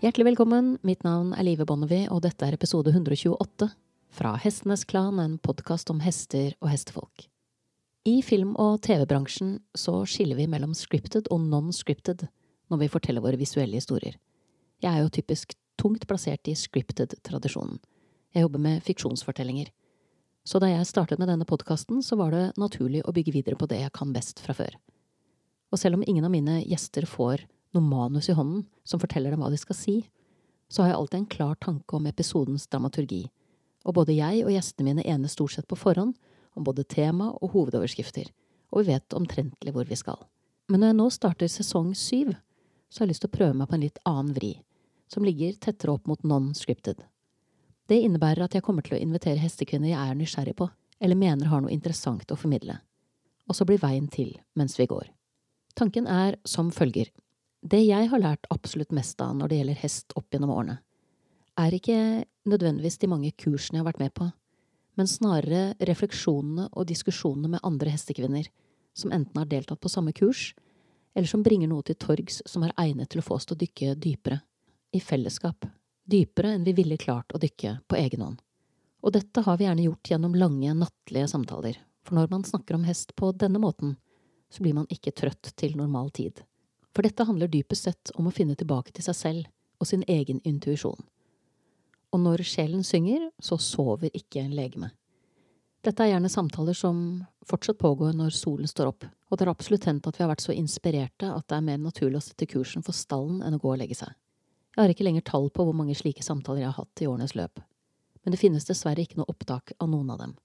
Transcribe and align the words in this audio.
Hjertelig 0.00 0.30
velkommen, 0.30 0.78
mitt 0.80 1.02
navn 1.04 1.34
er 1.36 1.44
Live 1.44 1.66
Bonnevie, 1.68 2.06
og 2.08 2.22
dette 2.24 2.46
er 2.46 2.54
episode 2.56 2.88
128 2.88 3.66
fra 4.16 4.30
Hestenes 4.40 4.86
Klan, 4.88 5.18
en 5.20 5.34
podkast 5.44 5.92
om 5.92 6.00
hester 6.00 6.54
og 6.62 6.70
hestefolk. 6.72 7.26
I 8.08 8.22
film- 8.24 8.54
og 8.56 8.78
TV-bransjen 8.80 9.58
så 9.76 9.98
skiller 10.08 10.40
vi 10.40 10.46
mellom 10.48 10.72
scripted 10.72 11.28
og 11.28 11.44
non-scripted 11.44 12.24
når 12.72 12.80
vi 12.80 12.88
forteller 12.96 13.20
våre 13.20 13.36
visuelle 13.36 13.76
historier. 13.76 14.16
Jeg 14.80 14.88
er 14.88 15.04
jo 15.04 15.12
typisk 15.18 15.52
tungt 15.76 16.08
plassert 16.08 16.48
i 16.48 16.56
scripted-tradisjonen. 16.56 17.76
Jeg 18.32 18.48
jobber 18.48 18.64
med 18.70 18.80
fiksjonsfortellinger. 18.88 19.68
Så 20.48 20.64
da 20.64 20.72
jeg 20.72 20.88
startet 20.88 21.20
med 21.20 21.28
denne 21.28 21.44
podkasten, 21.44 22.00
så 22.00 22.16
var 22.16 22.32
det 22.32 22.46
naturlig 22.56 23.04
å 23.04 23.12
bygge 23.12 23.36
videre 23.36 23.60
på 23.60 23.68
det 23.68 23.84
jeg 23.84 23.92
kan 24.00 24.16
best 24.16 24.40
fra 24.40 24.56
før. 24.56 24.80
Og 25.68 25.84
selv 25.84 26.00
om 26.00 26.08
ingen 26.08 26.24
av 26.24 26.32
mine 26.32 26.62
gjester 26.64 27.04
får 27.04 27.44
noe 27.74 27.84
manus 27.84 28.28
i 28.28 28.36
hånden 28.36 28.64
som 28.84 29.00
forteller 29.02 29.34
dem 29.34 29.42
hva 29.44 29.50
de 29.52 29.58
skal 29.60 29.76
si, 29.78 29.96
så 30.70 30.82
har 30.82 30.92
jeg 30.92 30.98
alltid 31.00 31.18
en 31.20 31.30
klar 31.34 31.54
tanke 31.58 31.96
om 31.96 32.06
episodens 32.06 32.66
dramaturgi, 32.70 33.24
og 33.86 33.96
både 33.96 34.14
jeg 34.14 34.44
og 34.44 34.52
gjestene 34.54 34.90
mine 34.90 35.06
enes 35.06 35.34
stort 35.34 35.56
sett 35.56 35.68
på 35.70 35.78
forhånd 35.78 36.14
om 36.58 36.66
både 36.66 36.84
tema 36.84 37.30
og 37.40 37.54
hovedoverskrifter, 37.54 38.28
og 38.70 38.82
vi 38.82 38.94
vet 38.94 39.16
omtrentlig 39.16 39.74
hvor 39.74 39.88
vi 39.88 39.98
skal. 39.98 40.18
Men 40.70 40.82
når 40.82 40.92
jeg 40.92 40.98
nå 41.00 41.06
starter 41.14 41.50
sesong 41.50 41.94
syv, 41.98 42.34
så 42.90 43.00
har 43.00 43.08
jeg 43.08 43.14
lyst 43.14 43.24
til 43.24 43.30
å 43.30 43.36
prøve 43.38 43.56
meg 43.58 43.70
på 43.70 43.78
en 43.78 43.84
litt 43.86 44.02
annen 44.06 44.34
vri, 44.36 44.52
som 45.10 45.26
ligger 45.26 45.56
tettere 45.58 45.94
opp 45.94 46.06
mot 46.10 46.22
non-scripted. 46.22 47.00
Det 47.90 47.98
innebærer 47.98 48.44
at 48.46 48.54
jeg 48.54 48.62
kommer 48.62 48.86
til 48.86 48.94
å 48.94 49.00
invitere 49.02 49.42
hestekvinner 49.42 49.90
jeg 49.90 49.98
er 49.98 50.18
nysgjerrig 50.18 50.54
på, 50.58 50.68
eller 51.02 51.18
mener 51.18 51.50
har 51.50 51.64
noe 51.64 51.74
interessant 51.74 52.30
å 52.30 52.38
formidle. 52.38 52.76
Og 53.50 53.56
så 53.58 53.66
blir 53.66 53.80
veien 53.82 54.06
til 54.06 54.36
mens 54.54 54.76
vi 54.78 54.86
går. 54.90 55.08
Tanken 55.74 56.06
er 56.06 56.36
som 56.46 56.70
følger. 56.74 57.10
Det 57.60 57.82
jeg 57.84 58.08
har 58.08 58.22
lært 58.22 58.48
absolutt 58.48 58.92
mest 58.96 59.20
av 59.20 59.34
når 59.36 59.50
det 59.50 59.56
gjelder 59.58 59.80
hest 59.82 60.14
opp 60.16 60.32
gjennom 60.32 60.52
årene, 60.54 60.78
er 61.60 61.74
ikke 61.76 62.24
nødvendigvis 62.48 62.96
de 63.02 63.10
mange 63.10 63.32
kursene 63.36 63.78
jeg 63.78 63.82
har 63.82 63.90
vært 63.90 64.00
med 64.00 64.14
på, 64.16 64.30
men 64.96 65.10
snarere 65.10 65.74
refleksjonene 65.88 66.70
og 66.72 66.88
diskusjonene 66.88 67.52
med 67.56 67.64
andre 67.66 67.92
hestekvinner 67.92 68.48
som 68.96 69.12
enten 69.12 69.36
har 69.38 69.50
deltatt 69.50 69.80
på 69.80 69.92
samme 69.92 70.14
kurs, 70.16 70.54
eller 71.14 71.28
som 71.28 71.44
bringer 71.44 71.68
noe 71.68 71.84
til 71.84 71.98
torgs 72.00 72.40
som 72.48 72.64
er 72.64 72.74
egnet 72.80 73.12
til 73.12 73.20
å 73.20 73.26
få 73.26 73.36
oss 73.36 73.48
til 73.48 73.58
å 73.58 73.60
dykke 73.60 73.94
dypere, 74.00 74.40
i 74.96 75.00
fellesskap, 75.04 75.68
dypere 76.08 76.54
enn 76.56 76.64
vi 76.66 76.74
ville 76.74 76.98
klart 76.98 77.34
å 77.34 77.40
dykke 77.42 77.76
på 77.86 77.98
egen 78.00 78.24
hånd. 78.24 78.40
Og 79.04 79.14
dette 79.16 79.44
har 79.44 79.56
vi 79.60 79.66
gjerne 79.68 79.84
gjort 79.86 80.12
gjennom 80.12 80.36
lange, 80.36 80.74
nattlige 80.76 81.28
samtaler, 81.28 81.76
for 82.04 82.16
når 82.16 82.32
man 82.32 82.44
snakker 82.44 82.76
om 82.76 82.88
hest 82.88 83.14
på 83.16 83.32
denne 83.36 83.60
måten, 83.60 83.98
så 84.50 84.64
blir 84.64 84.74
man 84.76 84.88
ikke 84.90 85.14
trøtt 85.14 85.52
til 85.60 85.76
normal 85.78 86.10
tid. 86.16 86.42
For 86.94 87.06
dette 87.06 87.24
handler 87.26 87.50
dypest 87.50 87.86
sett 87.86 88.12
om 88.18 88.26
å 88.26 88.34
finne 88.34 88.56
tilbake 88.58 88.92
til 88.94 89.06
seg 89.06 89.16
selv 89.16 89.80
og 89.80 89.88
sin 89.88 90.02
egen 90.08 90.40
intuisjon. 90.44 90.98
Og 92.10 92.20
når 92.20 92.42
sjelen 92.46 92.82
synger, 92.84 93.28
så 93.38 93.58
sover 93.62 94.10
ikke 94.16 94.42
legemet. 94.50 94.96
Dette 95.80 96.04
er 96.04 96.10
gjerne 96.10 96.28
samtaler 96.28 96.76
som 96.76 97.22
fortsatt 97.48 97.78
pågår 97.80 98.12
når 98.12 98.34
solen 98.36 98.68
står 98.68 98.90
opp, 98.90 99.06
og 99.06 99.38
det 99.38 99.46
er 99.46 99.52
absolutt 99.52 99.86
hendt 99.88 100.08
at 100.10 100.18
vi 100.18 100.24
har 100.26 100.28
vært 100.28 100.44
så 100.44 100.52
inspirerte 100.52 101.30
at 101.32 101.46
det 101.48 101.56
er 101.56 101.64
mer 101.64 101.78
naturlig 101.80 102.18
å 102.18 102.26
sette 102.26 102.48
kursen 102.50 102.84
for 102.84 102.96
stallen 102.96 103.38
enn 103.40 103.56
å 103.56 103.60
gå 103.62 103.70
og 103.70 103.80
legge 103.80 103.96
seg. 103.96 104.12
Jeg 104.76 104.82
har 104.82 104.92
ikke 104.92 105.06
lenger 105.06 105.24
tall 105.30 105.48
på 105.48 105.64
hvor 105.64 105.76
mange 105.76 105.96
slike 105.96 106.24
samtaler 106.26 106.66
jeg 106.66 106.68
har 106.68 106.82
hatt 106.82 107.00
i 107.00 107.08
årenes 107.08 107.32
løp, 107.38 107.62
men 108.20 108.34
det 108.34 108.42
finnes 108.42 108.68
dessverre 108.68 109.06
ikke 109.06 109.22
noe 109.22 109.32
opptak 109.32 109.72
av 109.80 109.88
noen 109.88 110.12
av 110.12 110.20
dem. 110.20 110.36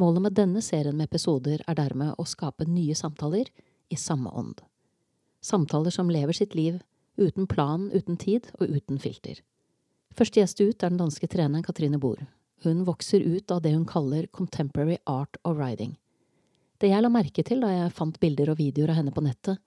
Målet 0.00 0.24
med 0.24 0.38
denne 0.38 0.64
serien 0.64 0.96
med 0.96 1.10
episoder 1.10 1.60
er 1.68 1.76
dermed 1.76 2.16
å 2.16 2.24
skape 2.24 2.64
nye 2.64 2.96
samtaler 2.96 3.50
i 3.92 3.98
samme 4.00 4.32
ånd. 4.32 4.62
Samtaler 5.40 5.90
som 5.90 6.10
lever 6.10 6.36
sitt 6.36 6.54
liv, 6.54 6.82
uten 7.16 7.46
plan, 7.46 7.88
uten 7.92 8.16
tid 8.16 8.50
og 8.58 8.68
uten 8.68 8.98
filter. 9.00 9.40
Første 10.16 10.40
gjest 10.40 10.60
ut 10.60 10.82
er 10.82 10.90
den 10.90 11.00
danske 11.00 11.28
treneren 11.30 11.64
Katrine 11.64 12.00
Bohr. 12.00 12.26
Hun 12.64 12.84
vokser 12.84 13.24
ut 13.24 13.50
av 13.50 13.62
det 13.64 13.72
hun 13.72 13.86
kaller 13.88 14.26
contemporary 14.36 14.98
art 15.06 15.36
of 15.44 15.56
riding. 15.56 15.96
Det 16.80 16.90
jeg 16.90 17.04
la 17.04 17.12
merke 17.12 17.44
til 17.44 17.62
da 17.64 17.70
jeg 17.72 17.94
fant 17.96 18.20
bilder 18.20 18.52
og 18.52 18.60
videoer 18.60 18.92
av 18.92 19.00
henne 19.00 19.14
på 19.16 19.24
nettet, 19.24 19.60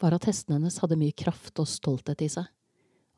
var 0.00 0.14
at 0.14 0.28
hestene 0.28 0.56
hennes 0.58 0.78
hadde 0.80 0.96
mye 1.00 1.16
kraft 1.16 1.58
og 1.60 1.68
stolthet 1.68 2.22
i 2.24 2.30
seg. 2.32 2.46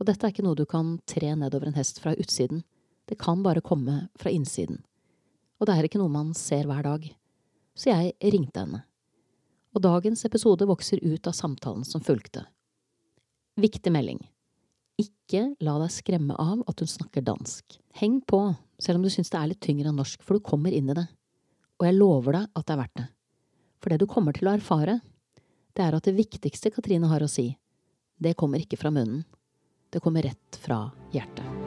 Og 0.01 0.09
dette 0.09 0.27
er 0.27 0.33
ikke 0.33 0.47
noe 0.47 0.59
du 0.59 0.65
kan 0.67 0.97
tre 1.07 1.35
nedover 1.37 1.69
en 1.69 1.77
hest 1.77 2.01
fra 2.03 2.15
utsiden, 2.17 2.65
det 3.11 3.19
kan 3.21 3.43
bare 3.43 3.63
komme 3.63 4.07
fra 4.19 4.31
innsiden. 4.33 4.81
Og 5.61 5.69
det 5.69 5.77
er 5.77 5.87
ikke 5.87 6.01
noe 6.01 6.11
man 6.11 6.31
ser 6.35 6.67
hver 6.67 6.87
dag. 6.87 7.05
Så 7.77 7.91
jeg 7.91 8.15
ringte 8.33 8.65
henne 8.65 8.85
og 9.75 9.85
dagens 9.85 10.25
episode 10.27 10.67
vokser 10.69 11.03
ut 11.05 11.27
av 11.27 11.37
samtalen 11.37 11.87
som 11.87 12.03
fulgte. 12.03 12.45
Viktig 13.61 13.93
melding. 13.93 14.21
Ikke 15.01 15.55
la 15.65 15.77
deg 15.81 15.93
skremme 15.95 16.37
av 16.41 16.65
at 16.69 16.83
hun 16.83 16.91
snakker 16.91 17.25
dansk. 17.25 17.79
Heng 18.01 18.21
på, 18.21 18.43
selv 18.83 19.01
om 19.01 19.07
du 19.07 19.13
syns 19.13 19.33
det 19.33 19.39
er 19.41 19.53
litt 19.53 19.63
tyngre 19.65 19.91
enn 19.91 19.99
norsk, 20.01 20.23
for 20.25 20.37
du 20.37 20.45
kommer 20.45 20.75
inn 20.75 20.91
i 20.93 20.99
det. 20.99 21.07
Og 21.81 21.89
jeg 21.89 21.97
lover 21.97 22.37
deg 22.37 22.51
at 22.53 22.67
det 22.67 22.75
er 22.75 22.83
verdt 22.83 23.01
det. 23.01 23.09
For 23.81 23.93
det 23.93 24.01
du 24.03 24.11
kommer 24.11 24.37
til 24.37 24.51
å 24.51 24.55
erfare, 24.59 24.99
det 25.73 25.87
er 25.87 25.97
at 25.97 26.05
det 26.09 26.19
viktigste 26.19 26.73
Katrine 26.75 27.09
har 27.09 27.25
å 27.25 27.31
si, 27.31 27.49
det 28.21 28.37
kommer 28.37 28.61
ikke 28.61 28.81
fra 28.81 28.93
munnen. 28.93 29.25
Det 29.91 30.03
kommer 30.05 30.23
rett 30.29 30.61
fra 30.61 30.85
hjertet. 31.15 31.60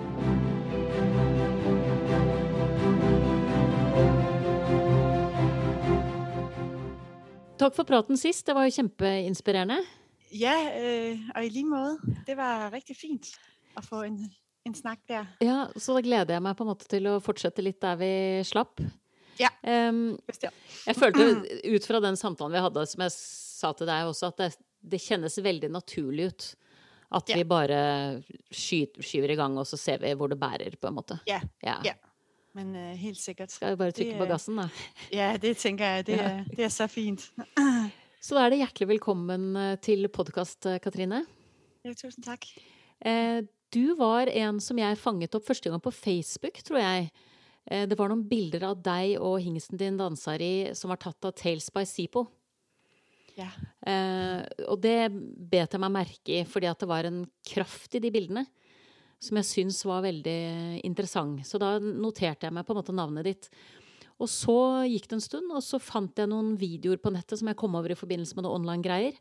Takk 7.64 7.78
for 7.78 7.88
praten 7.88 8.18
sist. 8.20 8.44
Det 8.44 8.54
var 8.58 8.66
jo 8.68 8.74
kjempeinspirerende. 8.76 9.78
Ja, 10.36 10.56
øh, 10.76 11.20
og 11.32 11.46
i 11.46 11.52
like 11.54 11.70
måte. 11.70 12.16
Det 12.28 12.36
var 12.36 12.66
riktig 12.74 12.98
fint 13.00 13.30
å 13.80 13.84
få 13.86 14.02
en, 14.04 14.18
en 14.68 14.76
snakk 14.76 15.00
der. 15.08 15.30
Ja, 15.40 15.70
Så 15.78 15.96
da 15.96 16.02
gleder 16.04 16.36
jeg 16.36 16.44
meg 16.44 16.58
på 16.60 16.66
en 16.66 16.72
måte 16.74 16.90
til 16.92 17.08
å 17.08 17.22
fortsette 17.24 17.64
litt 17.64 17.80
der 17.80 17.96
vi 18.02 18.12
slapp. 18.50 18.84
Ja, 19.40 19.48
um, 19.64 20.20
jeg 20.28 20.98
følte 20.98 21.24
ut 21.64 21.88
fra 21.88 22.04
den 22.04 22.20
samtalen 22.20 22.54
vi 22.54 22.66
hadde, 22.68 22.84
som 22.92 23.06
jeg 23.06 23.16
sa 23.16 23.72
til 23.80 23.88
deg 23.90 24.12
også, 24.12 24.34
at 24.34 24.44
det, 24.44 24.50
det 24.84 25.00
kjennes 25.02 25.40
veldig 25.48 25.72
naturlig 25.72 26.28
ut. 26.34 26.50
At 27.16 27.32
ja. 27.32 27.40
vi 27.40 27.48
bare 27.48 27.80
skyter, 28.52 29.08
skyver 29.08 29.38
i 29.38 29.40
gang, 29.40 29.56
og 29.62 29.70
så 29.70 29.80
ser 29.80 30.04
vi 30.04 30.12
hvor 30.20 30.28
det 30.28 30.42
bærer, 30.42 30.76
på 30.76 30.92
en 30.92 31.00
måte. 31.00 31.22
Ja. 31.32 31.40
ja. 31.64 31.80
ja. 31.88 31.96
Men 32.54 32.76
uh, 32.78 32.94
helt 33.02 33.18
sikkert. 33.18 33.50
Skal 33.54 33.74
vi 33.74 33.80
bare 33.82 33.96
trykke 33.96 34.20
på 34.20 34.30
gassen, 34.30 34.60
da? 34.62 34.68
Ja, 35.14 35.32
det 35.42 35.56
tenker 35.62 35.98
jeg. 35.98 36.06
Det, 36.12 36.20
ja. 36.20 36.34
det 36.46 36.68
er 36.68 36.74
så 36.74 36.86
fint. 36.92 37.26
så 38.26 38.38
da 38.38 38.46
er 38.46 38.54
det 38.54 38.62
hjertelig 38.62 38.92
velkommen 38.94 39.48
eh, 39.58 39.74
til 39.82 40.06
podkast, 40.14 40.68
eh, 40.70 40.78
Katrine. 40.84 41.24
Ja, 41.84 41.96
tusen 41.98 42.26
takk. 42.26 42.46
Eh, 43.02 43.42
du 43.74 43.96
var 43.98 44.30
en 44.30 44.62
som 44.62 44.78
jeg 44.78 45.00
fanget 45.02 45.34
opp 45.34 45.48
første 45.48 45.72
gang 45.72 45.82
på 45.82 45.96
Facebook, 45.98 46.62
tror 46.62 46.78
jeg. 46.84 47.10
Eh, 47.66 47.88
det 47.90 47.98
var 47.98 48.14
noen 48.14 48.26
bilder 48.30 48.70
av 48.70 48.78
deg 48.86 49.18
og 49.18 49.40
hingsten 49.42 49.82
din 49.82 49.98
Dansari 49.98 50.76
som 50.78 50.94
var 50.94 51.02
tatt 51.02 51.26
av 51.26 51.34
Tales 51.40 51.72
by 51.74 51.88
Sipo. 51.90 52.28
Ja. 53.34 53.50
Eh, 53.82 54.46
og 54.70 54.78
det 54.84 55.10
bet 55.10 55.74
jeg 55.74 55.82
meg 55.82 55.96
merke 55.96 56.38
i, 56.38 56.44
fordi 56.46 56.70
at 56.70 56.86
det 56.86 56.92
var 56.92 57.10
en 57.10 57.24
kraft 57.50 57.98
i 57.98 58.04
de 58.04 58.14
bildene 58.14 58.46
som 59.22 59.40
jeg 59.40 59.50
syns 59.50 59.84
var 59.88 60.04
veldig 60.06 60.40
interessant. 60.86 61.44
Så 61.48 61.60
da 61.62 61.76
noterte 61.80 62.48
jeg 62.48 62.56
meg 62.56 62.66
på 62.68 62.74
en 62.74 62.80
måte 62.82 62.96
navnet 62.96 63.28
ditt. 63.30 63.50
Og 64.22 64.30
så 64.30 64.86
gikk 64.88 65.08
det 65.10 65.18
en 65.18 65.26
stund, 65.26 65.50
og 65.56 65.64
så 65.66 65.80
fant 65.82 66.20
jeg 66.20 66.30
noen 66.30 66.54
videoer 66.60 67.02
på 67.02 67.12
nettet 67.14 67.40
som 67.40 67.50
jeg 67.50 67.60
kom 67.60 67.76
over 67.80 67.94
i 67.94 67.98
forbindelse 67.98 68.38
med 68.38 68.46
noen 68.46 68.62
online-greier. 68.62 69.18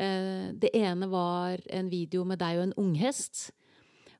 Eh, 0.00 0.46
det 0.56 0.70
ene 0.78 1.08
var 1.12 1.60
en 1.68 1.90
video 1.92 2.24
med 2.28 2.40
deg 2.40 2.60
og 2.60 2.68
en 2.68 2.78
unghest. 2.80 3.50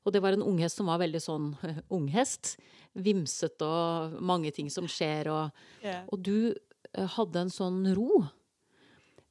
Og 0.03 0.13
det 0.13 0.21
var 0.23 0.35
en 0.35 0.43
unghest 0.43 0.81
som 0.81 0.91
var 0.91 1.01
veldig 1.01 1.21
sånn 1.23 1.49
unghest. 1.97 2.57
Vimsete 2.93 3.65
og 3.65 4.19
mange 4.21 4.51
ting 4.53 4.69
som 4.73 4.89
skjer. 4.91 5.31
Og, 5.33 5.65
yeah. 5.85 6.03
og 6.11 6.21
du 6.25 6.51
eh, 6.51 7.09
hadde 7.15 7.45
en 7.45 7.53
sånn 7.53 7.85
ro 7.97 8.25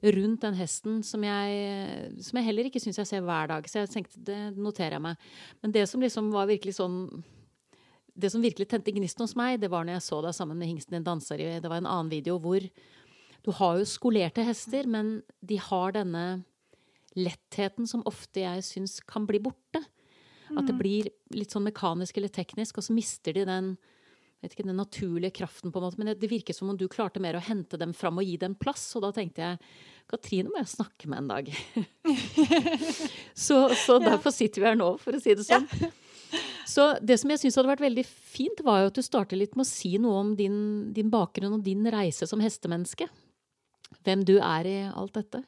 rundt 0.03 0.43
den 0.43 0.57
hesten 0.59 1.03
som 1.07 1.23
jeg, 1.23 2.15
som 2.25 2.39
jeg 2.39 2.47
heller 2.49 2.69
ikke 2.69 2.83
syns 2.83 2.99
jeg 2.99 3.09
ser 3.09 3.23
hver 3.27 3.51
dag. 3.53 3.69
Så 3.71 3.83
jeg 3.83 3.93
tenkte, 3.93 4.23
det 4.27 4.41
noterer 4.57 4.99
jeg 4.99 5.05
meg. 5.05 5.29
Men 5.63 5.75
det 5.75 5.85
som 5.91 6.03
liksom 6.03 6.33
var 6.35 6.51
virkelig 6.51 6.79
sånn 6.81 7.05
Det 8.13 8.29
som 8.29 8.43
virkelig 8.45 8.67
tente 8.69 8.93
gnisten 8.93 9.25
hos 9.25 9.33
meg, 9.39 9.57
det 9.57 9.71
var 9.73 9.87
når 9.87 9.97
jeg 9.97 10.05
så 10.05 10.19
deg 10.21 10.35
sammen 10.37 10.59
med 10.61 10.69
hingsten 10.69 10.99
din 10.99 11.07
danser 11.07 11.41
i 11.41 11.61
Det 11.65 11.69
var 11.71 11.81
en 11.81 11.89
annen 11.89 12.11
video 12.13 12.37
hvor 12.37 12.61
du 13.43 13.51
har 13.57 13.79
jo 13.79 13.87
skolerte 13.89 14.45
hester, 14.45 14.87
men 14.87 15.23
de 15.41 15.57
har 15.57 15.95
denne 15.97 16.45
lettheten 17.17 17.89
som 17.89 18.05
ofte 18.07 18.45
jeg 18.45 18.63
syns 18.63 19.01
kan 19.01 19.25
bli 19.27 19.41
borte. 19.43 19.81
At 20.53 20.69
det 20.69 20.77
mm. 20.77 20.79
blir 20.79 21.09
litt 21.33 21.55
sånn 21.55 21.65
mekanisk 21.67 22.21
eller 22.21 22.31
teknisk, 22.31 22.79
og 22.79 22.87
så 22.87 22.95
mister 22.95 23.35
de 23.35 23.47
den 23.49 23.73
vet 24.43 24.57
ikke, 24.57 24.67
den 24.67 24.77
naturlige 24.77 25.37
kraften, 25.39 25.73
på 25.73 25.79
en 25.79 25.87
måte, 25.87 26.01
men 26.01 26.11
det, 26.11 26.19
det 26.23 26.31
virker 26.33 26.57
som 26.57 26.73
om 26.73 26.79
du 26.79 26.89
klarte 26.91 27.23
mer 27.23 27.39
å 27.39 27.43
hente 27.47 27.79
dem 27.81 27.95
fram 27.95 28.19
og 28.19 28.27
gi 28.27 28.37
dem 28.43 28.57
plass. 28.59 28.85
Og 28.99 29.07
da 29.07 29.13
tenkte 29.15 29.45
jeg 29.45 29.59
Katrine 30.11 30.51
må 30.51 30.59
jeg 30.61 30.73
snakke 30.75 31.09
med 31.09 31.23
en 31.23 31.31
dag. 31.31 31.51
så, 33.47 33.65
så 33.79 33.99
derfor 34.03 34.35
sitter 34.35 34.65
vi 34.65 34.71
her 34.73 34.79
nå, 34.79 34.95
for 35.01 35.17
å 35.17 35.23
si 35.23 35.37
det 35.39 35.47
sånn. 35.47 35.69
Ja. 35.81 35.93
Så 36.69 36.87
det 37.05 37.19
som 37.21 37.31
jeg 37.33 37.43
syns 37.43 37.59
hadde 37.59 37.71
vært 37.71 37.85
veldig 37.85 38.05
fint, 38.09 38.63
var 38.65 38.83
jo 38.83 38.91
at 38.91 38.99
du 38.99 39.03
starter 39.05 39.39
litt 39.39 39.57
med 39.59 39.67
å 39.67 39.69
si 39.71 39.95
noe 40.01 40.21
om 40.23 40.35
din, 40.39 40.59
din 40.97 41.11
bakgrunn 41.13 41.59
og 41.59 41.65
din 41.67 41.85
reise 41.93 42.29
som 42.29 42.43
hestemenneske. 42.43 43.09
Hvem 44.03 44.25
du 44.27 44.39
er 44.39 44.69
i 44.69 44.77
alt 44.89 45.15
dette. 45.19 45.43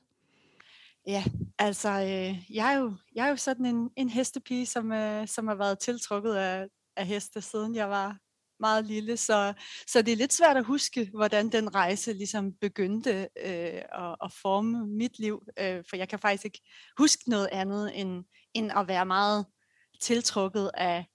Ja, 1.08 1.20
altså 1.60 1.98
øh, 2.00 2.36
jeg, 2.48 2.64
er 2.64 2.78
jo, 2.78 2.94
jeg 3.12 3.26
er 3.26 3.32
jo 3.34 3.40
sådan 3.40 3.66
en, 3.68 3.80
en 3.96 4.08
hestepige, 4.08 4.66
som, 4.66 4.92
øh, 4.92 5.26
som 5.28 5.48
har 5.48 5.54
været 5.54 5.78
tiltrukket 5.78 6.34
af, 6.34 6.68
af 6.96 7.06
heste, 7.06 7.40
siden 7.40 7.74
jeg 7.76 7.90
var 7.90 8.16
meget 8.64 8.84
lille, 8.84 9.16
så, 9.16 9.54
så 9.86 10.02
det 10.02 10.12
er 10.12 10.16
lidt 10.16 10.32
svært 10.32 10.56
at 10.56 10.64
huske, 10.64 11.10
hvordan 11.14 11.48
den 11.48 11.74
rejse 11.74 12.12
ligesom 12.12 12.52
begyndte 12.60 13.28
øh, 13.44 13.82
at, 14.04 14.16
at 14.24 14.32
forme 14.42 14.86
mit 14.86 15.18
liv, 15.18 15.42
øh, 15.58 15.84
for 15.88 15.96
jeg 15.96 16.08
kan 16.08 16.18
faktisk 16.18 16.44
ikke 16.44 16.60
huske 16.98 17.30
noget 17.30 17.48
andet, 17.52 18.00
end, 18.00 18.24
end 18.54 18.72
at 18.76 18.88
være 18.88 19.06
meget 19.06 19.46
tiltrukket 20.00 20.70
af, 20.74 21.06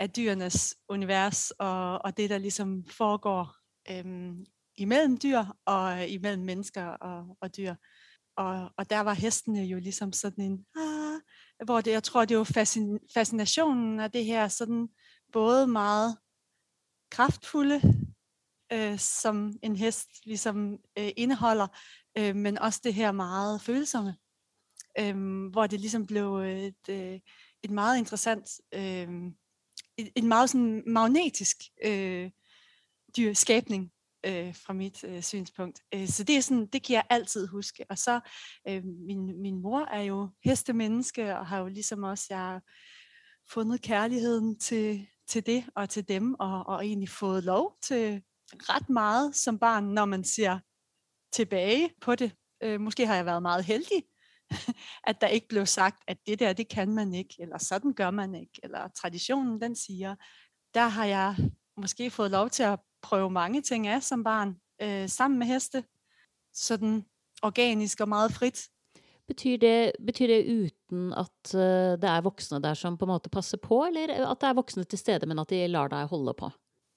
af 0.00 0.10
dyrenes 0.10 0.76
univers, 0.88 1.50
og, 1.50 2.04
og 2.04 2.16
det, 2.16 2.30
der 2.30 2.38
ligesom 2.38 2.84
foregår 2.90 3.54
øh, 3.90 4.34
imellem 4.76 5.18
dyr, 5.18 5.44
og 5.66 6.02
øh, 6.02 6.12
imellem 6.12 6.44
mennesker 6.44 6.84
og, 6.86 7.36
og 7.40 7.56
dyr. 7.56 7.74
Og, 8.36 8.70
og 8.76 8.90
der 8.90 9.00
var 9.00 9.14
hestene 9.14 9.62
jo 9.64 9.78
ligesom 9.78 10.12
sådan 10.12 10.44
en, 10.44 10.66
ah, 10.76 11.20
hvor 11.64 11.80
det, 11.80 11.90
jeg 11.90 12.02
tror, 12.02 12.24
det 12.24 12.38
var 12.38 12.44
fascin, 12.44 12.98
fascinationen 13.14 14.00
af 14.00 14.10
det 14.10 14.24
her 14.24 14.48
sådan 14.48 14.88
både 15.32 15.66
meget 15.66 16.16
kraftfulde, 17.10 17.80
øh, 18.72 18.98
som 18.98 19.52
en 19.62 19.76
hest 19.76 20.08
ligesom 20.24 20.78
øh, 20.98 21.10
indeholder, 21.16 21.66
øh, 22.18 22.36
men 22.36 22.58
også 22.58 22.80
det 22.84 22.94
her 22.94 23.12
meget 23.12 23.60
følsomme, 23.60 24.16
øh, 24.98 25.46
hvor 25.50 25.66
det 25.66 25.80
ligesom 25.80 26.06
blev 26.06 26.36
et, 26.36 26.88
øh, 26.88 27.20
et 27.62 27.70
meget 27.70 27.98
interessant, 27.98 28.50
øh, 28.74 29.08
et, 29.96 30.12
et 30.16 30.24
meget 30.24 30.50
sådan 30.50 30.82
magnetisk 30.86 31.56
øh, 31.84 32.30
dyr 33.16 33.32
skabning 33.32 33.92
øh, 34.26 34.54
fra 34.54 34.72
mit 34.72 35.04
øh, 35.04 35.22
synspunkt. 35.22 35.82
Øh, 35.94 36.08
så 36.08 36.24
det 36.24 36.36
er 36.36 36.40
sådan, 36.40 36.66
det 36.66 36.82
kan 36.82 36.94
jeg 36.94 37.04
altid 37.10 37.46
huske. 37.46 37.84
Og 37.90 37.98
så 37.98 38.20
øh, 38.68 38.84
min, 38.84 39.42
min 39.42 39.62
mor 39.62 39.80
er 39.80 40.02
jo 40.02 40.28
hestemenneske 40.44 41.38
og 41.38 41.46
har 41.46 41.58
jo 41.58 41.66
ligesom 41.66 42.02
også 42.02 42.26
jeg 42.30 42.60
fundet 43.50 43.82
kærligheden 43.82 44.58
til, 44.58 45.06
til 45.28 45.46
det 45.46 45.64
og 45.74 45.88
til 45.88 46.08
dem, 46.08 46.34
og, 46.34 46.66
og 46.66 46.86
egentlig 46.86 47.08
fået 47.08 47.44
lov 47.44 47.76
til 47.82 48.22
ret 48.54 48.90
meget 48.90 49.36
som 49.36 49.58
barn, 49.58 49.84
når 49.84 50.04
man 50.04 50.24
ser 50.24 50.58
tilbage 51.32 51.90
på 52.00 52.14
det. 52.14 52.32
Øh, 52.62 52.80
måske 52.80 53.06
har 53.06 53.14
jeg 53.14 53.26
været 53.26 53.42
meget 53.42 53.64
heldig, 53.64 54.02
at 55.08 55.20
der 55.20 55.26
ikke 55.26 55.48
blev 55.48 55.66
sagt, 55.66 56.02
at 56.06 56.18
det 56.26 56.38
der, 56.38 56.52
det 56.52 56.68
kan 56.68 56.94
man 56.94 57.14
ikke, 57.14 57.34
eller 57.38 57.58
sådan 57.58 57.92
gør 57.92 58.10
man 58.10 58.34
ikke, 58.34 58.60
eller 58.62 58.88
traditionen, 58.88 59.60
den 59.60 59.76
siger. 59.76 60.14
Der 60.74 60.88
har 60.88 61.04
jeg 61.04 61.36
måske 61.76 62.10
fået 62.10 62.30
lov 62.30 62.50
til 62.50 62.62
at 62.62 62.80
prøve 63.02 63.30
mange 63.30 63.62
ting 63.62 63.86
af 63.86 64.02
som 64.02 64.24
barn, 64.24 64.56
øh, 64.82 65.08
sammen 65.08 65.38
med 65.38 65.46
heste. 65.46 65.84
Sådan 66.54 67.04
organisk 67.42 68.00
og 68.00 68.08
meget 68.08 68.32
frit. 68.32 68.68
Betyr 69.28 69.58
det, 69.60 69.92
betyr 70.06 70.26
det 70.26 70.38
uten 70.48 71.12
at 71.12 71.54
eh, 71.54 71.98
det 72.00 72.08
er 72.08 72.24
voksne 72.24 72.62
der 72.64 72.74
som 72.74 72.96
på 72.96 73.04
en 73.04 73.12
måte 73.12 73.30
passer 73.30 73.60
på, 73.60 73.82
eller 73.84 74.14
at 74.24 74.40
det 74.40 74.48
er 74.48 74.56
voksne 74.56 74.84
til 74.84 74.98
stede, 74.98 75.28
men 75.28 75.38
at 75.38 75.50
de 75.50 75.66
lar 75.68 75.90
deg 75.92 76.08
holde 76.08 76.34
på? 76.38 76.48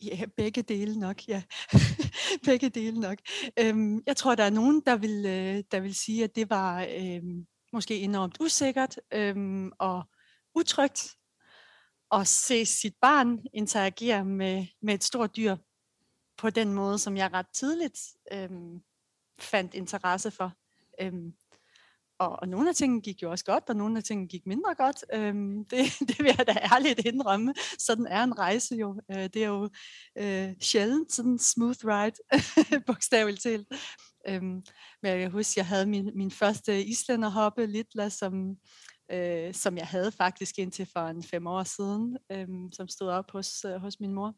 Ja, 0.01 0.25
begge 0.38 0.62
dele 0.62 1.00
nok, 1.00 1.28
ja. 1.28 1.44
begge 2.48 2.69
dele 2.69 3.00
nok. 3.00 3.18
Øhm, 3.60 4.04
jeg 4.07 4.18
tror, 4.18 4.36
der 4.36 4.44
er 4.44 4.50
nogen, 4.50 4.81
der 4.86 4.95
vil, 4.95 5.25
øh, 5.25 5.63
der 5.72 5.80
vil 5.80 5.95
sige, 5.95 6.24
at 6.24 6.36
det 6.36 6.50
var 6.50 6.88
øhm, 7.00 7.45
måske 7.74 8.00
enormt 8.00 8.38
usikkert 8.39 9.00
øhm, 9.13 9.72
og 9.80 10.04
utrygt 10.56 11.16
at 12.12 12.28
se 12.28 12.66
sit 12.66 12.95
barn 13.01 13.39
interagere 13.54 14.25
med, 14.25 14.66
med 14.81 14.94
et 14.94 15.04
stort 15.04 15.36
dyr 15.36 15.56
på 16.38 16.50
den 16.50 16.74
måde, 16.74 17.00
som 17.00 17.18
jeg 17.18 17.33
ret 17.33 17.48
tidligt 17.54 18.00
øhm, 18.33 18.80
fandt 19.39 19.74
interesse 19.74 20.31
for. 20.31 20.54
Øhm, 21.01 21.33
og, 22.21 22.39
og 22.41 22.50
nogle 22.50 22.69
af 22.69 22.75
tingene 22.75 23.01
gik 23.01 23.21
jo 23.23 23.31
også 23.31 23.45
godt, 23.45 23.63
og 23.69 23.75
nogle 23.75 23.97
af 23.97 24.03
tingene 24.03 24.27
gik 24.27 24.45
mindre 24.45 24.75
godt. 24.75 25.06
Øhm, 25.13 25.65
det, 25.71 25.79
det 26.00 26.19
vil 26.19 26.35
jeg 26.38 26.47
da 26.47 26.51
ærligt 26.51 27.06
indrømme. 27.06 27.53
Sådan 27.77 28.07
er 28.07 28.23
en 28.23 28.39
rejse 28.39 28.75
jo. 28.75 29.01
Øh, 29.12 29.23
det 29.23 29.35
er 29.35 29.47
jo 29.47 29.69
øh, 30.18 30.53
sjældent 30.62 31.12
sådan 31.12 31.39
smooth 31.39 31.85
ride, 31.85 32.15
bogstaveligt 32.88 33.44
talt. 33.44 33.68
Øhm, 34.27 34.63
men 35.01 35.12
jeg 35.12 35.19
kan 35.19 35.31
huske, 35.31 35.59
jeg 35.59 35.68
havde 35.68 35.85
min, 35.85 36.12
min 36.15 36.31
første 36.31 36.85
islænderhoppe, 36.85 37.65
Litla, 37.65 38.09
som, 38.09 38.56
øh, 39.12 39.53
som 39.53 39.77
jeg 39.77 39.88
havde 39.88 40.12
faktisk 40.12 40.59
indtil 40.59 40.88
for 40.94 41.07
en 41.07 41.23
fem 41.23 41.47
år 41.47 41.63
siden, 41.63 42.18
øh, 42.31 42.47
som 42.73 42.88
stod 42.88 43.07
op 43.07 43.31
hos, 43.31 43.65
øh, 43.65 43.75
hos 43.75 44.00
min 44.00 44.13
mor 44.13 44.33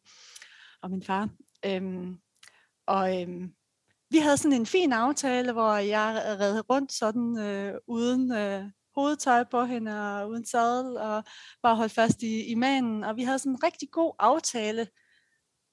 og 0.82 0.92
min 0.92 1.04
far. 1.04 1.30
Øhm, 1.66 2.18
og 2.88 3.22
øhm, 3.22 3.54
vi 4.14 4.18
havde 4.18 4.38
sådan 4.38 4.60
en 4.60 4.66
fin 4.66 4.94
aftale, 4.94 5.52
hvor 5.52 5.74
jeg 5.74 6.38
red 6.40 6.70
rundt 6.70 6.92
sådan 6.92 7.38
øh, 7.40 7.74
uden 7.88 8.32
øh, 8.32 8.64
hovedtøj 8.96 9.44
på 9.44 9.66
hende 9.66 10.18
og 10.22 10.30
uden 10.30 10.46
sadel 10.46 10.98
og 10.98 11.24
bare 11.64 11.76
holdt 11.76 11.92
fast 11.92 12.24
i, 12.24 12.46
i 12.46 12.56
manen. 12.56 13.04
Og 13.04 13.16
vi 13.16 13.24
havde 13.24 13.40
sådan 13.40 13.52
en 13.52 13.64
rigtig 13.64 13.90
god 13.92 14.16
aftale, 14.20 14.88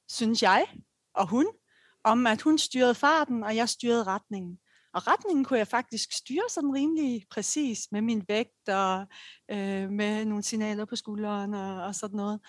synes 0.09 0.43
jeg 0.43 0.67
og 1.15 1.29
hun, 1.29 1.47
om 2.05 2.27
at 2.27 2.43
hun 2.43 2.59
styrede 2.59 2.95
farten, 2.95 3.45
og 3.45 3.57
jeg 3.57 3.69
styrede 3.69 4.05
retningen. 4.05 4.59
Og 4.95 5.07
retningen 5.07 5.45
kunne 5.45 5.59
jeg 5.59 5.69
faktisk 5.69 6.13
styre 6.13 6.49
sådan 6.51 6.75
rimelig 6.75 7.27
præcis 7.31 7.79
med 7.93 8.01
min 8.01 8.25
vægt 8.29 8.69
og 8.69 9.07
øh, 9.51 9.91
med 9.91 10.25
nogle 10.25 10.43
signaler 10.43 10.85
på 10.85 10.97
skulderen 10.97 11.55
og, 11.55 11.83
og 11.83 11.95
sådan 11.95 12.17
noget. 12.17 12.41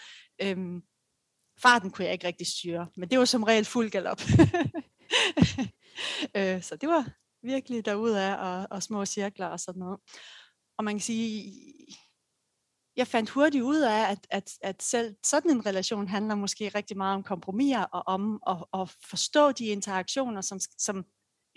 Øhm, 0.42 0.82
farten 1.62 1.92
kunne 1.92 2.06
jeg 2.06 2.14
ikke 2.14 2.28
rigtig 2.28 2.48
styre, 2.48 2.88
men 2.98 3.10
det 3.10 3.20
var 3.20 3.26
som 3.26 3.44
regel 3.44 3.66
fuld 3.66 3.90
galop. 3.90 4.22
øh, 6.38 6.62
så 6.62 6.76
det 6.76 6.90
var 6.90 7.10
virkelig 7.44 7.86
derudad 7.86 8.36
og, 8.36 8.68
og 8.72 8.84
små 8.84 9.06
cirkler 9.06 9.48
og 9.48 9.60
sådan 9.60 9.80
noget. 9.80 10.00
Og 10.78 10.84
man 10.84 10.94
kan 10.96 11.02
sige, 11.02 11.54
jeg 12.96 13.08
fandt 13.08 13.30
hurtigt 13.30 13.64
ud 13.64 13.80
af, 13.80 14.12
at, 14.12 14.28
at, 14.30 14.52
at 14.62 14.84
selv 14.84 15.16
sådan 15.24 15.52
en 15.52 15.66
relation 15.66 16.08
handler 16.08 16.36
måske 16.36 16.70
rigtig 16.70 16.98
meget 16.98 17.16
om 17.16 17.24
kompromiser 17.24 17.84
og 17.84 18.04
om 18.08 18.44
at, 18.48 18.82
at 18.82 18.96
forstå 19.10 19.52
de 19.52 19.66
interaktioner, 19.66 20.42
som, 20.42 20.60
som 20.78 21.06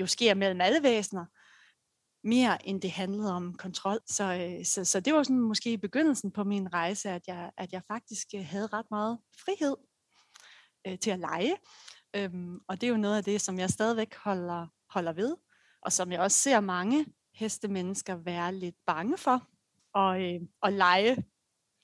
jo 0.00 0.06
sker 0.06 0.34
mellem 0.34 0.60
alle 0.60 0.82
væsener, 0.82 1.24
mere 2.24 2.68
end 2.68 2.80
det 2.80 2.90
handlede 2.90 3.32
om 3.32 3.54
kontrol. 3.54 4.00
Så, 4.06 4.24
øh, 4.24 4.64
så, 4.64 4.84
så 4.84 5.00
det 5.00 5.14
var 5.14 5.22
sådan 5.22 5.40
måske 5.40 5.72
i 5.72 5.76
begyndelsen 5.76 6.30
på 6.30 6.44
min 6.44 6.72
rejse, 6.72 7.10
at 7.10 7.22
jeg, 7.26 7.50
at 7.56 7.72
jeg 7.72 7.82
faktisk 7.88 8.26
øh, 8.34 8.44
havde 8.46 8.66
ret 8.66 8.86
meget 8.90 9.18
frihed 9.44 9.76
øh, 10.86 10.98
til 10.98 11.10
at 11.10 11.18
lege. 11.18 11.56
Øhm, 12.16 12.60
og 12.68 12.80
det 12.80 12.86
er 12.86 12.90
jo 12.90 12.96
noget 12.96 13.16
af 13.16 13.24
det, 13.24 13.40
som 13.40 13.58
jeg 13.58 13.70
stadigvæk 13.70 14.14
holder, 14.14 14.66
holder 14.90 15.12
ved, 15.12 15.36
og 15.82 15.92
som 15.92 16.12
jeg 16.12 16.20
også 16.20 16.38
ser 16.38 16.60
mange 16.60 17.06
hestemennesker 17.34 18.16
være 18.16 18.54
lidt 18.54 18.76
bange 18.86 19.18
for, 19.18 19.48
og, 19.94 20.22
øh, 20.22 20.40
og 20.60 20.72
lege 20.72 21.16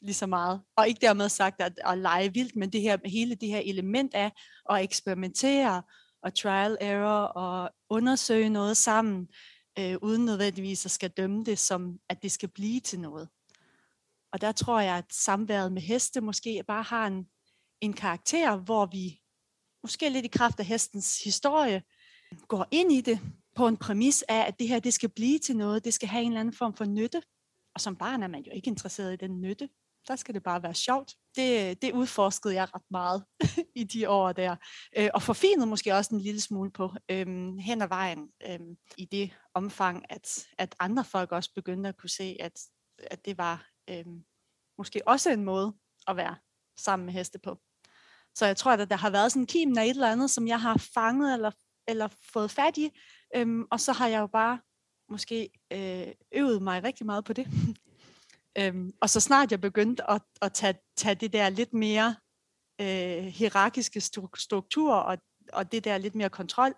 lige 0.01 0.15
så 0.15 0.27
meget. 0.27 0.61
Og 0.77 0.89
ikke 0.89 1.01
dermed 1.01 1.29
sagt 1.29 1.61
at, 1.61 1.79
at 1.85 1.99
lege 1.99 2.35
vildt, 2.35 2.57
men 2.57 2.73
det 2.73 2.81
her, 2.81 2.97
hele 3.05 3.35
det 3.35 3.49
her 3.49 3.59
element 3.59 4.15
af 4.15 4.33
at 4.71 4.85
eksperimentere 4.85 5.83
og 6.23 6.35
trial 6.35 6.77
error 6.81 7.23
og 7.23 7.71
undersøge 7.89 8.49
noget 8.49 8.77
sammen, 8.77 9.29
øh, 9.79 9.97
uden 10.03 10.25
nødvendigvis 10.25 10.85
at 10.85 10.91
skal 10.91 11.11
dømme 11.11 11.45
det 11.45 11.59
som, 11.59 11.99
at 12.09 12.23
det 12.23 12.33
skal 12.33 12.49
blive 12.49 12.81
til 12.81 13.01
noget. 13.01 13.29
Og 14.33 14.41
der 14.41 14.53
tror 14.53 14.81
jeg, 14.81 14.97
at 14.97 15.13
samværet 15.13 15.73
med 15.73 15.83
heste 15.83 16.21
måske 16.21 16.65
bare 16.67 16.83
har 16.83 17.07
en, 17.07 17.27
en 17.81 17.93
karakter, 17.93 18.57
hvor 18.57 18.87
vi 18.87 19.20
måske 19.83 20.09
lidt 20.09 20.25
i 20.25 20.29
kraft 20.29 20.61
af 20.61 20.67
hestens 20.67 21.25
historie, 21.25 21.83
går 22.49 22.67
ind 22.71 22.93
i 22.93 23.01
det 23.01 23.21
på 23.57 23.69
en 23.69 23.77
præmis 23.77 24.25
af, 24.29 24.47
at 24.47 24.59
det 24.59 24.69
her 24.69 24.81
det 24.81 24.95
skal 24.95 25.09
blive 25.09 25.39
til 25.39 25.57
noget, 25.57 25.85
det 25.85 25.95
skal 25.95 26.09
have 26.09 26.23
en 26.23 26.31
eller 26.31 26.41
anden 26.41 26.55
form 26.55 26.75
for 26.75 26.85
nytte. 26.85 27.23
Og 27.75 27.81
som 27.81 27.97
barn 27.97 28.23
er 28.23 28.29
man 28.29 28.43
jo 28.43 28.53
ikke 28.53 28.69
interesseret 28.69 29.13
i 29.13 29.17
den 29.17 29.41
nytte. 29.41 29.69
Der 30.09 30.17
skal 30.17 30.35
det 30.35 30.43
bare 30.43 30.63
være 30.63 30.75
sjovt. 30.75 31.15
Det, 31.37 31.83
det 31.83 31.93
udforskede 31.93 32.55
jeg 32.55 32.75
ret 32.75 32.91
meget 32.91 33.25
i 33.81 33.85
de 33.85 34.09
år 34.09 34.33
der. 34.33 34.57
Øh, 34.99 35.11
og 35.15 35.23
forfinede 35.23 35.67
måske 35.67 35.95
også 35.95 36.15
en 36.15 36.21
lille 36.21 36.41
smule 36.41 36.71
på 36.71 36.93
øhm, 37.11 37.59
hen 37.59 37.83
ad 37.83 37.89
vejen 37.89 38.29
øhm, 38.49 38.77
i 38.97 39.05
det 39.05 39.31
omfang, 39.55 40.05
at, 40.11 40.47
at 40.59 40.75
andre 40.79 41.05
folk 41.05 41.33
også 41.33 41.51
begyndte 41.55 41.89
at 41.89 41.97
kunne 41.97 42.11
se, 42.11 42.37
at, 42.41 42.61
at 42.99 43.25
det 43.25 43.39
var 43.39 43.69
øhm, 43.91 44.25
måske 44.79 45.03
også 45.07 45.31
en 45.31 45.45
måde 45.45 45.75
at 46.07 46.17
være 46.17 46.37
sammen 46.79 47.07
med 47.07 47.15
heste 47.15 47.39
på. 47.39 47.59
Så 48.35 48.47
jeg 48.47 48.57
tror, 48.57 48.73
at 48.73 48.91
der 48.91 48.97
har 48.97 49.11
været 49.11 49.33
sådan 49.33 49.43
en 49.43 49.47
kim 49.47 49.79
af 49.79 49.85
et 49.85 49.91
eller 49.91 50.13
andet, 50.13 50.31
som 50.31 50.49
jeg 50.49 50.61
har 50.61 50.89
fanget 50.95 51.35
eller, 51.35 51.51
eller 51.89 52.09
fået 52.33 52.51
fat 52.51 52.77
i. 52.77 52.91
Øhm, 53.37 53.67
og 53.71 53.81
så 53.81 53.93
har 53.93 54.09
jeg 54.09 54.21
jo 54.21 54.27
bare 54.27 54.59
måske 55.09 55.51
øh, 55.73 56.07
øvet 56.33 56.63
mig 56.63 56.85
rigtig 56.85 57.07
meget 57.07 57.25
på 57.25 57.33
det. 57.33 57.47
øhm, 58.59 58.93
og 59.01 59.11
så 59.11 59.21
snart 59.21 59.51
jeg 59.51 59.61
begyndte 59.61 60.11
at, 60.11 60.23
at 60.43 60.53
tage, 60.53 60.75
tage 60.97 61.15
det 61.15 61.33
der 61.33 61.49
lidt 61.49 61.73
mere 61.75 62.17
øh, 62.81 63.25
hierarkiske 63.25 64.01
struktur 64.37 64.95
og, 64.95 65.19
og 65.53 65.73
det 65.73 65.85
der 65.85 65.99
lidt 65.99 66.15
mere 66.15 66.31
kontrol 66.31 66.75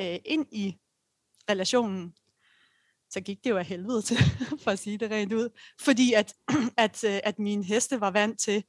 øh, 0.00 0.18
ind 0.24 0.46
i 0.52 0.78
relationen, 1.50 2.14
så 3.10 3.20
gik 3.20 3.44
det 3.44 3.50
jo 3.50 3.56
af 3.56 3.64
helvede 3.64 4.02
til, 4.02 4.16
for 4.62 4.70
at 4.70 4.78
sige 4.78 4.98
det 4.98 5.10
rent 5.10 5.32
ud. 5.32 5.48
Fordi 5.80 6.12
at, 6.12 6.34
at, 6.76 7.04
øh, 7.04 7.20
at 7.24 7.38
mine 7.38 7.64
heste 7.64 8.00
var 8.00 8.10
vant 8.10 8.40
til 8.40 8.64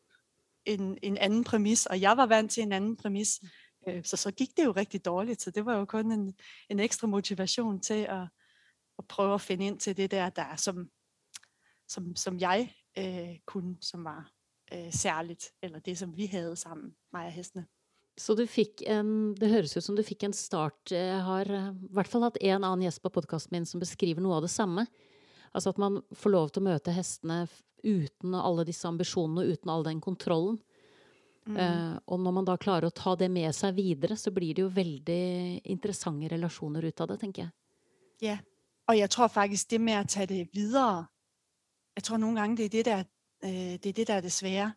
en, 0.67 0.97
en 1.01 1.17
anden 1.17 1.43
præmis, 1.43 1.85
og 1.85 2.01
jeg 2.01 2.17
var 2.17 2.25
vant 2.25 2.51
til 2.51 2.63
en 2.63 2.71
anden 2.71 2.95
præmis. 2.97 3.41
Øh, 3.87 4.03
så 4.03 4.17
så 4.17 4.31
gik 4.31 4.57
det 4.57 4.65
jo 4.65 4.71
rigtig 4.71 5.05
dårligt, 5.05 5.41
så 5.41 5.51
det 5.51 5.65
var 5.65 5.77
jo 5.77 5.85
kun 5.85 6.11
en, 6.11 6.33
en 6.69 6.79
ekstra 6.79 7.07
motivation 7.07 7.79
til 7.79 8.03
at, 8.09 8.27
at 8.99 9.07
prøve 9.07 9.33
at 9.33 9.41
finde 9.41 9.65
ind 9.65 9.79
til 9.79 9.97
det 9.97 10.11
der, 10.11 10.29
der 10.29 10.41
er 10.41 10.55
som, 10.55 10.89
som, 11.87 12.15
som 12.15 12.39
jeg 12.39 12.73
øh, 12.97 13.39
kunne, 13.45 13.77
som 13.81 14.03
var 14.03 14.31
øh, 14.73 14.93
særligt, 14.93 15.51
eller 15.61 15.79
det, 15.79 15.97
som 15.97 16.17
vi 16.17 16.25
havde 16.25 16.55
sammen, 16.55 16.95
mig 17.13 17.25
og 17.25 17.31
hestene. 17.31 17.65
Så 18.17 18.33
du 18.33 18.47
fikk 18.49 18.81
en, 18.89 19.35
det 19.37 19.49
høres 19.51 19.77
ut 19.77 19.85
som 19.85 19.95
du 19.95 20.01
fikk 20.01 20.23
en 20.25 20.33
start. 20.33 20.91
Jeg 20.91 21.21
har 21.21 21.45
eh, 21.53 21.69
i 21.69 21.93
hvert 21.93 22.09
fall 22.09 22.25
hatt 22.25 22.39
en 22.41 22.63
annen 22.63 22.87
gjest 22.87 23.03
på 23.03 23.13
podkasten 23.13 23.53
min 23.53 23.67
som 23.69 23.83
beskriver 23.83 24.23
noe 24.25 24.39
av 24.39 24.41
det 24.41 24.49
samme. 24.49 24.87
Altså 25.53 25.73
at 25.73 25.81
man 25.81 26.01
får 26.15 26.33
lov 26.33 26.51
til 26.51 26.63
å 26.63 26.69
møte 26.69 26.95
hestene 26.95 27.45
uten 27.83 28.35
alle 28.35 28.65
disse 28.67 28.87
ambisjonene 28.89 29.43
og 29.43 29.53
uten 29.53 29.71
all 29.71 29.85
den 29.85 30.01
kontrollen. 30.03 30.57
Mm. 31.47 31.57
Uh, 31.57 31.99
og 32.11 32.19
når 32.19 32.33
man 32.35 32.47
da 32.47 32.57
klarer 32.59 32.89
å 32.89 32.95
ta 32.95 33.15
det 33.15 33.29
med 33.31 33.55
seg 33.55 33.77
videre, 33.77 34.17
så 34.19 34.33
blir 34.35 34.55
det 34.55 34.65
jo 34.65 34.73
veldig 34.73 35.21
interessante 35.71 36.31
relasjoner 36.33 36.89
ut 36.89 37.03
av 37.03 37.11
det, 37.11 37.19
tenker 37.21 37.45
jeg. 37.45 37.53
Ja, 38.27 38.37
og 38.89 38.97
jeg 38.97 39.11
tror 39.13 39.31
faktisk 39.31 39.69
det 39.71 39.79
med 39.83 40.01
å 40.01 40.09
ta 40.11 40.25
det 40.27 40.41
videre, 40.51 41.07
jeg 41.95 42.05
tror 42.05 42.19
noen 42.21 42.41
ganger 42.41 42.59
det 42.59 42.67
er 42.67 42.75
det 42.75 42.85
der, 42.89 43.07
uh, 43.45 43.73
det, 43.77 43.93
er 43.93 43.95
det, 44.01 44.07
der 44.09 44.15
er 44.17 44.27
det 44.27 44.33
svære. 44.35 44.69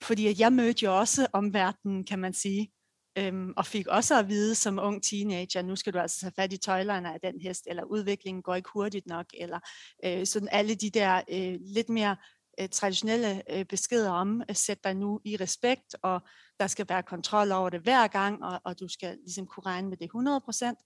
Fordi 0.00 0.30
jeg 0.32 0.52
mødte 0.56 0.86
jo 0.86 0.94
også 0.96 1.26
omverdenen, 1.36 2.04
kan 2.08 2.22
man 2.22 2.32
sige, 2.32 2.70
øhm, 3.18 3.52
og 3.56 3.66
fik 3.66 3.86
også 3.86 4.18
at 4.18 4.28
vide 4.28 4.54
som 4.54 4.78
ung 4.78 5.02
teenager, 5.02 5.62
nu 5.62 5.76
skal 5.76 5.92
du 5.92 5.98
altså 5.98 6.20
tage 6.20 6.32
fat 6.36 6.52
i 6.52 6.56
tøjlerne 6.56 7.14
af 7.14 7.20
den 7.20 7.40
hest, 7.40 7.66
eller 7.66 7.84
udviklingen 7.84 8.42
går 8.42 8.54
ikke 8.54 8.70
hurtigt 8.74 9.06
nok, 9.06 9.26
eller 9.34 9.60
øh, 10.04 10.26
sådan 10.26 10.48
alle 10.52 10.74
de 10.74 10.90
der 10.90 11.22
øh, 11.30 11.58
lidt 11.60 11.88
mere 11.88 12.16
øh, 12.60 12.68
traditionelle 12.68 13.42
øh, 13.56 13.64
beskeder 13.64 14.10
om, 14.10 14.40
øh, 14.40 14.46
at 14.48 14.56
sætte 14.56 14.80
dig 14.84 14.94
nu 14.94 15.20
i 15.24 15.36
respekt, 15.36 15.96
og 16.02 16.20
der 16.60 16.66
skal 16.66 16.86
være 16.88 17.02
kontrol 17.02 17.52
over 17.52 17.70
det 17.70 17.80
hver 17.80 18.06
gang, 18.06 18.44
og, 18.44 18.60
og 18.64 18.80
du 18.80 18.88
skal 18.88 19.16
ligesom 19.16 19.46
kunne 19.46 19.66
regne 19.66 19.88
med 19.88 19.96
det 19.96 20.04
100 20.04 20.40
procent. 20.40 20.78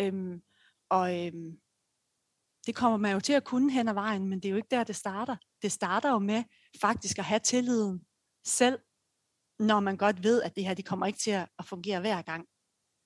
Øhm, 0.00 0.42
og 0.90 1.26
øhm, 1.26 1.58
det 2.66 2.74
kommer 2.74 2.98
man 2.98 3.12
jo 3.12 3.20
til 3.20 3.32
at 3.32 3.44
kunne 3.44 3.72
hen 3.72 3.88
ad 3.88 3.94
vejen, 3.94 4.28
men 4.28 4.40
det 4.40 4.48
er 4.48 4.50
jo 4.50 4.56
ikke 4.56 4.68
der, 4.70 4.84
det 4.84 4.96
starter. 4.96 5.36
Det 5.62 5.72
starter 5.72 6.10
jo 6.10 6.18
med 6.18 6.44
faktisk 6.80 7.18
at 7.18 7.24
have 7.24 7.40
tilliden 7.40 8.00
selv, 8.44 8.78
når 9.60 9.80
man 9.80 9.96
godt 9.96 10.22
ved, 10.22 10.42
at 10.42 10.56
det 10.56 10.64
her, 10.64 10.74
det 10.74 10.84
kommer 10.84 11.06
ikke 11.06 11.18
til 11.18 11.30
at 11.30 11.64
fungere 11.64 12.00
hver 12.00 12.22
gang. 12.22 12.46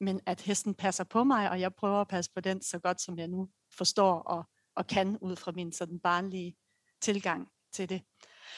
Men 0.00 0.20
at 0.26 0.40
hesten 0.40 0.74
passer 0.74 1.04
på 1.04 1.24
mig, 1.24 1.50
og 1.50 1.60
jeg 1.60 1.74
prøver 1.74 2.00
at 2.00 2.08
passe 2.08 2.30
på 2.34 2.40
den 2.40 2.62
så 2.62 2.78
godt, 2.78 3.00
som 3.00 3.18
jeg 3.18 3.28
nu 3.28 3.48
forstår 3.76 4.18
og, 4.18 4.44
og 4.76 4.86
kan, 4.86 5.18
ud 5.20 5.36
fra 5.36 5.52
min 5.52 5.72
sådan 5.72 6.00
barnlige 6.00 6.56
tilgang 7.02 7.48
til 7.72 7.88
det. 7.88 8.02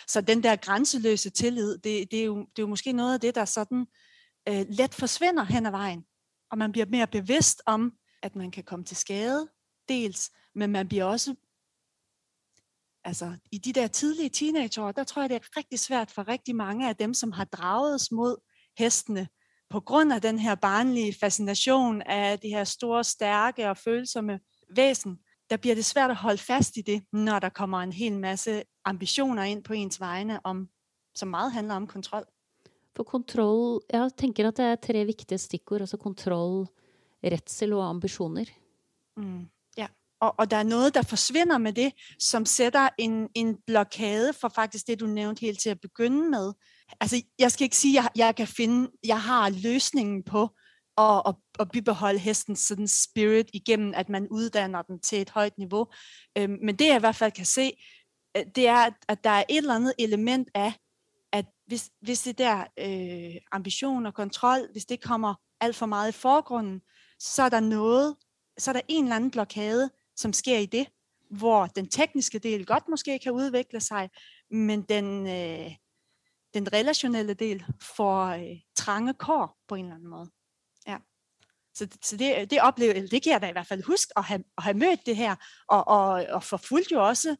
Så 0.06 0.20
den 0.20 0.42
der 0.42 0.56
grænseløse 0.56 1.30
tillid, 1.30 1.78
det, 1.78 2.10
det, 2.10 2.20
er, 2.20 2.24
jo, 2.24 2.38
det 2.38 2.58
er 2.58 2.62
jo 2.62 2.66
måske 2.66 2.92
noget 2.92 3.14
af 3.14 3.20
det, 3.20 3.34
der 3.34 3.44
sådan 3.44 3.86
øh, 4.48 4.66
let 4.68 4.94
forsvinder 4.94 5.44
hen 5.44 5.66
ad 5.66 5.70
vejen. 5.70 6.04
Og 6.50 6.58
man 6.58 6.72
bliver 6.72 6.86
mere 6.86 7.06
bevidst 7.06 7.62
om, 7.66 7.92
at 8.22 8.36
man 8.36 8.50
kan 8.50 8.64
komme 8.64 8.84
til 8.84 8.96
skade, 8.96 9.48
dels, 9.88 10.30
men 10.54 10.72
man 10.72 10.88
bliver 10.88 11.04
også 11.04 11.34
altså 13.06 13.36
i 13.52 13.58
de 13.58 13.72
der 13.72 13.86
tidlige 13.86 14.28
teenageår, 14.28 14.92
der 14.92 15.04
tror 15.04 15.22
jeg, 15.22 15.30
det 15.30 15.36
er 15.36 15.56
rigtig 15.56 15.78
svært 15.78 16.10
for 16.10 16.28
rigtig 16.28 16.56
mange 16.56 16.88
af 16.88 16.96
dem, 16.96 17.14
som 17.14 17.32
har 17.32 17.44
draget 17.44 18.08
mod 18.12 18.36
hestene, 18.78 19.28
på 19.70 19.80
grund 19.80 20.12
af 20.12 20.22
den 20.22 20.38
her 20.38 20.54
barnlige 20.54 21.14
fascination 21.20 22.02
af 22.02 22.38
de 22.38 22.48
her 22.48 22.64
store, 22.64 23.04
stærke 23.04 23.70
og 23.70 23.76
følsomme 23.76 24.40
væsen, 24.76 25.18
der 25.50 25.56
bliver 25.56 25.74
det 25.74 25.84
svært 25.84 26.10
at 26.10 26.16
holde 26.16 26.38
fast 26.38 26.76
i 26.76 26.80
det, 26.80 27.02
når 27.12 27.38
der 27.38 27.48
kommer 27.48 27.78
en 27.78 27.92
hel 27.92 28.18
masse 28.18 28.62
ambitioner 28.84 29.42
ind 29.42 29.64
på 29.64 29.72
ens 29.72 30.00
vegne, 30.00 30.46
om, 30.46 30.68
som 31.14 31.28
meget 31.28 31.52
handler 31.52 31.74
om 31.74 31.86
kontrol. 31.86 32.24
For 32.96 33.02
kontroll, 33.02 33.80
jeg 33.92 34.10
tænker, 34.18 34.48
at 34.48 34.56
det 34.56 34.64
er 34.64 34.76
tre 34.76 35.04
vigtige 35.04 35.38
stikkord, 35.38 35.80
altså 35.80 35.96
kontroll, 35.96 36.66
retsel 37.24 37.72
og 37.72 37.88
ambitioner. 37.88 38.44
Mm 39.16 39.48
og, 40.20 40.34
og 40.38 40.50
der 40.50 40.56
er 40.56 40.62
noget, 40.62 40.94
der 40.94 41.02
forsvinder 41.02 41.58
med 41.58 41.72
det, 41.72 41.92
som 42.18 42.46
sætter 42.46 42.88
en, 42.98 43.28
en 43.34 43.56
blokade 43.66 44.32
for 44.32 44.48
faktisk 44.48 44.86
det, 44.86 45.00
du 45.00 45.06
nævnte 45.06 45.40
helt 45.40 45.60
til 45.60 45.70
at 45.70 45.80
begynde 45.80 46.30
med. 46.30 46.52
Altså, 47.00 47.22
jeg 47.38 47.52
skal 47.52 47.64
ikke 47.64 47.76
sige, 47.76 47.98
at 47.98 48.04
jeg, 48.04 48.10
jeg 48.16 48.36
kan 48.36 48.46
finde, 48.46 48.90
jeg 49.04 49.20
har 49.20 49.50
løsningen 49.50 50.22
på 50.22 50.48
at, 50.98 51.22
at, 51.26 51.34
at 51.60 51.70
bibeholde 51.70 52.18
hestens 52.18 52.60
sådan 52.60 52.88
spirit 52.88 53.50
igennem, 53.52 53.92
at 53.96 54.08
man 54.08 54.28
uddanner 54.30 54.82
den 54.82 55.00
til 55.00 55.20
et 55.20 55.30
højt 55.30 55.58
niveau. 55.58 55.86
Øhm, 56.38 56.58
men 56.62 56.76
det, 56.76 56.86
jeg 56.86 56.96
i 56.96 57.00
hvert 57.00 57.16
fald 57.16 57.32
kan 57.32 57.44
se, 57.44 57.72
øh, 58.36 58.44
det 58.54 58.66
er, 58.66 58.90
at 59.08 59.24
der 59.24 59.30
er 59.30 59.44
et 59.48 59.56
eller 59.56 59.74
andet 59.74 59.94
element 59.98 60.48
af, 60.54 60.72
at 61.32 61.46
hvis, 61.66 61.90
hvis 62.00 62.22
det 62.22 62.38
der 62.38 62.64
øh, 62.78 63.40
ambition 63.52 64.06
og 64.06 64.14
kontrol, 64.14 64.72
hvis 64.72 64.84
det 64.84 65.02
kommer 65.02 65.34
alt 65.60 65.76
for 65.76 65.86
meget 65.86 66.08
i 66.08 66.12
forgrunden, 66.12 66.80
så 67.18 67.42
er 67.42 67.48
der 67.48 67.60
noget, 67.60 68.16
så 68.58 68.70
er 68.70 68.72
der 68.72 68.80
en 68.88 69.04
eller 69.04 69.16
anden 69.16 69.30
blokade, 69.30 69.90
som 70.16 70.32
sker 70.32 70.58
i 70.58 70.66
det, 70.66 70.86
hvor 71.30 71.66
den 71.66 71.88
tekniske 71.88 72.38
del 72.38 72.66
godt 72.66 72.88
måske 72.88 73.18
kan 73.18 73.32
udvikle 73.32 73.80
sig, 73.80 74.10
men 74.50 74.82
den, 74.82 75.26
øh, 75.26 75.72
den 76.54 76.72
relationelle 76.72 77.34
del 77.34 77.64
får 77.96 78.26
øh, 78.26 78.56
trange 78.76 79.14
kår 79.14 79.58
på 79.68 79.74
en 79.74 79.84
eller 79.84 79.94
anden 79.94 80.10
måde. 80.10 80.30
Ja. 80.86 80.98
Så, 81.74 81.88
så 82.02 82.16
det, 82.16 82.50
det 82.50 82.60
oplever, 82.60 83.06
det 83.06 83.22
kan 83.22 83.32
jeg 83.32 83.42
da 83.42 83.48
i 83.48 83.52
hvert 83.52 83.66
fald 83.66 83.82
huske 83.82 84.12
at 84.16 84.24
have, 84.24 84.44
at 84.58 84.64
have 84.64 84.76
mødt 84.76 85.06
det 85.06 85.16
her, 85.16 85.36
og, 85.68 85.88
og, 85.88 86.26
og 86.30 86.42
forfulgt 86.42 86.92
jo 86.92 87.06
også 87.06 87.36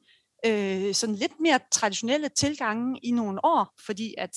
øh, 0.47 0.95
sådan 0.95 1.15
lidt 1.15 1.41
mere 1.41 1.61
traditionelle 1.71 2.29
tilgange 2.29 3.01
i 3.03 3.11
nogle 3.11 3.45
år, 3.45 3.75
fordi 3.87 4.15
at 4.19 4.37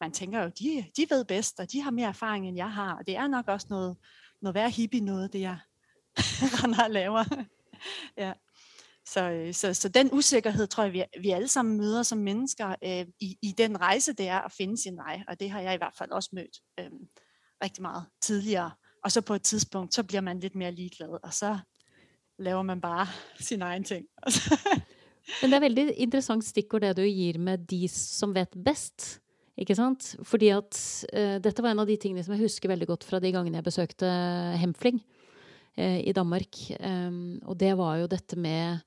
man 0.00 0.12
tænker 0.12 0.42
jo, 0.42 0.48
de, 0.48 0.84
de 0.96 1.06
ved 1.10 1.24
bedst, 1.24 1.60
og 1.60 1.72
de 1.72 1.80
har 1.82 1.90
mere 1.90 2.08
erfaring, 2.08 2.48
end 2.48 2.56
jeg 2.56 2.72
har, 2.72 2.94
og 2.96 3.06
det 3.06 3.16
er 3.16 3.26
nok 3.26 3.48
også 3.48 3.66
noget, 3.70 3.96
noget 4.42 4.54
værre 4.54 4.70
hippie 4.70 5.00
noget, 5.00 5.32
det 5.32 5.40
jeg, 5.40 5.58
render 6.62 6.84
og 6.84 6.90
laver. 6.90 7.24
ja. 8.24 8.32
Så, 9.06 9.30
øh, 9.30 9.54
så, 9.54 9.74
så 9.74 9.88
den 9.88 10.10
usikkerhed 10.12 10.66
tror 10.66 10.84
jeg, 10.84 10.92
vi, 10.92 11.04
vi 11.20 11.30
alle 11.30 11.48
sammen 11.48 11.76
møder 11.76 12.02
som 12.02 12.18
mennesker 12.18 12.74
øh, 12.84 13.06
i, 13.20 13.36
i 13.42 13.54
den 13.58 13.80
rejse, 13.80 14.12
det 14.12 14.28
er 14.28 14.40
at 14.40 14.52
finde 14.52 14.82
sin 14.82 14.96
vej. 14.96 15.22
Og 15.28 15.40
det 15.40 15.50
har 15.50 15.60
jeg 15.60 15.74
i 15.74 15.76
hvert 15.76 15.94
fald 15.98 16.10
også 16.10 16.30
mødt 16.32 16.58
øh, 16.80 16.90
rigtig 17.64 17.82
meget 17.82 18.04
tidligere. 18.20 18.70
Og 19.04 19.12
så 19.12 19.20
på 19.20 19.34
et 19.34 19.42
tidspunkt, 19.42 19.94
så 19.94 20.02
bliver 20.02 20.20
man 20.20 20.40
lidt 20.40 20.54
mere 20.54 20.72
ligeglad, 20.72 21.18
og 21.22 21.34
så 21.34 21.58
laver 22.38 22.62
man 22.62 22.80
bare 22.80 23.06
sin 23.48 23.62
egen 23.62 23.84
ting. 23.84 24.06
Men 25.42 25.50
det 25.50 25.56
er 25.56 25.60
veldig 25.60 25.94
interessant 25.96 26.44
stikkord 26.44 26.80
det 26.80 26.96
du 26.96 27.02
gir 27.02 27.38
med 27.38 27.58
de 27.58 27.88
som 27.88 28.34
vet 28.34 28.56
best. 28.64 29.20
Ikke 29.56 29.74
sant? 29.74 30.16
Fordi 30.22 30.48
at 30.48 30.78
uh, 31.14 31.36
dette 31.44 31.62
var 31.62 31.70
en 31.70 31.78
av 31.78 31.86
de 31.86 31.96
tingene 31.96 32.24
som 32.24 32.34
jeg 32.34 32.42
husker 32.42 32.68
veldig 32.68 32.88
godt 32.90 33.04
fra 33.06 33.20
de 33.22 33.30
gangene 33.32 33.60
jeg 33.60 33.64
besøkte 33.64 34.08
Hemfling. 34.58 34.98
Eh, 35.74 36.00
i 36.06 36.12
Danmark. 36.14 36.70
og 37.42 37.56
det 37.58 37.72
var 37.74 37.96
jo 37.98 38.06
dette 38.06 38.36
med 38.38 38.78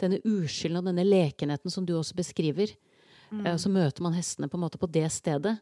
denne 0.00 0.18
uskylden 0.24 0.80
og 0.80 0.86
denne 0.88 1.04
lekenheten 1.04 1.70
som 1.70 1.84
du 1.84 1.92
også 1.98 2.16
beskriver. 2.16 2.72
Mm. 3.32 3.56
så 3.56 3.70
møter 3.72 4.02
man 4.02 4.12
hestene 4.12 4.48
på 4.48 4.58
en 4.58 4.64
måte 4.64 4.78
på 4.78 4.90
det 4.92 5.08
stedet. 5.12 5.56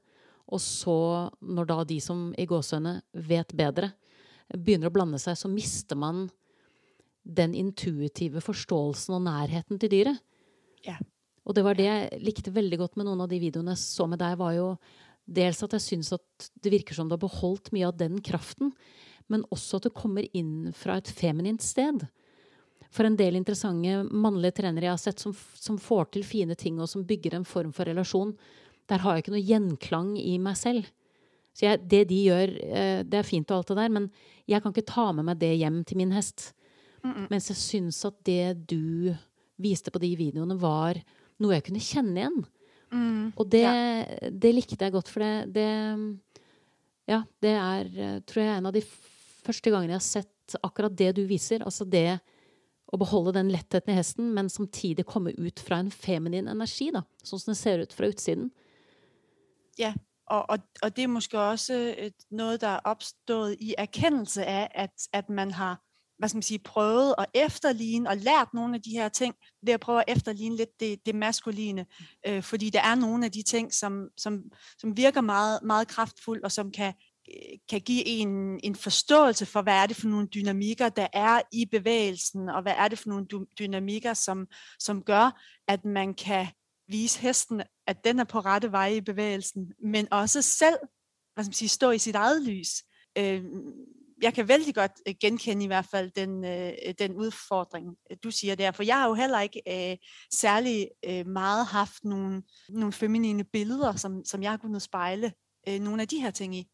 Og 0.51 0.61
så, 0.61 1.31
når 1.41 1.67
da 1.67 1.85
de 1.85 2.01
som 2.03 2.33
i 2.35 2.47
gåsehudene 2.47 3.03
vet 3.15 3.53
bedre, 3.55 3.93
begynner 4.51 4.91
å 4.91 4.95
blande 4.95 5.21
seg, 5.23 5.39
så 5.39 5.47
mister 5.51 5.95
man 5.95 6.29
den 7.23 7.55
intuitive 7.55 8.43
forståelsen 8.43 9.15
og 9.15 9.23
nærheten 9.23 9.79
til 9.79 9.93
dyret. 9.93 10.19
Ja. 10.87 10.97
Og 11.47 11.55
det 11.55 11.65
var 11.67 11.79
det 11.79 11.87
jeg 11.87 12.23
likte 12.25 12.55
veldig 12.55 12.81
godt 12.81 12.99
med 12.99 13.07
noen 13.07 13.23
av 13.23 13.31
de 13.31 13.39
videoene 13.43 13.77
jeg 13.77 13.85
så 13.85 14.09
med 14.11 14.19
deg, 14.23 14.39
var 14.41 14.57
jo 14.57 14.73
dels 15.31 15.63
at 15.63 15.77
jeg 15.77 15.87
syns 15.87 16.13
at 16.17 16.51
det 16.59 16.73
virker 16.75 16.97
som 16.97 17.07
du 17.07 17.15
har 17.15 17.23
beholdt 17.23 17.71
mye 17.75 17.87
av 17.87 17.99
den 17.99 18.19
kraften 18.25 18.75
men 19.31 19.47
også 19.55 19.79
at 19.79 19.89
det 19.89 19.97
kommer 19.97 20.27
inn 20.37 20.73
fra 20.77 20.99
et 21.01 21.09
feminint 21.09 21.63
sted. 21.63 22.05
For 22.91 23.07
en 23.07 23.17
del 23.19 23.39
interessante 23.39 24.01
mannlige 24.11 24.59
trenere 24.59 24.89
jeg 24.89 24.97
har 24.97 25.03
sett 25.03 25.23
som, 25.23 25.35
som, 25.55 25.79
får 25.79 26.11
til 26.17 26.27
fine 26.27 26.57
ting, 26.59 26.81
og 26.83 26.91
som 26.91 27.07
bygger 27.07 27.39
en 27.39 27.47
form 27.47 27.71
for 27.75 27.87
relasjon, 27.87 28.35
der 28.91 29.05
har 29.05 29.15
jeg 29.15 29.25
ikke 29.25 29.35
noe 29.37 29.47
gjenklang 29.47 30.15
i 30.19 30.35
meg 30.43 30.59
selv. 30.59 30.89
Så 31.55 31.67
jeg, 31.69 31.83
det 31.91 32.05
de 32.11 32.19
gjør, 32.27 32.55
eh, 32.67 33.03
det 33.07 33.21
er 33.21 33.27
fint 33.27 33.51
og 33.51 33.61
alt 33.61 33.71
det 33.71 33.79
der, 33.79 33.93
men 33.95 34.09
jeg 34.51 34.63
kan 34.63 34.75
ikke 34.75 34.91
ta 34.91 35.11
med 35.15 35.29
meg 35.29 35.39
det 35.39 35.53
hjem 35.61 35.83
til 35.87 36.01
min 36.03 36.15
hest. 36.15 36.53
Mm 37.05 37.15
-mm. 37.15 37.27
Mens 37.31 37.49
jeg 37.49 37.57
syns 37.57 38.05
at 38.05 38.25
det 38.25 38.67
du 38.67 39.15
viste 39.57 39.91
på 39.91 40.01
de 40.01 40.17
videoene, 40.17 40.59
var 40.61 40.99
noe 41.39 41.55
jeg 41.55 41.65
kunne 41.65 41.81
kjenne 41.81 42.19
igjen. 42.19 42.45
Mm, 42.91 43.33
og 43.37 43.51
det, 43.51 43.63
ja. 43.63 44.31
det, 44.31 44.55
likte 44.55 44.85
jeg 44.85 44.93
godt, 44.93 45.09
for 45.09 45.21
det, 45.21 45.55
det 45.55 46.19
Ja, 47.07 47.23
det 47.43 47.51
er, 47.51 47.85
eh, 47.99 48.21
tror 48.21 48.43
jeg, 48.43 48.59
en 48.59 48.67
av 48.67 48.73
de 48.73 48.83
første 49.45 49.73
gangen 49.73 49.93
jeg 49.93 50.01
har 50.01 50.05
sett 50.07 50.57
akkurat 50.63 50.97
det 50.99 51.15
du 51.17 51.25
viser. 51.29 51.65
Altså 51.65 51.87
det 51.89 52.21
å 52.91 52.99
beholde 52.99 53.37
den 53.37 53.51
lettheten 53.53 53.93
i 53.93 53.99
hesten, 53.99 54.33
men 54.35 54.51
samtidig 54.51 55.07
komme 55.07 55.33
ut 55.39 55.63
fra 55.63 55.79
en 55.81 55.93
feminin 55.95 56.51
energi, 56.51 56.91
da, 56.95 57.05
sånn 57.23 57.43
som 57.43 57.53
det 57.53 57.61
ser 57.61 57.85
ut 57.85 57.95
fra 57.95 58.11
utsiden. 58.11 58.49
Ja, 59.79 59.93
og, 60.27 60.43
og, 60.51 60.65
og 60.83 60.97
det 60.97 61.05
er 61.05 61.13
måske 61.13 61.39
også 61.39 61.79
et, 61.99 62.27
noget, 62.31 62.61
der 62.61 62.69
er 62.79 62.87
opstået 62.91 63.57
i 63.61 63.75
erkendelse 63.79 64.45
af, 64.45 64.69
at, 64.75 65.07
at 65.13 65.31
man 65.31 65.51
har 65.51 65.79
hvad 66.21 66.29
skal 66.29 66.37
man 66.37 66.43
sige, 66.43 66.59
prøvet 66.59 67.15
at 67.19 67.27
efterligne 67.35 68.09
og 68.09 68.17
lært 68.17 68.55
nogle 68.55 68.75
af 68.75 68.83
de 68.83 68.91
her 68.91 69.09
ting, 69.09 69.35
ved 69.63 69.73
at 69.73 69.81
prøve 69.81 69.99
at 69.99 70.17
efterligne 70.17 70.57
lidt 70.57 70.81
det, 70.81 71.07
det 71.07 71.15
maskuline. 71.15 71.87
Øh, 72.27 72.43
fordi 72.43 72.71
der 72.71 72.83
er 72.83 72.95
nogle 72.95 73.25
af 73.25 73.33
de 73.33 73.43
ting, 73.43 73.75
som, 73.75 74.09
som, 74.17 74.43
som 74.79 74.97
virker 74.97 75.21
meget, 75.21 75.61
meget 75.63 75.89
kraftfuldt, 75.89 76.45
og 76.45 76.53
som 76.53 76.71
kan 76.71 76.93
kan 77.69 77.81
give 77.81 78.07
en 78.07 78.61
en 78.63 78.75
forståelse 78.75 79.47
for, 79.47 79.63
hvad 79.63 79.75
er 79.75 79.87
det 79.87 79.97
for 79.97 80.09
nogle 80.09 80.27
dynamikker, 80.27 80.89
der 80.89 81.07
er 81.13 81.41
i 81.53 81.65
bevægelsen, 81.65 82.49
og 82.49 82.63
hvad 82.63 82.75
er 82.77 82.89
det 82.89 82.99
for 82.99 83.09
nogle 83.09 83.27
dynamikker, 83.59 84.15
som, 84.15 84.47
som 84.79 85.03
gør, 85.03 85.41
at 85.69 85.85
man 85.85 86.15
kan 86.15 86.47
vise 86.89 87.21
hesten, 87.21 87.63
at 87.87 88.05
den 88.05 88.19
er 88.19 88.25
på 88.25 88.41
rette 88.41 88.73
vej 88.73 88.89
i 88.89 89.01
bevægelsen, 89.01 89.73
men 89.83 90.09
også 90.13 90.43
selv 90.43 90.79
hvad 91.35 91.45
skal 91.45 91.51
man 91.51 91.55
sige, 91.55 91.69
stå 91.69 91.91
i 91.91 91.99
sit 91.99 92.15
eget 92.15 92.43
lys. 92.43 92.69
Øh, 93.19 93.45
jeg 94.23 94.35
kan 94.35 94.49
vældig 94.49 94.75
godt 94.75 94.93
øh, 95.09 95.15
genkende 95.21 95.65
i 95.65 95.67
hvert 95.67 95.87
fald 95.91 96.11
den, 96.11 96.45
øh, 96.45 96.73
den 96.99 97.15
udfordring, 97.15 97.87
øh, 98.11 98.17
du 98.23 98.31
siger 98.31 98.55
der, 98.55 98.73
for 98.73 98.83
jeg 98.83 98.97
har 98.97 99.09
jo 99.09 99.15
heller 99.15 99.41
ikke 99.41 99.63
øh, 99.69 99.97
særlig 100.35 100.89
øh, 101.05 101.27
meget 101.27 101.67
haft 101.67 102.05
nogle, 102.05 102.43
nogle 102.69 102.93
feminine 102.93 103.45
billeder, 103.45 103.97
som, 103.97 104.25
som 104.25 104.43
jeg 104.43 104.51
har 104.51 104.59
kunnet 104.59 104.83
spejle 104.83 105.33
øh, 105.69 105.81
nogle 105.81 106.03
af 106.03 106.09
de 106.09 106.21
her 106.21 106.31
ting 106.31 106.57
i. 106.57 106.69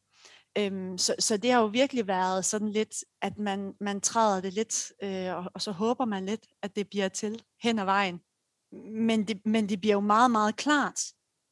Øhm, 0.59 0.99
så, 0.99 1.15
så 1.19 1.37
det 1.37 1.53
har 1.53 1.61
jo 1.61 1.67
virkelig 1.67 2.07
været 2.07 2.45
sådan 2.45 2.69
lidt, 2.69 3.05
at 3.23 3.39
man, 3.39 3.75
man 3.81 4.01
træder 4.01 4.41
det 4.41 4.53
lidt, 4.53 4.93
øh, 5.03 5.37
og, 5.37 5.51
og 5.55 5.63
så 5.63 5.73
håber 5.73 6.05
man 6.05 6.27
lidt, 6.27 6.47
at 6.63 6.77
det 6.77 6.89
bliver 6.89 7.09
til 7.09 7.43
hen 7.63 7.79
ad 7.79 7.85
vejen. 7.85 8.21
Men 8.93 9.29
det, 9.29 9.47
men 9.47 9.69
det 9.69 9.81
bliver 9.81 9.95
jo 9.95 10.01
meget, 10.01 10.31
meget 10.31 10.57
klart, 10.57 11.01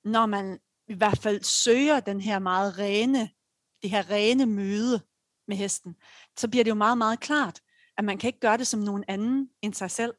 når 0.04 0.26
man 0.26 0.58
i 0.88 0.94
hvert 0.94 1.18
fald 1.18 1.42
søger 1.42 2.00
den 2.00 2.20
her 2.20 2.38
meget 2.38 2.78
rene, 2.78 3.30
det 3.82 3.90
her 3.90 4.10
rene 4.10 4.46
møde 4.46 5.00
med 5.48 5.56
hesten, 5.56 5.94
så 6.38 6.48
bliver 6.48 6.64
det 6.64 6.70
jo 6.70 6.74
meget, 6.74 6.98
meget 6.98 7.20
klart, 7.20 7.60
at 7.98 8.04
man 8.04 8.18
kan 8.18 8.28
ikke 8.28 8.40
gøre 8.40 8.56
det 8.56 8.66
som 8.66 8.80
nogen 8.80 9.04
anden 9.08 9.48
end 9.62 9.74
sig 9.74 9.90
selv. 9.90 10.14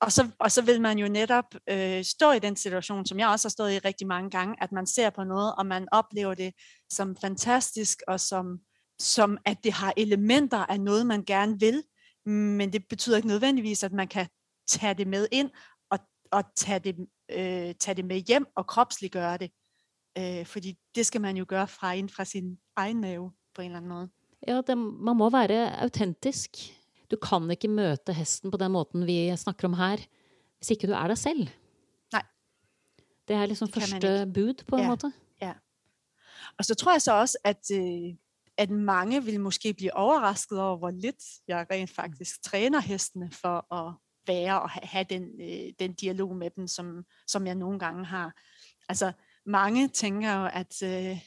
Og 0.00 0.12
så, 0.12 0.30
og 0.38 0.52
så 0.52 0.62
vil 0.62 0.80
man 0.80 0.98
jo 0.98 1.08
netop 1.08 1.44
øh, 1.68 2.04
stå 2.04 2.30
i 2.30 2.38
den 2.38 2.56
situation, 2.56 3.06
som 3.06 3.18
jeg 3.18 3.28
også 3.28 3.48
har 3.48 3.50
stået 3.50 3.72
i 3.72 3.78
rigtig 3.78 4.06
mange 4.06 4.30
gange, 4.30 4.62
at 4.62 4.72
man 4.72 4.86
ser 4.86 5.10
på 5.10 5.24
noget, 5.24 5.54
og 5.58 5.66
man 5.66 5.88
oplever 5.92 6.34
det 6.34 6.52
som 6.90 7.16
fantastisk, 7.16 8.02
og 8.08 8.20
som, 8.20 8.60
som 8.98 9.38
at 9.44 9.64
det 9.64 9.72
har 9.72 9.92
elementer 9.96 10.58
af 10.58 10.80
noget, 10.80 11.06
man 11.06 11.24
gerne 11.24 11.60
vil, 11.60 11.82
men 12.26 12.72
det 12.72 12.88
betyder 12.88 13.16
ikke 13.16 13.28
nødvendigvis, 13.28 13.84
at 13.84 13.92
man 13.92 14.08
kan 14.08 14.26
tage 14.66 14.94
det 14.94 15.06
med 15.06 15.28
ind, 15.32 15.50
og, 15.90 15.98
og 16.30 16.44
tage, 16.56 16.78
det, 16.78 16.96
øh, 17.30 17.74
tage 17.74 17.94
det 17.94 18.04
med 18.04 18.16
hjem 18.16 18.46
og 18.56 18.66
kropsliggøre 18.66 19.38
det. 19.38 19.50
Øh, 20.18 20.46
fordi 20.46 20.78
det 20.94 21.06
skal 21.06 21.20
man 21.20 21.36
jo 21.36 21.44
gøre 21.48 21.68
fra 21.68 21.92
ind 21.92 22.08
fra 22.08 22.24
sin 22.24 22.58
egen 22.76 23.00
mave 23.00 23.32
på 23.54 23.62
en 23.62 23.66
eller 23.66 23.76
anden 23.76 23.88
måde. 23.88 24.08
Ja, 24.48 24.60
det, 24.66 24.78
man 24.78 25.16
må 25.16 25.30
være 25.30 25.80
autentisk. 25.82 26.50
Du 27.10 27.16
kan 27.16 27.50
ikke 27.50 27.68
møte 27.68 28.12
hesten 28.12 28.50
på 28.50 28.56
den 28.56 28.72
måten 28.72 29.06
vi 29.06 29.36
snakker 29.36 29.68
om 29.68 29.74
her, 29.74 29.96
hvis 30.58 30.70
ikke 30.70 30.86
du 30.86 30.92
er 30.92 31.06
dig 31.06 31.18
selv. 31.18 31.48
Nej. 32.12 32.22
Det 33.28 33.36
er 33.36 33.46
liksom 33.46 33.68
første 33.68 34.30
bud 34.34 34.64
på 34.68 34.76
en 34.76 34.82
ja. 34.82 34.88
måte. 34.88 35.12
Og 36.58 36.64
så 36.64 36.74
tror 36.74 36.92
jeg 36.92 37.02
så 37.02 37.12
også, 37.12 37.38
at, 37.44 37.70
øh, 37.72 38.14
at 38.56 38.70
mange 38.70 39.24
vil 39.24 39.40
måske 39.40 39.74
blive 39.74 39.96
overrasket 39.96 40.60
over, 40.60 40.76
hvor 40.76 40.90
lidt 40.90 41.24
jeg 41.48 41.66
rent 41.70 41.90
faktisk 41.90 42.42
træner 42.42 42.80
hestene 42.80 43.30
for 43.30 43.74
at 43.74 43.94
være 44.26 44.62
og 44.62 44.70
have 44.70 45.06
den, 45.10 45.22
øh, 45.40 45.72
den 45.78 45.94
dialog 45.94 46.36
med 46.36 46.50
dem, 46.50 46.66
som, 46.66 47.04
som 47.26 47.46
jeg 47.46 47.54
nogle 47.54 47.78
gange 47.78 48.04
har. 48.04 48.32
Altså, 48.88 49.12
mange 49.46 49.88
tænker 49.88 50.34
jo, 50.34 50.50
at, 50.52 50.82
øh, 50.82 51.18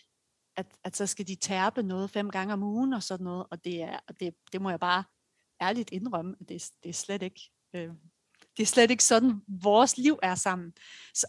at, 0.56 0.66
at 0.84 0.98
så 0.98 1.08
skal 1.08 1.28
de 1.28 1.36
tærpe 1.36 1.84
noget 1.84 2.10
fem 2.10 2.30
gange 2.30 2.54
om 2.54 2.64
ugen 2.64 2.94
og 2.94 3.04
sådan 3.04 3.24
noget, 3.24 3.46
og 3.52 3.64
det, 3.66 3.82
er, 3.82 4.00
og 4.08 4.20
det, 4.20 4.34
det 4.52 4.62
må 4.62 4.70
jeg 4.70 4.80
bare 4.80 5.04
ærligt 5.62 5.90
indrømme, 5.92 6.36
at 6.42 6.50
det, 6.50 6.70
det 6.84 6.90
er 6.90 6.94
slet 6.94 7.22
ikke... 7.22 7.42
Øh, 7.76 7.90
det 8.58 8.64
er 8.64 8.68
slet 8.68 8.92
ikke 8.92 9.04
sådan, 9.04 9.42
vores 9.48 9.98
liv 9.98 10.20
er 10.24 10.36
sammen. 10.36 10.74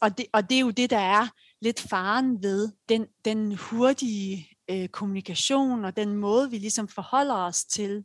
Og 0.02 0.18
det, 0.18 0.26
og 0.32 0.50
det 0.50 0.56
er 0.56 0.60
jo 0.60 0.70
det, 0.70 0.90
der 0.90 0.98
er 0.98 1.28
lidt 1.60 1.80
faren 1.80 2.42
ved 2.42 2.72
den, 2.88 3.06
den 3.24 3.56
hurtige 3.56 4.48
øh, 4.70 4.88
kommunikation 4.88 5.84
og 5.84 5.96
den 5.96 6.16
måde, 6.16 6.50
vi 6.50 6.58
ligesom 6.58 6.88
forholder 6.88 7.34
os 7.34 7.64
til, 7.64 8.04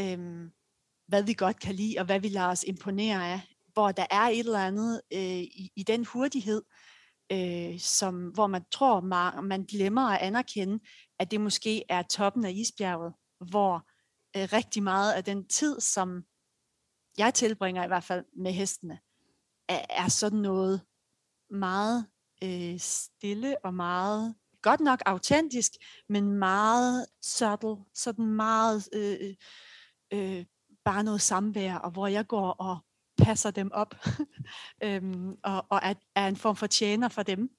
øh, 0.00 0.50
hvad 1.08 1.22
vi 1.22 1.32
godt 1.32 1.60
kan 1.60 1.74
lide 1.74 1.98
og 1.98 2.04
hvad 2.04 2.20
vi 2.20 2.28
lader 2.28 2.48
os 2.48 2.64
imponere 2.64 3.32
af. 3.32 3.40
Hvor 3.72 3.92
der 3.92 4.06
er 4.10 4.22
et 4.22 4.38
eller 4.38 4.66
andet 4.66 5.00
øh, 5.12 5.40
i, 5.40 5.72
i 5.76 5.82
den 5.82 6.04
hurtighed, 6.04 6.62
øh, 7.32 7.80
som, 7.80 8.28
hvor 8.28 8.46
man 8.46 8.64
tror, 8.72 9.00
man, 9.00 9.44
man 9.44 9.64
glemmer 9.64 10.02
at 10.02 10.20
anerkende, 10.20 10.84
at 11.18 11.30
det 11.30 11.40
måske 11.40 11.84
er 11.88 12.02
toppen 12.02 12.44
af 12.44 12.52
isbjerget, 12.52 13.14
hvor 13.50 13.74
øh, 14.36 14.48
rigtig 14.52 14.82
meget 14.82 15.12
af 15.12 15.24
den 15.24 15.48
tid, 15.48 15.80
som 15.80 16.22
jeg 17.18 17.34
tilbringer 17.34 17.84
i 17.84 17.86
hvert 17.86 18.04
fald 18.04 18.24
med 18.36 18.52
hestene, 18.52 18.98
er, 19.68 19.84
er 19.90 20.08
sådan 20.08 20.38
noget 20.38 20.80
meget 21.50 22.06
øh, 22.44 22.78
stille 22.78 23.64
og 23.64 23.74
meget, 23.74 24.34
godt 24.62 24.80
nok 24.80 25.02
autentisk, 25.06 25.72
men 26.08 26.32
meget 26.32 27.06
subtle, 27.22 27.76
sådan 27.94 28.26
meget 28.26 28.88
øh, 28.92 29.16
øh, 30.12 30.38
øh 30.38 30.44
bare 30.84 31.04
noget 31.04 31.20
samvær, 31.20 31.74
og 31.74 31.90
hvor 31.90 32.06
jeg 32.06 32.26
går 32.26 32.50
og 32.50 32.78
passer 33.18 33.50
dem 33.50 33.70
op, 33.72 33.94
øhm, 34.84 35.34
og, 35.44 35.66
og 35.70 35.80
er, 35.82 35.94
er 36.14 36.28
en 36.28 36.36
form 36.36 36.56
for 36.56 36.66
tjener 36.66 37.08
for 37.08 37.22
dem, 37.22 37.50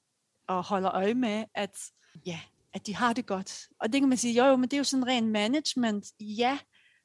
og 0.48 0.64
holder 0.64 0.92
øje 0.92 1.14
med, 1.14 1.46
at, 1.56 1.78
ja, 2.26 2.40
at 2.74 2.88
de 2.88 2.96
har 2.96 3.14
det 3.14 3.26
godt. 3.26 3.68
Og 3.80 3.94
det 3.94 4.02
kan 4.02 4.10
man 4.10 4.18
sige, 4.18 4.34
jo, 4.34 4.46
jo, 4.46 4.56
men 4.56 4.64
det 4.70 4.74
er 4.74 4.78
jo 4.78 4.84
sådan 4.84 5.08
ren 5.08 5.30
management, 5.30 6.06
ja, 6.20 6.60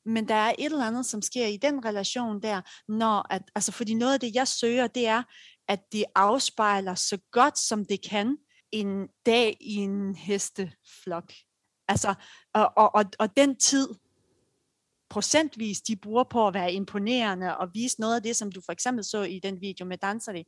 men 0.05 0.29
der 0.29 0.35
er 0.35 0.55
et 0.59 0.65
eller 0.65 0.87
andet, 0.87 1.07
som 1.07 1.23
sker 1.23 1.47
i 1.47 1.57
den 1.57 1.85
relation 1.85 2.43
der, 2.43 2.61
når 2.89 3.27
at, 3.33 3.43
altså 3.55 3.73
fordi 3.73 3.95
noget 3.95 4.15
af 4.15 4.21
det, 4.21 4.35
jeg 4.35 4.49
søger, 4.49 4.87
det 4.87 5.07
er, 5.07 5.23
at 5.69 5.93
de 5.93 6.05
afspejler 6.15 6.95
så 6.95 7.19
godt, 7.31 7.59
som 7.59 7.85
det 7.85 8.09
kan, 8.09 8.39
en 8.73 9.09
dag 9.27 9.57
i 9.61 9.75
en 9.75 10.15
hesteflok. 10.15 11.33
Altså, 11.89 12.15
og, 12.53 12.73
og, 12.77 12.95
og, 12.95 13.05
og 13.19 13.37
den 13.37 13.57
tid, 13.57 13.89
procentvis 15.11 15.81
de 15.81 15.97
bruger 15.97 16.25
på 16.25 16.47
at 16.47 16.55
være 16.55 16.73
imponerende 16.73 17.57
og 17.57 17.75
vise 17.75 18.01
noget 18.01 18.17
af 18.17 18.23
det, 18.23 18.37
som 18.37 18.53
du 18.53 18.61
for 18.61 18.73
eksempel 18.73 19.05
så 19.05 19.23
i 19.23 19.39
den 19.39 19.61
video 19.61 19.87
med 19.87 19.99
Danseri, 19.99 20.43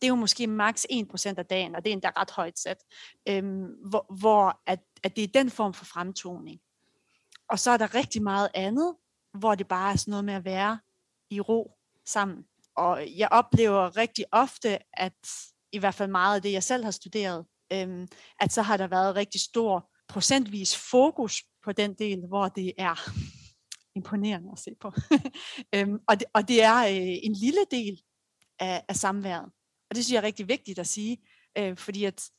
det 0.00 0.06
er 0.06 0.08
jo 0.08 0.14
måske 0.14 0.46
maks 0.46 0.86
1% 0.92 1.34
af 1.38 1.46
dagen, 1.46 1.74
og 1.74 1.84
det 1.84 1.90
er 1.90 1.92
endda 1.92 2.10
ret 2.16 2.30
højt 2.30 2.58
sat, 2.58 2.84
øhm, 3.28 3.66
hvor, 3.88 4.14
hvor 4.20 4.60
at, 4.66 4.80
at 5.02 5.16
det 5.16 5.24
er 5.24 5.28
den 5.28 5.50
form 5.50 5.74
for 5.74 5.84
fremtoning. 5.84 6.60
Og 7.48 7.58
så 7.58 7.70
er 7.70 7.76
der 7.76 7.94
rigtig 7.94 8.22
meget 8.22 8.48
andet, 8.54 8.96
hvor 9.34 9.54
det 9.54 9.68
bare 9.68 9.92
er 9.92 9.96
sådan 9.96 10.10
noget 10.10 10.24
med 10.24 10.34
at 10.34 10.44
være 10.44 10.78
i 11.30 11.40
ro 11.40 11.76
sammen. 12.06 12.44
Og 12.76 13.06
jeg 13.16 13.28
oplever 13.30 13.96
rigtig 13.96 14.24
ofte, 14.32 14.78
at 14.92 15.28
i 15.72 15.78
hvert 15.78 15.94
fald 15.94 16.10
meget 16.10 16.36
af 16.36 16.42
det, 16.42 16.52
jeg 16.52 16.62
selv 16.62 16.84
har 16.84 16.90
studeret, 16.90 17.46
øhm, 17.72 18.08
at 18.40 18.52
så 18.52 18.62
har 18.62 18.76
der 18.76 18.86
været 18.86 19.16
rigtig 19.16 19.40
stor 19.40 19.90
procentvis 20.08 20.76
fokus 20.90 21.42
på 21.64 21.72
den 21.72 21.94
del, 21.94 22.18
hvor 22.28 22.48
det 22.48 22.72
er 22.78 23.10
imponerende 23.98 24.48
at 24.52 24.58
se 24.58 24.70
på. 24.80 24.92
øhm, 25.74 25.98
og, 26.08 26.20
det, 26.20 26.28
og 26.34 26.48
det 26.48 26.62
er 26.62 26.76
øh, 26.76 27.18
en 27.22 27.32
lille 27.32 27.64
del 27.70 28.02
af, 28.60 28.84
af 28.88 28.96
samværet. 28.96 29.52
Og 29.90 29.96
det 29.96 30.04
synes 30.04 30.12
jeg 30.12 30.18
er 30.18 30.26
rigtig 30.26 30.48
vigtigt 30.48 30.78
at 30.78 30.86
sige, 30.86 31.18
øh, 31.58 31.76
fordi 31.76 32.04
at 32.04 32.30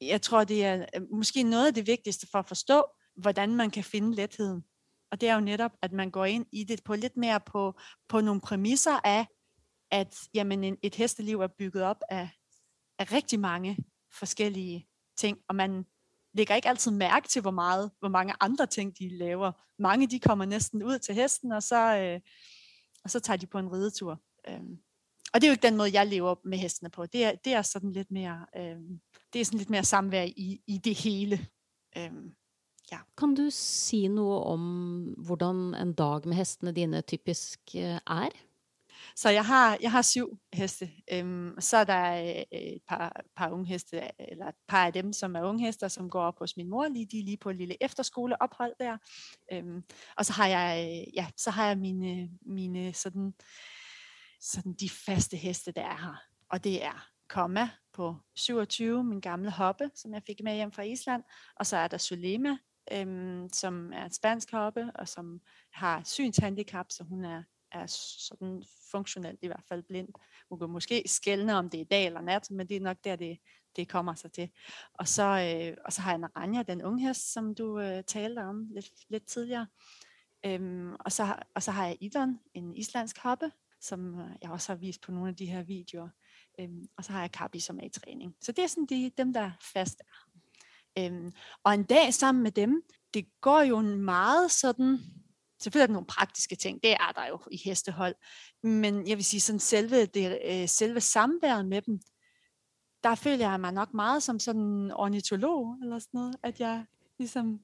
jeg 0.00 0.22
tror, 0.22 0.44
det 0.44 0.64
er 0.64 0.86
øh, 0.96 1.02
måske 1.12 1.42
noget 1.42 1.66
af 1.66 1.74
det 1.74 1.86
vigtigste 1.86 2.26
for 2.30 2.38
at 2.38 2.48
forstå, 2.48 2.84
hvordan 3.16 3.54
man 3.54 3.70
kan 3.70 3.84
finde 3.84 4.14
letheden. 4.16 4.64
Og 5.12 5.20
det 5.20 5.28
er 5.28 5.34
jo 5.34 5.40
netop, 5.40 5.72
at 5.82 5.92
man 5.92 6.10
går 6.10 6.24
ind 6.24 6.46
i 6.52 6.64
det 6.64 6.84
på 6.84 6.94
lidt 6.94 7.16
mere 7.16 7.40
på, 7.40 7.74
på 8.08 8.20
nogle 8.20 8.40
præmisser 8.40 9.00
af, 9.04 9.26
at 9.94 10.16
jamen, 10.34 10.64
en, 10.64 10.76
et 10.82 10.94
hesteliv 10.94 11.40
er 11.40 11.46
bygget 11.46 11.82
op 11.82 12.02
af, 12.08 12.28
af 12.98 13.12
rigtig 13.12 13.40
mange 13.40 13.76
forskellige 14.18 14.88
ting, 15.16 15.38
og 15.48 15.54
man 15.54 15.86
lægger 16.32 16.54
ikke 16.54 16.68
altid 16.68 16.90
mærke 16.90 17.28
til, 17.28 17.42
hvor 17.42 17.50
meget, 17.50 17.90
hvor 17.98 18.08
mange 18.08 18.34
andre 18.40 18.66
ting 18.66 18.98
de 18.98 19.08
laver. 19.08 19.52
Mange 19.78 20.06
de 20.06 20.18
kommer 20.18 20.44
næsten 20.44 20.82
ud 20.82 20.98
til 20.98 21.14
hesten, 21.14 21.52
og 21.52 21.62
så, 21.62 21.96
øh, 21.96 22.20
og 23.04 23.10
så 23.10 23.20
tager 23.20 23.36
de 23.36 23.46
på 23.46 23.58
en 23.58 23.72
ridetur. 23.72 24.20
Øhm, 24.48 24.78
og 25.32 25.40
det 25.40 25.44
er 25.44 25.48
jo 25.48 25.52
ikke 25.52 25.66
den 25.66 25.76
måde, 25.76 25.90
jeg 25.92 26.06
lever 26.06 26.34
med 26.44 26.58
hestene 26.58 26.90
på. 26.90 27.06
Det 27.06 27.24
er, 27.24 27.34
det 27.44 27.52
er 27.52 27.62
sådan 27.62 27.92
lidt 27.92 28.10
mere, 28.10 28.46
øh, 28.56 28.80
det 29.32 29.40
er 29.40 29.44
sådan 29.44 29.58
lidt 29.58 29.70
mere 29.70 29.84
samvær 29.84 30.22
i, 30.22 30.62
i 30.66 30.78
det 30.78 30.94
hele. 30.94 31.46
Øhm, 31.96 32.34
ja. 32.92 32.98
Kan 33.18 33.34
du 33.34 33.46
sige 33.50 34.08
noget 34.08 34.42
om, 34.44 35.02
hvordan 35.02 35.74
en 35.74 35.92
dag 35.92 36.26
med 36.26 36.34
hestene 36.34 36.72
dine 36.72 37.00
typisk 37.00 37.60
øh, 37.76 37.98
er? 38.06 38.28
Så 39.16 39.30
jeg 39.30 39.46
har, 39.46 39.78
jeg 39.80 39.92
har 39.92 40.02
syv 40.02 40.38
heste. 40.52 40.90
Øhm, 41.12 41.60
så 41.60 41.76
er 41.76 41.84
der 41.84 42.20
øh, 42.22 42.58
et 42.58 42.82
par, 42.88 43.22
par 43.36 43.50
unge 43.50 43.66
heste, 43.66 44.02
eller 44.18 44.46
et 44.46 44.54
par 44.68 44.86
af 44.86 44.92
dem, 44.92 45.12
som 45.12 45.36
er 45.36 45.42
unge 45.42 45.66
hester, 45.66 45.88
som 45.88 46.10
går 46.10 46.22
op 46.22 46.38
hos 46.38 46.56
min 46.56 46.68
mor, 46.68 46.88
lige, 46.88 47.06
de 47.06 47.18
er 47.18 47.24
lige 47.24 47.36
på 47.36 47.50
et 47.50 47.56
lille 47.56 47.76
efterskoleophold 47.80 48.72
der. 48.80 48.96
Øhm, 49.52 49.82
og 50.16 50.26
så 50.26 50.32
har 50.32 50.46
jeg, 50.46 50.88
øh, 50.88 51.14
ja, 51.14 51.26
så 51.36 51.50
har 51.50 51.66
jeg 51.66 51.78
mine, 51.78 52.30
mine 52.46 52.94
sådan, 52.94 53.34
sådan 54.40 54.72
de 54.72 54.90
faste 54.90 55.36
heste, 55.36 55.72
der 55.72 55.82
er 55.82 55.96
her. 55.96 56.22
Og 56.50 56.64
det 56.64 56.84
er 56.84 57.08
Komma 57.28 57.68
på 57.92 58.16
27, 58.36 59.04
min 59.04 59.20
gamle 59.20 59.50
hoppe, 59.50 59.90
som 59.94 60.14
jeg 60.14 60.22
fik 60.26 60.40
med 60.44 60.54
hjem 60.54 60.72
fra 60.72 60.82
Island. 60.82 61.22
Og 61.56 61.66
så 61.66 61.76
er 61.76 61.88
der 61.88 61.98
Sulema, 61.98 62.56
øhm, 62.92 63.48
som 63.52 63.92
er 63.92 64.04
en 64.04 64.12
spansk 64.12 64.50
hoppe, 64.50 64.90
og 64.94 65.08
som 65.08 65.40
har 65.72 66.02
synshandicap, 66.04 66.86
så 66.90 67.04
hun 67.04 67.24
er 67.24 67.42
er 67.74 67.86
sådan 67.86 68.64
funktionelt 68.90 69.38
i 69.42 69.46
hvert 69.46 69.64
fald 69.68 69.82
blind. 69.82 70.08
Hun 70.48 70.58
kan 70.58 70.70
måske 70.70 71.02
skælne, 71.06 71.54
om 71.54 71.70
det 71.70 71.80
er 71.80 71.84
dag 71.84 72.06
eller 72.06 72.20
nat, 72.20 72.50
men 72.50 72.68
det 72.68 72.76
er 72.76 72.80
nok 72.80 72.96
der, 73.04 73.16
det, 73.16 73.38
det 73.76 73.88
kommer 73.88 74.14
sig 74.14 74.32
til. 74.32 74.50
Og 74.94 75.08
så, 75.08 75.22
øh, 75.22 75.76
og 75.84 75.92
så 75.92 76.02
har 76.02 76.10
jeg 76.10 76.18
Naranja, 76.18 76.62
den 76.62 76.82
unge 76.82 77.06
hest, 77.06 77.32
som 77.32 77.54
du 77.54 77.80
øh, 77.80 78.04
talte 78.04 78.38
om 78.38 78.68
lidt, 78.70 78.90
lidt 79.08 79.26
tidligere. 79.26 79.66
Øhm, 80.46 80.94
og, 81.00 81.12
så, 81.12 81.36
og 81.54 81.62
så 81.62 81.70
har 81.70 81.86
jeg 81.86 81.96
Idon, 82.00 82.40
en 82.54 82.76
islandsk 82.76 83.18
hoppe, 83.18 83.50
som 83.80 84.20
øh, 84.20 84.30
jeg 84.42 84.50
også 84.50 84.72
har 84.72 84.76
vist 84.76 85.00
på 85.00 85.12
nogle 85.12 85.28
af 85.28 85.36
de 85.36 85.46
her 85.46 85.62
videoer. 85.62 86.08
Øhm, 86.60 86.88
og 86.96 87.04
så 87.04 87.12
har 87.12 87.20
jeg 87.20 87.32
Kabi, 87.32 87.60
som 87.60 87.78
er 87.78 87.84
i 87.84 87.88
træning. 87.88 88.36
Så 88.40 88.52
det 88.52 88.64
er 88.64 88.68
sådan 88.68 88.86
de, 88.86 89.10
dem, 89.18 89.32
der 89.32 89.50
fast 89.72 90.00
er. 90.00 90.30
Øhm, 90.98 91.32
og 91.62 91.74
en 91.74 91.84
dag 91.84 92.14
sammen 92.14 92.42
med 92.42 92.50
dem, 92.50 92.82
det 93.14 93.40
går 93.40 93.60
jo 93.60 93.80
meget 93.80 94.50
sådan, 94.50 94.98
selvfølgelig 95.60 95.82
er 95.82 95.86
der 95.86 95.92
nogle 95.92 96.06
praktiske 96.06 96.56
ting, 96.56 96.82
det 96.82 96.92
er 96.92 97.12
der 97.16 97.26
jo 97.26 97.38
i 97.50 97.60
hestehold, 97.64 98.14
men 98.62 99.08
jeg 99.08 99.16
vil 99.16 99.24
sige 99.24 99.40
sådan 99.40 99.60
selve, 99.60 100.06
det, 100.06 100.38
øh, 100.44 100.68
selve 100.68 101.00
samværet 101.00 101.66
med 101.66 101.82
dem, 101.82 102.00
der 103.02 103.14
føler 103.14 103.50
jeg 103.50 103.60
mig 103.60 103.72
nok 103.72 103.94
meget 103.94 104.22
som 104.22 104.38
sådan 104.38 104.62
en 104.62 104.92
ornitolog, 104.92 105.76
eller 105.82 105.98
sådan 105.98 106.18
noget, 106.18 106.36
at 106.42 106.60
jeg 106.60 106.84
ligesom 107.18 107.60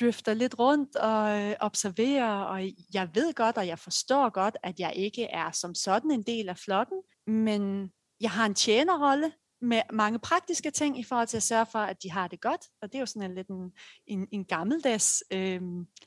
drifter 0.00 0.34
lidt 0.34 0.58
rundt 0.58 0.96
og 0.96 1.42
øh, 1.42 1.56
observerer, 1.60 2.40
og 2.40 2.62
jeg 2.94 3.10
ved 3.14 3.34
godt, 3.34 3.56
og 3.56 3.66
jeg 3.66 3.78
forstår 3.78 4.30
godt, 4.30 4.56
at 4.62 4.80
jeg 4.80 4.92
ikke 4.96 5.24
er 5.24 5.50
som 5.50 5.74
sådan 5.74 6.10
en 6.10 6.22
del 6.22 6.48
af 6.48 6.56
flokken, 6.56 7.02
men 7.26 7.92
jeg 8.20 8.30
har 8.30 8.46
en 8.46 8.54
tjenerrolle 8.54 9.32
med 9.60 9.82
mange 9.92 10.18
praktiske 10.18 10.70
ting 10.70 10.98
i 10.98 11.02
forhold 11.02 11.28
til 11.28 11.36
at 11.36 11.42
sørge 11.42 11.66
for, 11.72 11.78
at 11.78 12.02
de 12.02 12.10
har 12.10 12.28
det 12.28 12.40
godt, 12.40 12.60
og 12.82 12.92
det 12.92 12.94
er 12.94 13.00
jo 13.00 13.06
sådan 13.06 13.30
en 13.30 13.34
lidt 13.34 13.48
en, 13.48 13.72
en, 14.06 14.28
en 14.32 14.44
gammeldags 14.44 15.22
øh, 15.32 15.60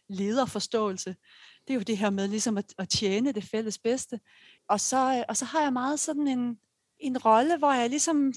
lederforståelse. 0.10 1.16
Det 1.68 1.74
er 1.74 1.76
jo 1.76 1.82
det 1.82 1.98
her 1.98 2.10
med 2.10 2.28
ligesom 2.28 2.58
at, 2.58 2.74
at 2.78 2.90
tjene 2.90 3.32
det 3.32 3.44
fælles 3.44 3.80
bedste. 3.80 4.20
Og 4.70 4.80
så, 4.80 5.16
øh, 5.18 5.24
og 5.30 5.38
så 5.38 5.46
har 5.46 5.62
jeg 5.62 5.74
meget 5.74 6.00
sådan 6.00 6.28
en, 6.28 6.60
en 7.00 7.18
rolle, 7.18 7.58
hvor 7.58 7.74
jeg 7.74 7.90
ligesom 7.90 8.34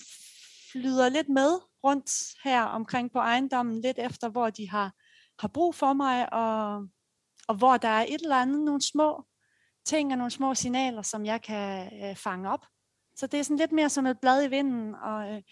flyder 0.72 1.08
lidt 1.08 1.28
med 1.28 1.60
rundt 1.84 2.10
her 2.44 2.62
omkring 2.62 3.12
på 3.12 3.18
ejendommen, 3.18 3.80
lidt 3.80 3.98
efter 3.98 4.28
hvor 4.28 4.50
de 4.50 4.70
har 4.70 4.92
har 5.38 5.48
brug 5.48 5.74
for 5.74 5.92
mig, 5.92 6.32
og, 6.32 6.88
og 7.48 7.54
hvor 7.54 7.76
der 7.76 7.88
er 7.88 8.04
et 8.08 8.22
eller 8.22 8.36
andet, 8.36 8.62
nogle 8.62 8.82
små 8.82 9.24
ting 9.84 10.12
og 10.12 10.18
nogle 10.18 10.30
små 10.30 10.54
signaler, 10.54 11.02
som 11.02 11.24
jeg 11.24 11.42
kan 11.42 11.90
øh, 12.02 12.16
fange 12.16 12.50
op. 12.50 12.66
Så 13.16 13.26
det 13.26 13.40
er 13.40 13.44
sådan 13.44 13.56
lidt 13.56 13.72
mere 13.72 13.88
som 13.88 14.06
et 14.06 14.20
blad 14.20 14.44
i 14.44 14.48
vinden, 14.48 14.94
og, 14.94 15.34
øh, 15.34 15.42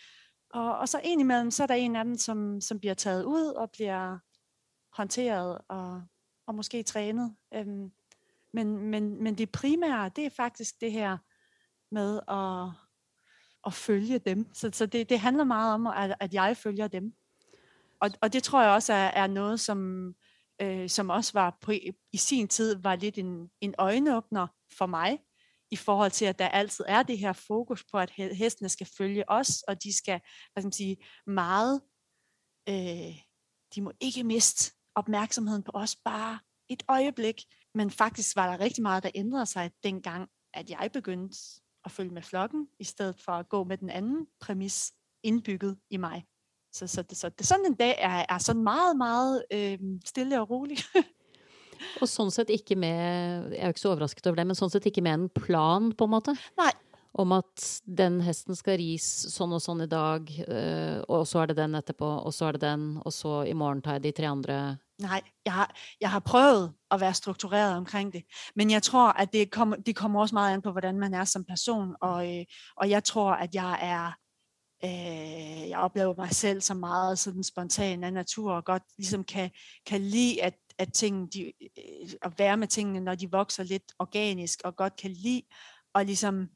og, 0.51 0.79
og 0.79 0.89
så 0.89 1.01
indimellem, 1.05 1.51
så 1.51 1.63
er 1.63 1.67
der 1.67 1.75
en 1.75 1.97
af 1.97 2.05
dem, 2.05 2.19
som, 2.19 2.61
som 2.61 2.81
bliver 2.81 2.95
taget 2.95 3.25
ud 3.25 3.47
og 3.47 3.71
bliver 3.71 4.19
håndteret 4.97 5.59
og, 5.69 6.03
og 6.47 6.55
måske 6.55 6.83
trænet. 6.83 7.37
Øhm, 7.55 7.91
men, 8.53 8.79
men, 8.79 9.23
men 9.23 9.39
det 9.39 9.53
primære, 9.53 10.11
det 10.17 10.27
er 10.27 10.31
faktisk 10.37 10.81
det 10.81 10.93
her 10.93 11.19
med 11.95 12.21
at, 12.29 12.73
at 13.67 13.73
følge 13.73 14.19
dem. 14.19 14.55
Så, 14.55 14.71
så 14.73 14.87
det, 14.87 15.09
det 15.09 15.21
handler 15.21 15.45
meget 15.45 15.75
om, 15.75 15.87
at, 15.87 16.15
at 16.21 16.35
jeg 16.35 16.57
følger 16.57 16.89
dem 16.89 17.15
og, 18.01 18.11
og 18.23 18.33
det 18.33 18.43
tror 18.43 18.63
jeg 18.63 18.71
også 18.71 18.93
er, 18.93 19.07
er 19.07 19.27
noget, 19.27 19.61
som, 19.61 20.13
øh, 20.63 20.89
som 20.89 21.11
også 21.11 21.33
var 21.33 21.59
på, 21.61 21.73
i 22.13 22.17
sin 22.17 22.49
tid 22.49 22.83
var 22.83 22.97
lidt 22.97 23.19
en, 23.19 23.51
en 23.61 23.75
øjenåbner 23.79 24.47
for 24.79 24.87
mig, 24.87 25.19
i 25.71 25.77
forhold 25.77 26.11
til, 26.11 26.25
at 26.25 26.39
der 26.39 26.49
altid 26.49 26.85
er 26.89 27.03
det 27.03 27.19
her 27.19 27.33
fokus 27.33 27.85
på, 27.91 27.99
at 27.99 28.11
hestene 28.11 28.69
skal 28.69 28.89
følge 28.99 29.31
os, 29.31 29.63
og 29.63 29.83
de 29.83 29.97
skal, 29.97 30.21
hvad 30.53 30.63
skal 30.63 30.67
man 30.67 30.73
sige, 30.73 30.97
meget, 31.27 31.81
øh, 32.69 33.17
de 33.75 33.83
må 33.83 33.93
ikke 34.01 34.25
miste 34.25 34.73
opmærksomheden 34.95 35.63
på 35.63 35.71
os 35.75 35.97
bare 35.97 36.39
et 36.69 36.83
øjeblik. 36.89 37.43
Men 37.75 37.91
faktisk 37.91 38.37
var 38.37 38.51
der 38.51 38.61
rigtig 38.61 38.83
meget, 38.83 39.03
der 39.03 39.11
ændrede 39.15 39.47
sig 39.47 39.71
dengang, 39.83 40.29
at 40.55 40.71
jeg 40.71 40.91
begyndte 40.93 41.39
at 41.85 41.91
følge 41.91 42.11
med 42.11 42.23
flokken, 42.23 42.69
i 42.79 42.85
stedet 42.85 43.21
for 43.21 43.33
at 43.33 43.49
gå 43.49 43.65
med 43.65 43.79
den 43.79 43.91
anden 43.91 44.27
præmis 44.41 44.93
indbygget 45.23 45.79
i 45.91 45.97
mig. 45.97 46.25
Så, 46.73 46.87
så, 46.87 47.05
så, 47.13 47.31
så 47.41 47.47
sådan 47.47 47.67
en 47.67 47.75
dag 47.75 47.97
er, 47.99 48.27
er 48.29 48.39
sådan 48.39 48.63
meget, 48.63 48.97
meget 48.97 49.45
øh, 49.53 49.79
stille 50.05 50.41
og 50.41 50.51
rolig. 50.51 50.79
og 52.01 52.09
sådan 52.09 52.31
set 52.31 52.51
ikke 52.51 52.77
med, 52.77 53.51
jeg 53.51 53.59
er 53.59 53.71
jo 53.71 53.75
ikke 53.75 53.81
så 53.81 53.89
overrasket 53.93 54.27
over 54.27 54.37
det, 54.37 54.47
men 54.47 54.59
sådan 54.59 54.71
set 54.71 54.87
ikke 54.87 55.05
med 55.05 55.15
en 55.15 55.29
plan 55.29 55.93
på 55.93 56.05
en 56.05 56.11
måte? 56.11 56.37
Nej. 56.59 56.73
Om 57.15 57.33
at 57.33 57.65
den 57.99 58.21
hesten 58.23 58.55
skal 58.55 58.79
ris 58.79 59.07
sånn 59.33 59.57
og 59.57 59.63
sånn 59.63 59.83
i 59.83 59.89
dag, 59.91 60.29
øh, 60.47 61.01
og 61.11 61.25
så 61.27 61.43
er 61.43 61.51
det 61.51 61.57
den 61.59 61.75
etterpå, 61.75 62.07
og 62.07 62.31
så 62.35 62.47
er 62.47 62.55
det 62.55 62.63
den, 62.63 62.85
og 63.03 63.13
så 63.13 63.41
i 63.51 63.55
morgen 63.57 63.83
tar 63.83 63.99
jeg 63.99 64.05
de 64.05 64.13
tre 64.15 64.29
andre. 64.31 64.59
Nej, 65.03 65.23
jeg 65.45 65.53
har, 65.53 65.75
jeg 66.01 66.11
har 66.13 66.21
prøvet 66.21 66.71
at 66.91 67.01
være 67.01 67.15
struktureret 67.15 67.75
omkring 67.77 68.13
det, 68.13 68.23
men 68.55 68.71
jeg 68.71 68.83
tror, 68.83 69.11
at 69.11 69.33
det 69.33 69.51
kommer, 69.51 69.77
det 69.77 69.97
kommer 69.97 70.21
også 70.21 70.35
meget 70.35 70.55
an 70.55 70.63
på, 70.63 70.71
hvordan 70.71 71.01
man 71.01 71.15
er 71.15 71.25
som 71.25 71.45
person, 71.45 71.97
og, 72.01 72.23
øh, 72.23 72.45
og 72.77 72.91
jeg 72.91 73.05
tror, 73.05 73.33
at 73.33 73.55
jeg 73.55 73.79
er 73.83 74.13
Øh, 74.85 75.69
jeg 75.69 75.79
oplever 75.79 76.15
mig 76.17 76.31
selv 76.31 76.61
som 76.61 76.77
meget 76.77 77.19
sådan 77.19 77.45
spontan 77.45 78.05
af 78.05 78.13
natur, 78.13 78.53
og 78.53 78.65
godt 78.65 78.83
ligesom 78.99 79.25
kan, 79.25 79.51
kan 79.87 80.01
lide, 80.01 80.43
at, 80.43 80.55
at, 80.81 80.93
ting, 80.93 81.33
de, 81.33 81.53
øh, 81.63 82.11
at 82.23 82.39
være 82.39 82.57
med 82.57 82.69
tingene, 82.69 83.01
når 83.01 83.15
de 83.15 83.31
vokser 83.31 83.63
lidt 83.63 83.93
organisk, 83.99 84.61
og 84.65 84.77
godt 84.77 84.97
kan 84.97 85.11
lide 85.11 85.43
og 85.95 86.05
ligesom 86.05 86.49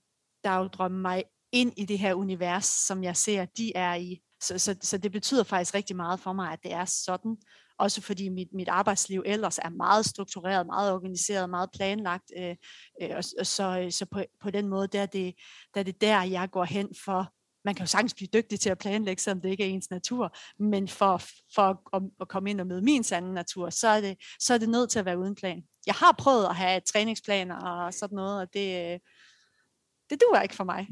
dagdrømme 0.45 1.01
mig 1.01 1.25
ind 1.53 1.73
i 1.77 1.85
det 1.85 1.99
her 1.99 2.15
univers, 2.15 2.65
som 2.65 3.05
jeg 3.05 3.17
ser, 3.17 3.45
de 3.45 3.77
er 3.77 3.95
i. 3.95 4.21
Så, 4.41 4.59
så, 4.59 4.77
så 4.81 4.99
det 4.99 5.13
betyder 5.13 5.45
faktisk 5.45 5.75
rigtig 5.75 5.97
meget 5.97 6.21
for 6.21 6.33
mig, 6.33 6.53
at 6.53 6.63
det 6.63 6.73
er 6.73 6.85
sådan. 6.85 7.37
Også 7.79 8.01
fordi 8.01 8.29
mit, 8.29 8.49
mit 8.53 8.69
arbejdsliv 8.69 9.23
ellers 9.27 9.59
er 9.59 9.69
meget 9.69 10.07
struktureret, 10.07 10.67
meget 10.67 10.93
organiseret, 10.93 11.51
meget 11.51 11.71
planlagt. 11.75 12.33
Øh, 12.39 12.57
øh, 13.03 13.11
og, 13.11 13.25
og 13.39 13.47
så, 13.47 13.81
øh, 13.81 13.93
så 13.93 14.07
på, 14.07 14.23
på 14.43 14.51
den 14.51 14.69
måde, 14.69 14.89
der 14.89 15.03
er, 15.03 15.07
det, 15.07 15.35
der 15.75 15.81
er 15.81 15.85
det 15.85 16.01
der, 16.01 16.23
jeg 16.23 16.51
går 16.51 16.65
hen 16.65 16.89
for 17.05 17.33
man 17.65 17.75
kan 17.75 17.83
jo 17.83 17.87
sagtens 17.87 18.15
blive 18.15 18.29
dygtig 18.33 18.61
til 18.61 18.71
at 18.71 18.79
planlægge, 18.79 19.23
selvom 19.23 19.41
det 19.41 19.49
ikke 19.49 19.65
er 19.65 19.69
ens 19.69 19.91
natur, 19.91 20.37
men 20.59 20.89
for, 20.89 21.23
for 21.55 21.97
at, 21.97 22.03
at 22.21 22.29
komme 22.29 22.51
ind 22.51 22.61
og 22.61 22.67
møde 22.67 22.83
min 22.83 23.05
sande 23.05 23.35
natur, 23.35 23.71
så 23.71 23.89
er, 23.89 24.01
det, 24.01 24.19
så 24.41 24.55
er 24.55 24.59
det 24.59 24.69
nødt 24.69 24.91
til 24.91 24.99
at 24.99 25.05
være 25.05 25.19
uden 25.19 25.35
plan. 25.35 25.63
Jeg 25.87 25.95
har 25.95 26.15
prøvet 26.19 26.47
at 26.47 26.57
have 26.57 26.81
træningsplaner 26.81 27.57
og 27.57 27.95
sådan 27.95 28.17
noget, 28.17 28.41
og 28.41 28.55
det, 28.55 28.93
øh, 28.93 29.01
det 30.11 30.21
duer 30.21 30.41
ikke 30.41 30.55
for 30.55 30.65
mig. 30.65 30.89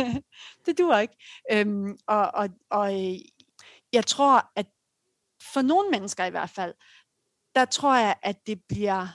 det 0.66 0.78
duer 0.78 0.98
ikke. 0.98 1.16
Øhm, 1.52 1.98
og, 2.06 2.30
og, 2.34 2.48
og 2.70 3.04
øh, 3.04 3.18
jeg 3.92 4.06
tror, 4.06 4.52
at 4.56 4.66
for 5.54 5.62
nogle 5.62 5.90
mennesker 5.90 6.24
i 6.24 6.30
hvert 6.30 6.50
fald, 6.50 6.74
der 7.54 7.64
tror 7.64 7.96
jeg, 7.96 8.16
at 8.22 8.46
det 8.46 8.62
bliver 8.68 9.06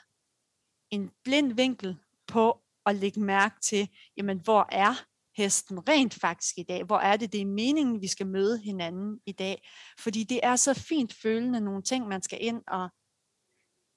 en 0.92 1.12
blind 1.24 1.54
vinkel 1.54 1.98
på 2.28 2.62
at 2.86 2.96
lægge 2.96 3.20
mærke 3.20 3.56
til, 3.62 3.90
jamen 4.18 4.40
hvor 4.40 4.68
er 4.72 5.06
hesten 5.38 5.90
rent 5.90 6.14
faktisk 6.14 6.58
i 6.58 6.64
dag? 6.64 6.84
Hvor 6.84 6.98
er 6.98 7.18
det, 7.18 7.32
det 7.32 7.42
er 7.42 7.46
meningen, 7.46 8.02
vi 8.02 8.08
skal 8.08 8.28
møde 8.28 8.60
hinanden 8.60 9.20
i 9.26 9.32
dag? 9.32 9.68
Fordi 10.00 10.24
det 10.24 10.40
er 10.44 10.56
så 10.56 10.74
fint 10.74 11.14
følende 11.14 11.60
nogle 11.60 11.84
ting, 11.84 12.08
man 12.08 12.22
skal 12.22 12.38
ind 12.42 12.62
og, 12.68 12.90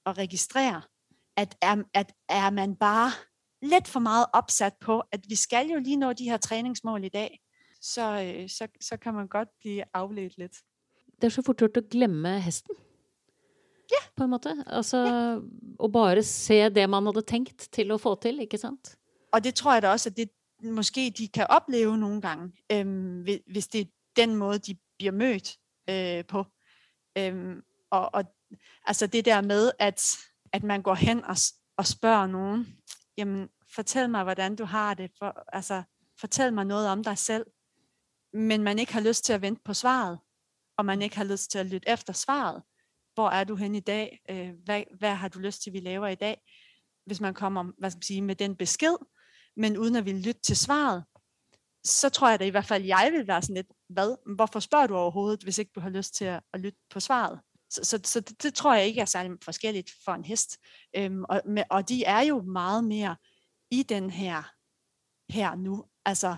og 0.05 0.17
registrere, 0.17 0.81
at 1.37 1.57
er, 1.61 1.83
at 1.93 2.13
er 2.29 2.49
man 2.49 2.75
bare 2.75 3.11
lidt 3.61 3.87
for 3.87 3.99
meget 3.99 4.25
opsat 4.33 4.73
på, 4.81 5.03
at 5.11 5.25
vi 5.29 5.35
skal 5.35 5.67
jo 5.67 5.79
lige 5.79 5.97
nå 5.97 6.13
de 6.13 6.29
her 6.29 6.37
træningsmål 6.37 7.03
i 7.03 7.09
dag, 7.09 7.39
så, 7.81 8.21
øh, 8.21 8.49
så, 8.49 8.67
så 8.81 8.97
kan 8.97 9.13
man 9.13 9.27
godt 9.27 9.49
blive 9.59 9.83
afledt 9.93 10.37
lidt. 10.37 10.57
Det 11.21 11.23
er 11.23 11.29
så 11.29 11.41
fort 11.41 11.57
gjort 11.57 11.77
at 11.77 11.89
glemme 11.91 12.41
hesten. 12.41 12.75
Ja. 13.91 14.01
På 14.17 14.23
en 14.23 14.29
måte. 14.29 14.63
Altså, 14.67 14.97
ja. 14.97 15.39
Og 15.79 15.91
bare 15.91 16.23
se 16.23 16.69
det, 16.69 16.89
man 16.89 17.05
havde 17.05 17.21
tænkt 17.21 17.69
til 17.71 17.91
at 17.91 18.01
få 18.01 18.15
til, 18.21 18.39
ikke 18.39 18.57
sant? 18.57 18.97
Og 19.31 19.43
det 19.43 19.55
tror 19.55 19.73
jeg 19.73 19.81
da 19.81 19.89
også, 19.89 20.09
at 20.09 20.17
det, 20.17 20.29
måske 20.71 21.13
de 21.17 21.27
kan 21.27 21.47
opleve 21.49 21.97
nogle 21.97 22.21
gange, 22.21 22.51
øh, 22.71 23.21
hvis 23.51 23.67
det 23.67 23.81
er 23.81 23.85
den 24.15 24.35
måde, 24.35 24.59
de 24.59 24.77
bliver 24.97 25.11
mødt 25.11 25.57
øh, 25.89 26.25
på. 26.25 26.45
Øh, 27.17 27.55
og, 27.91 28.15
og 28.15 28.23
altså 28.85 29.07
det 29.07 29.25
der 29.25 29.41
med, 29.41 29.71
at, 29.79 30.01
at 30.53 30.63
man 30.63 30.81
går 30.81 30.95
hen 30.95 31.25
og, 31.25 31.35
og 31.77 31.85
spørger 31.85 32.27
nogen, 32.27 32.77
jamen 33.17 33.49
fortæl 33.75 34.09
mig, 34.09 34.23
hvordan 34.23 34.55
du 34.55 34.65
har 34.65 34.93
det, 34.93 35.11
for, 35.19 35.43
altså 35.53 35.83
fortæl 36.19 36.53
mig 36.53 36.65
noget 36.65 36.87
om 36.87 37.03
dig 37.03 37.17
selv, 37.17 37.45
men 38.33 38.63
man 38.63 38.79
ikke 38.79 38.93
har 38.93 39.01
lyst 39.01 39.25
til 39.25 39.33
at 39.33 39.41
vente 39.41 39.61
på 39.65 39.73
svaret, 39.73 40.19
og 40.77 40.85
man 40.85 41.01
ikke 41.01 41.17
har 41.17 41.23
lyst 41.23 41.51
til 41.51 41.59
at 41.59 41.65
lytte 41.65 41.89
efter 41.89 42.13
svaret. 42.13 42.63
Hvor 43.13 43.29
er 43.29 43.43
du 43.43 43.55
hen 43.55 43.75
i 43.75 43.79
dag? 43.79 44.19
Øh, 44.29 44.53
hvad, 44.65 44.83
hvad 44.99 45.15
har 45.15 45.27
du 45.27 45.39
lyst 45.39 45.63
til, 45.63 45.73
vi 45.73 45.79
laver 45.79 46.07
i 46.07 46.15
dag? 46.15 46.41
Hvis 47.05 47.21
man 47.21 47.33
kommer 47.33 47.63
hvad 47.77 47.89
skal 47.89 47.97
man 47.97 48.03
sige, 48.03 48.21
med 48.21 48.35
den 48.35 48.55
besked, 48.55 48.95
men 49.57 49.77
uden 49.77 49.95
at 49.95 50.05
ville 50.05 50.21
lytte 50.21 50.41
til 50.41 50.57
svaret, 50.57 51.03
så 51.83 52.09
tror 52.09 52.29
jeg 52.29 52.39
da 52.39 52.45
i 52.45 52.49
hvert 52.49 52.65
fald, 52.65 52.83
jeg 52.83 53.09
vil 53.13 53.27
være 53.27 53.41
sådan 53.41 53.55
lidt, 53.55 53.67
hvad? 53.89 54.35
Hvorfor 54.35 54.59
spørger 54.59 54.87
du 54.87 54.95
overhovedet, 54.95 55.43
hvis 55.43 55.57
ikke 55.57 55.71
du 55.75 55.79
har 55.79 55.89
lyst 55.89 56.15
til 56.15 56.25
at, 56.25 56.43
at 56.53 56.59
lytte 56.59 56.79
på 56.89 56.99
svaret? 56.99 57.39
Så, 57.69 57.83
så, 57.83 57.99
så 58.03 58.19
det, 58.19 58.43
det 58.43 58.53
tror 58.53 58.73
jeg 58.73 58.85
ikke 58.85 59.01
er 59.01 59.05
særlig 59.05 59.31
forskelligt 59.43 59.91
for 60.05 60.11
en 60.11 60.25
hest. 60.25 60.57
Øhm, 60.97 61.23
og, 61.29 61.41
med, 61.45 61.63
og 61.69 61.89
de 61.89 62.03
er 62.03 62.21
jo 62.21 62.41
meget 62.41 62.83
mere 62.83 63.15
i 63.71 63.83
den 63.83 64.09
her, 64.09 64.43
her 65.33 65.55
nu. 65.55 65.85
Altså, 66.05 66.35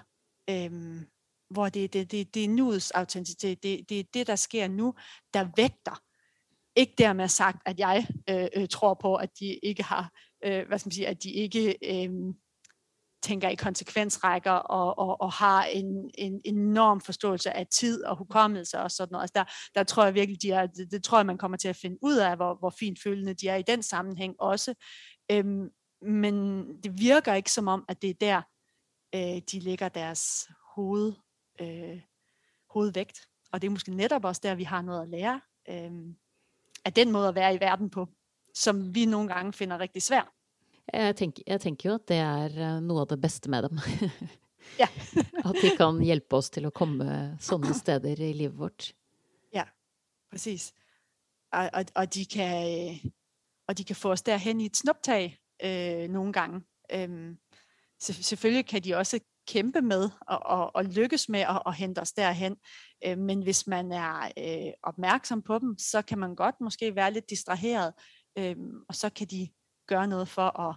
øhm, 0.50 1.08
hvor 1.50 1.70
det, 1.70 1.94
det, 1.94 2.12
det, 2.12 2.34
det 2.34 2.44
er 2.44 2.50
nuets 2.50 2.92
autenticitet. 2.92 3.64
Det, 3.64 3.90
det 3.90 4.00
er 4.00 4.04
det, 4.14 4.28
der 4.28 4.36
sker 4.36 4.68
nu, 4.68 4.94
der 5.34 5.50
vægter. 5.58 6.04
Ikke 6.76 6.94
dermed 6.98 7.28
sagt, 7.28 7.62
at 7.66 7.80
jeg 7.80 8.08
øh, 8.30 8.48
øh, 8.56 8.68
tror 8.68 8.94
på, 8.94 9.16
at 9.16 9.30
de 9.40 9.56
ikke 9.56 9.84
har, 9.84 10.12
øh, 10.44 10.68
hvad 10.68 10.80
skal 10.80 10.88
man 10.88 10.92
sige, 10.92 11.08
at 11.08 11.24
de 11.24 11.32
ikke 11.32 11.78
øh, 11.84 12.10
tænker 13.22 13.50
i 13.50 13.56
konsekvensrækker 13.56 14.52
og, 14.52 15.00
og, 15.00 15.22
og 15.22 15.32
har 15.32 15.64
en, 15.64 16.12
en 16.18 16.42
enorm 16.46 17.02
forståelse 17.02 17.52
af 17.52 17.68
tid 17.68 18.04
og 18.04 18.18
hukommelse 18.18 18.80
og 18.80 18.92
sådan 18.92 19.12
noget. 19.12 19.24
Altså 19.24 19.34
der, 19.36 19.44
der 19.76 19.84
tror 19.84 20.04
jeg 20.04 20.14
virkelig, 20.14 20.42
de 20.42 20.52
er, 20.52 20.68
det, 20.68 20.92
det 20.92 21.04
tror 21.04 21.18
jeg, 21.18 21.26
man 21.26 21.38
kommer 21.38 21.58
til 21.58 21.68
at 21.68 21.76
finde 21.76 21.98
ud 22.02 22.16
af, 22.16 22.36
hvor, 22.36 22.56
hvor 22.56 22.70
fint 22.70 23.00
følende 23.04 23.34
de 23.34 23.48
er 23.48 23.56
i 23.56 23.62
den 23.68 23.84
sammenhæng 23.84 24.36
også. 24.40 24.74
Øhm, 25.32 25.70
men 26.02 26.66
det 26.84 27.00
virker 27.00 27.34
ikke 27.34 27.52
som 27.52 27.68
om, 27.68 27.86
at 27.88 28.02
det 28.02 28.10
er 28.10 28.14
der, 28.14 28.42
øh, 29.16 29.42
de 29.52 29.60
lægger 29.60 29.90
deres 29.90 30.50
hoved, 30.76 31.14
øh, 31.62 32.02
hovedvægt. 32.70 33.28
Og 33.52 33.62
det 33.62 33.68
er 33.68 33.72
måske 33.72 33.96
netop 33.96 34.26
også 34.26 34.42
der, 34.44 34.56
vi 34.56 34.64
har 34.64 34.82
noget 34.82 35.02
at 35.02 35.10
lære 35.10 35.42
øh, 35.70 35.92
af 36.86 36.94
den 36.94 37.12
måde 37.12 37.28
at 37.28 37.36
være 37.36 37.56
i 37.56 37.60
verden 37.60 37.90
på, 37.90 38.08
som 38.56 38.96
vi 38.96 39.06
nogle 39.06 39.28
gange 39.28 39.54
finder 39.54 39.80
rigtig 39.80 40.02
svært. 40.02 40.28
Jeg 40.94 41.16
tænker, 41.16 41.44
jeg 41.48 41.62
tænker 41.62 41.90
jo, 41.90 41.96
at 41.96 42.08
det 42.08 42.18
er 42.18 42.46
øh, 42.46 42.82
noget 42.82 43.02
af 43.02 43.08
det 43.08 43.22
bedste 43.22 43.50
med 43.50 43.62
dem. 43.64 43.78
ja. 44.80 44.88
at 45.50 45.56
de 45.62 45.78
kan 45.78 46.02
hjælpe 46.02 46.36
os 46.36 46.50
til 46.50 46.66
at 46.66 46.74
komme 46.74 47.38
sådanne 47.40 47.74
steder 47.74 48.10
i 48.10 48.34
livet 48.34 48.58
vårt. 48.58 48.94
Ja, 49.54 49.64
præcis. 50.32 50.74
Og, 51.52 51.70
og, 51.74 51.86
og, 51.96 52.14
de 52.14 52.26
kan, 52.26 52.66
og 53.68 53.78
de 53.78 53.84
kan 53.84 53.96
få 53.96 54.12
os 54.12 54.22
derhen 54.22 54.62
i 54.62 54.66
et 54.66 54.78
snuptag 54.78 55.38
øh, 55.64 56.10
nogle 56.10 56.34
gange. 56.34 56.62
Øhm, 56.92 57.38
selvfølgelig 58.00 58.66
kan 58.66 58.84
de 58.84 58.96
også 58.96 59.20
kæmpe 59.48 59.82
med 59.82 60.10
og, 60.28 60.40
og, 60.46 60.76
og 60.76 60.86
lykkes 60.86 61.30
med 61.30 61.40
at, 61.40 61.62
at 61.66 61.76
hente 61.76 62.00
os 62.00 62.12
derhen. 62.12 62.56
Øh, 63.06 63.18
men 63.18 63.42
hvis 63.44 63.68
man 63.68 63.92
er 63.92 64.32
øh, 64.38 64.74
opmærksom 64.84 65.42
på 65.42 65.60
dem, 65.60 65.78
så 65.78 66.02
kan 66.02 66.20
man 66.20 66.36
godt 66.36 66.56
måske 66.62 66.96
være 66.96 67.14
lidt 67.14 67.30
distraheret, 67.30 67.94
øh, 68.38 68.56
og 68.90 68.96
så 68.96 69.10
kan 69.10 69.28
de 69.28 69.50
gøre 69.88 70.08
noget 70.08 70.28
for 70.28 70.60
at, 70.60 70.76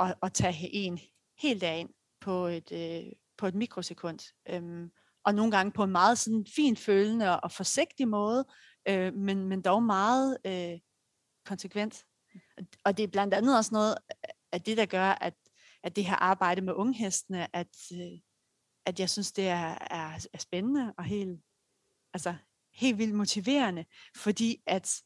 at, 0.00 0.14
at 0.22 0.32
tage 0.32 0.74
en 0.74 0.98
helt 1.38 1.60
derind 1.60 1.90
på 2.20 2.46
et, 2.46 2.72
øh, 2.72 3.12
på 3.38 3.46
et 3.46 3.54
mikrosekund. 3.54 4.18
Øh, 4.48 4.90
og 5.24 5.34
nogle 5.34 5.50
gange 5.50 5.72
på 5.72 5.84
en 5.84 5.90
meget 5.90 6.18
sådan 6.18 6.46
fin 6.56 6.76
følende 6.76 7.40
og 7.40 7.52
forsigtig 7.52 8.08
måde, 8.08 8.44
øh, 8.88 9.14
men, 9.14 9.48
men 9.48 9.62
dog 9.62 9.82
meget 9.82 10.38
øh, 10.46 10.78
konsekvent. 11.44 12.04
Og 12.84 12.96
det 12.96 13.02
er 13.02 13.08
blandt 13.08 13.34
andet 13.34 13.56
også 13.56 13.70
noget 13.74 13.94
af 14.52 14.60
det, 14.60 14.76
der 14.76 14.86
gør, 14.86 15.08
at 15.10 15.34
at 15.82 15.96
det 15.96 16.04
her 16.04 16.16
arbejde 16.16 16.60
med 16.60 16.72
unghestene, 16.72 17.56
at, 17.56 17.76
øh, 17.92 18.18
at 18.86 19.00
jeg 19.00 19.10
synes, 19.10 19.32
det 19.32 19.48
er, 19.48 19.78
er, 19.90 20.26
er 20.32 20.38
spændende 20.38 20.94
og 20.98 21.04
helt, 21.04 21.40
altså, 22.14 22.34
helt 22.72 22.98
vildt 22.98 23.14
motiverende, 23.14 23.84
fordi 24.16 24.62
at, 24.66 24.72
at 24.76 25.02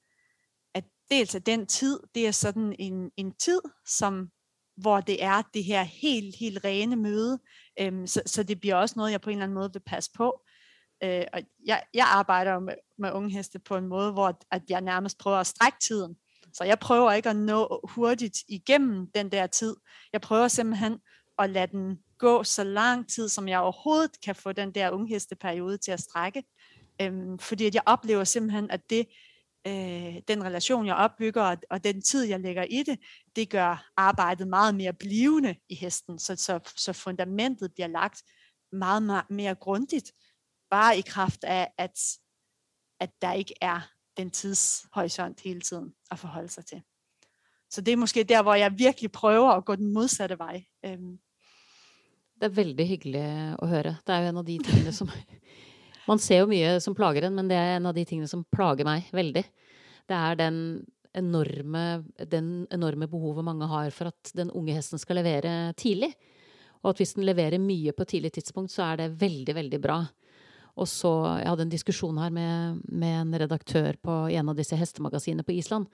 dels 1.18 1.34
at 1.34 1.46
den 1.46 1.66
tid, 1.66 2.00
det 2.14 2.26
er 2.26 2.30
sådan 2.30 2.76
en, 2.78 3.10
en 3.16 3.34
tid, 3.34 3.60
som 3.86 4.28
hvor 4.76 5.00
det 5.00 5.22
er 5.24 5.42
det 5.54 5.64
her 5.64 5.82
helt, 5.82 6.36
helt 6.36 6.64
rene 6.64 6.96
møde. 6.96 7.38
Øhm, 7.80 8.06
så, 8.06 8.22
så 8.26 8.42
det 8.42 8.60
bliver 8.60 8.74
også 8.74 8.94
noget, 8.96 9.12
jeg 9.12 9.20
på 9.20 9.30
en 9.30 9.36
eller 9.36 9.44
anden 9.44 9.54
måde 9.54 9.72
vil 9.72 9.82
passe 9.86 10.10
på. 10.16 10.40
Øh, 11.02 11.24
og 11.32 11.40
jeg, 11.66 11.82
jeg 11.94 12.06
arbejder 12.06 12.58
med, 12.58 12.74
med 12.98 13.12
unge 13.12 13.30
heste 13.30 13.58
på 13.58 13.76
en 13.76 13.86
måde, 13.86 14.12
hvor 14.12 14.38
at 14.50 14.62
jeg 14.68 14.80
nærmest 14.80 15.18
prøver 15.18 15.36
at 15.36 15.46
strække 15.46 15.78
tiden. 15.80 16.16
Så 16.52 16.64
jeg 16.64 16.78
prøver 16.78 17.12
ikke 17.12 17.30
at 17.30 17.36
nå 17.36 17.80
hurtigt 17.84 18.38
igennem 18.48 19.06
den 19.14 19.32
der 19.32 19.46
tid. 19.46 19.76
Jeg 20.12 20.20
prøver 20.20 20.48
simpelthen 20.48 20.98
at 21.38 21.50
lade 21.50 21.66
den 21.66 21.98
gå 22.18 22.44
så 22.44 22.64
lang 22.64 23.08
tid, 23.08 23.28
som 23.28 23.48
jeg 23.48 23.58
overhovedet 23.58 24.10
kan 24.24 24.34
få 24.34 24.52
den 24.52 24.70
der 24.70 24.90
unghesteperiode 24.90 25.78
til 25.78 25.92
at 25.92 26.00
strække. 26.00 26.44
Øhm, 27.00 27.38
fordi 27.38 27.66
at 27.66 27.74
jeg 27.74 27.82
oplever 27.86 28.24
simpelthen, 28.24 28.70
at 28.70 28.80
det, 28.90 29.06
øh, 29.66 30.22
den 30.28 30.44
relation, 30.44 30.86
jeg 30.86 30.96
opbygger, 30.96 31.42
og, 31.42 31.56
og 31.70 31.84
den 31.84 32.02
tid, 32.02 32.24
jeg 32.24 32.40
lægger 32.40 32.62
i 32.62 32.82
det, 32.82 32.98
det 33.36 33.50
gør 33.50 33.90
arbejdet 33.96 34.48
meget 34.48 34.74
mere 34.74 34.92
blivende 34.92 35.56
i 35.68 35.74
hesten, 35.74 36.18
så, 36.18 36.36
så, 36.36 36.72
så 36.76 36.92
fundamentet 36.92 37.74
bliver 37.74 37.86
lagt 37.86 38.22
meget, 38.72 39.02
meget 39.02 39.30
mere 39.30 39.54
grundigt, 39.54 40.12
bare 40.70 40.98
i 40.98 41.00
kraft 41.00 41.44
af, 41.44 41.72
at, 41.78 41.98
at 43.00 43.10
der 43.22 43.32
ikke 43.32 43.54
er 43.60 43.80
den 44.16 44.30
tidshorisont 44.30 45.40
hele 45.40 45.60
tiden 45.60 45.94
at 46.10 46.18
forholde 46.18 46.48
sig 46.48 46.66
til. 46.66 46.82
Så 47.70 47.80
det 47.80 47.92
er 47.92 47.96
måske 47.96 48.24
der, 48.24 48.42
hvor 48.42 48.54
jeg 48.54 48.78
virkelig 48.78 49.12
prøver 49.12 49.50
at 49.50 49.64
gå 49.64 49.74
den 49.74 49.92
modsatte 49.92 50.38
vej. 50.38 50.64
Øhm. 50.84 51.18
Det 52.34 52.42
er 52.42 52.48
veldig 52.48 52.88
hyggeligt 52.88 53.24
at 53.62 53.68
høre. 53.68 53.82
Det 53.82 54.14
er 54.14 54.18
jo 54.18 54.28
en 54.28 54.36
af 54.36 54.46
de 54.46 54.62
tingene 54.62 54.92
som... 54.92 55.08
Man 56.08 56.20
ser 56.20 56.42
jo 56.42 56.50
mye 56.50 56.76
som 56.84 56.96
plager 56.96 57.26
en, 57.26 57.36
men 57.38 57.48
det 57.48 57.56
er 57.56 57.76
en 57.76 57.88
av 57.88 57.94
de 57.96 58.04
tingene 58.08 58.28
som 58.28 58.44
plager 58.52 58.86
mig 58.86 59.06
veldig. 59.14 59.44
Det 60.08 60.16
er 60.18 60.36
den 60.40 60.58
enorme, 61.14 62.04
den 62.28 62.66
enorme 62.74 63.08
behovet 63.08 63.46
mange 63.46 63.68
har 63.70 63.92
for 63.94 64.10
at 64.10 64.32
den 64.36 64.50
unge 64.52 64.74
hesten 64.76 65.00
skal 65.00 65.20
levere 65.20 65.72
tidlig. 65.78 66.10
Og 66.82 66.92
at 66.92 67.00
hvis 67.00 67.14
den 67.16 67.24
leverer 67.24 67.62
mye 67.62 67.94
på 67.96 68.04
tidlig 68.08 68.34
tidspunkt, 68.34 68.74
så 68.74 68.90
er 68.90 69.00
det 69.00 69.14
veldig, 69.22 69.54
veldig 69.56 69.80
bra. 69.80 70.02
Og 70.74 70.88
så, 70.90 71.38
Jeg 71.38 71.48
hadde 71.48 71.62
en 71.62 71.72
diskusjon 71.72 72.18
her 72.18 72.30
med, 72.34 72.82
med 72.90 73.20
en 73.20 73.38
redaktør 73.44 73.94
på 74.02 74.16
en 74.28 74.48
av 74.50 74.58
disse 74.58 74.76
hestemagasinene 74.76 75.46
på 75.46 75.54
Island. 75.54 75.86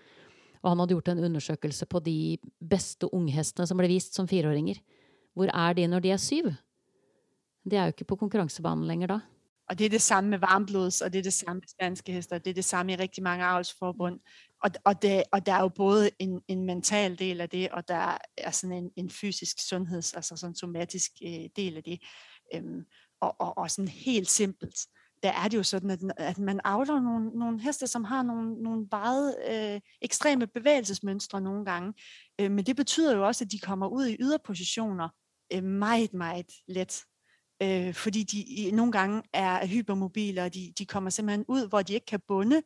Og 0.61 0.73
han 0.73 0.81
hadde 0.81 0.97
gjort 0.97 1.11
en 1.13 1.25
undersøkelse 1.29 1.87
på 1.87 2.01
de 2.05 2.39
beste 2.59 3.09
unghestene 3.13 3.69
som 3.69 3.79
ble 3.79 3.89
vist 3.93 4.17
som 4.17 4.29
fireåringer. 4.29 4.81
Hvor 5.37 5.53
er 5.53 5.77
de 5.77 5.87
når 5.87 6.05
de 6.05 6.15
er 6.17 6.21
syv? 6.21 6.51
De 7.65 7.77
er 7.77 7.89
jo 7.89 7.95
ikke 7.95 8.09
på 8.09 8.19
konkurransebanen 8.25 8.89
lenger 8.89 9.15
da. 9.15 9.21
Og 9.71 9.79
det 9.79 9.85
er 9.85 9.91
det 9.91 10.03
samme 10.03 10.31
med 10.31 10.39
varmblods, 10.39 11.01
og 11.01 11.13
det 11.13 11.19
er 11.19 11.23
det 11.23 11.33
samme 11.33 11.61
med 11.61 11.69
spanske 11.69 12.13
hester, 12.13 12.39
det 12.39 12.51
er 12.51 12.55
det 12.55 12.65
samme 12.65 12.93
i 12.93 12.97
rigtig 12.97 13.23
mange 13.23 13.45
avlsforbund. 13.45 14.21
Og, 14.63 14.71
og, 14.85 15.03
det, 15.03 15.23
og 15.33 15.47
der 15.47 15.53
er 15.53 15.61
jo 15.61 15.69
både 15.69 16.11
en, 16.19 16.41
en 16.49 16.67
mental 16.67 17.19
del 17.19 17.41
af 17.41 17.49
det, 17.49 17.69
og 17.69 17.89
der 17.89 18.19
er 18.39 18.51
sådan 18.51 18.77
en, 18.77 18.91
en 18.97 19.11
fysisk 19.11 19.69
sundheds, 19.69 20.15
altså 20.15 20.37
sådan 20.37 20.51
en 20.51 20.57
somatisk 20.57 21.11
øh, 21.25 21.49
del 21.57 21.77
af 21.77 21.83
det. 21.83 22.01
Øhm, 22.55 22.85
og, 23.21 23.37
og, 23.41 23.59
og 23.59 23.71
sådan 23.71 23.89
helt 23.89 24.31
simpelt, 24.31 24.77
der 25.23 25.33
er 25.33 25.49
det 25.49 25.57
jo 25.57 25.63
sådan, 25.63 25.91
at, 25.91 26.01
at 26.17 26.39
man 26.39 26.61
avler 26.65 27.01
nogle, 27.01 27.39
nogle 27.39 27.61
heste, 27.61 27.87
som 27.87 28.05
har 28.05 28.23
nogle, 28.23 28.63
nogle 28.63 28.87
meget 28.91 29.37
øh, 29.51 29.81
ekstreme 30.03 30.47
bevægelsesmønstre 30.47 31.41
nogle 31.41 31.65
gange. 31.65 31.93
Øh, 32.41 32.51
men 32.51 32.67
det 32.67 32.77
betyder 32.77 33.17
jo 33.17 33.27
også, 33.27 33.45
at 33.45 33.53
de 33.53 33.59
kommer 33.59 33.87
ud 33.87 34.07
i 34.07 34.17
yderpositioner 34.21 35.09
øh, 35.53 35.65
meget, 35.65 36.15
meget 36.15 36.47
let. 36.69 37.05
Øh, 37.63 37.95
fordi 37.95 38.23
de 38.23 38.71
nogle 38.71 38.93
gange 38.93 39.23
er 39.33 39.67
hypermobile, 39.67 40.43
og 40.43 40.55
de, 40.55 40.73
de 40.79 40.87
kommer 40.87 41.11
simpelthen 41.11 41.45
ud, 41.49 41.69
hvor 41.69 41.83
de 41.83 41.95
ikke 41.95 42.07
kan 42.07 42.21
bunde 42.29 42.63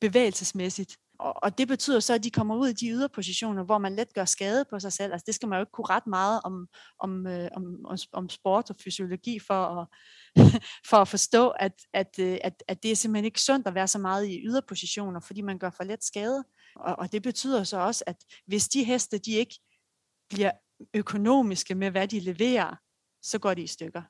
bevægelsesmæssigt 0.00 0.96
og, 1.20 1.34
og 1.42 1.58
det 1.58 1.68
betyder 1.68 2.00
så, 2.00 2.14
at 2.14 2.24
de 2.24 2.30
kommer 2.30 2.56
ud 2.56 2.68
i 2.68 2.72
de 2.72 2.88
yderpositioner, 2.88 3.64
hvor 3.64 3.78
man 3.78 3.96
let 3.96 4.14
gør 4.14 4.24
skade 4.24 4.64
på 4.70 4.78
sig 4.78 4.92
selv. 4.92 5.12
Altså 5.12 5.24
det 5.26 5.34
skal 5.34 5.48
man 5.48 5.56
jo 5.56 5.62
ikke 5.62 5.72
kunne 5.72 5.90
ret 5.90 6.06
meget 6.06 6.40
om, 6.44 6.68
om, 6.98 7.26
øh, 7.26 7.48
om, 7.56 7.86
om, 7.86 7.98
om 8.12 8.28
sport 8.28 8.70
og 8.70 8.76
fysiologi 8.84 9.38
for 9.38 9.54
at, 9.54 9.86
for 10.90 10.96
at 10.96 11.08
forstå, 11.08 11.48
at, 11.48 11.72
at, 11.92 12.18
øh, 12.18 12.38
at, 12.44 12.62
at 12.68 12.82
det 12.82 12.90
er 12.90 12.96
simpelthen 12.96 13.24
ikke 13.24 13.40
sundt 13.40 13.66
at 13.66 13.74
være 13.74 13.88
så 13.88 13.98
meget 13.98 14.26
i 14.28 14.40
yderpositioner, 14.44 15.20
fordi 15.20 15.40
man 15.40 15.58
gør 15.58 15.70
for 15.70 15.84
let 15.84 16.04
skade. 16.04 16.44
Og, 16.76 16.98
og 16.98 17.12
det 17.12 17.22
betyder 17.22 17.64
så 17.64 17.78
også, 17.78 18.04
at 18.06 18.16
hvis 18.46 18.68
de 18.68 18.84
heste, 18.84 19.18
de 19.18 19.32
ikke 19.32 19.54
bliver 20.30 20.50
økonomiske 20.94 21.74
med, 21.74 21.90
hvad 21.90 22.08
de 22.08 22.20
leverer, 22.20 22.76
så 23.22 23.38
går 23.38 23.54
de 23.54 23.62
i 23.62 23.66
stykker. 23.66 24.02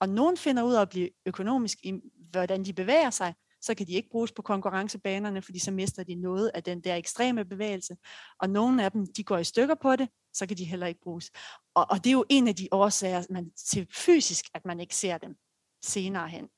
Og 0.00 0.08
nogen 0.08 0.36
finder 0.36 0.62
ud 0.62 0.74
af 0.74 0.80
at 0.80 0.88
blive 0.88 1.10
økonomisk 1.26 1.78
i, 1.82 1.92
hvordan 2.30 2.64
de 2.64 2.72
bevæger 2.72 3.10
sig, 3.10 3.34
så 3.60 3.74
kan 3.74 3.86
de 3.86 3.92
ikke 3.92 4.08
bruges 4.10 4.32
på 4.32 4.42
konkurrencebanerne, 4.42 5.42
fordi 5.42 5.58
så 5.58 5.70
mister 5.70 6.02
de 6.04 6.14
noget 6.14 6.50
af 6.54 6.62
den 6.62 6.80
der 6.80 6.94
ekstreme 6.94 7.44
bevægelse. 7.44 7.96
Og 8.40 8.50
nogle 8.50 8.84
af 8.84 8.92
dem, 8.92 9.06
de 9.16 9.24
går 9.24 9.38
i 9.38 9.44
stykker 9.44 9.74
på 9.74 9.96
det, 9.96 10.08
så 10.32 10.46
kan 10.46 10.56
de 10.56 10.64
heller 10.64 10.86
ikke 10.86 11.00
bruges. 11.00 11.30
Og, 11.74 11.86
og 11.90 12.04
det 12.04 12.10
er 12.10 12.12
jo 12.12 12.24
en 12.28 12.48
af 12.48 12.56
de 12.56 12.68
årsager 12.72 13.22
man, 13.30 13.50
til 13.50 13.86
fysisk, 13.94 14.44
at 14.54 14.64
man 14.64 14.80
ikke 14.80 14.96
ser 14.96 15.18
dem 15.18 15.36
senere 15.84 16.28
hen. 16.28 16.48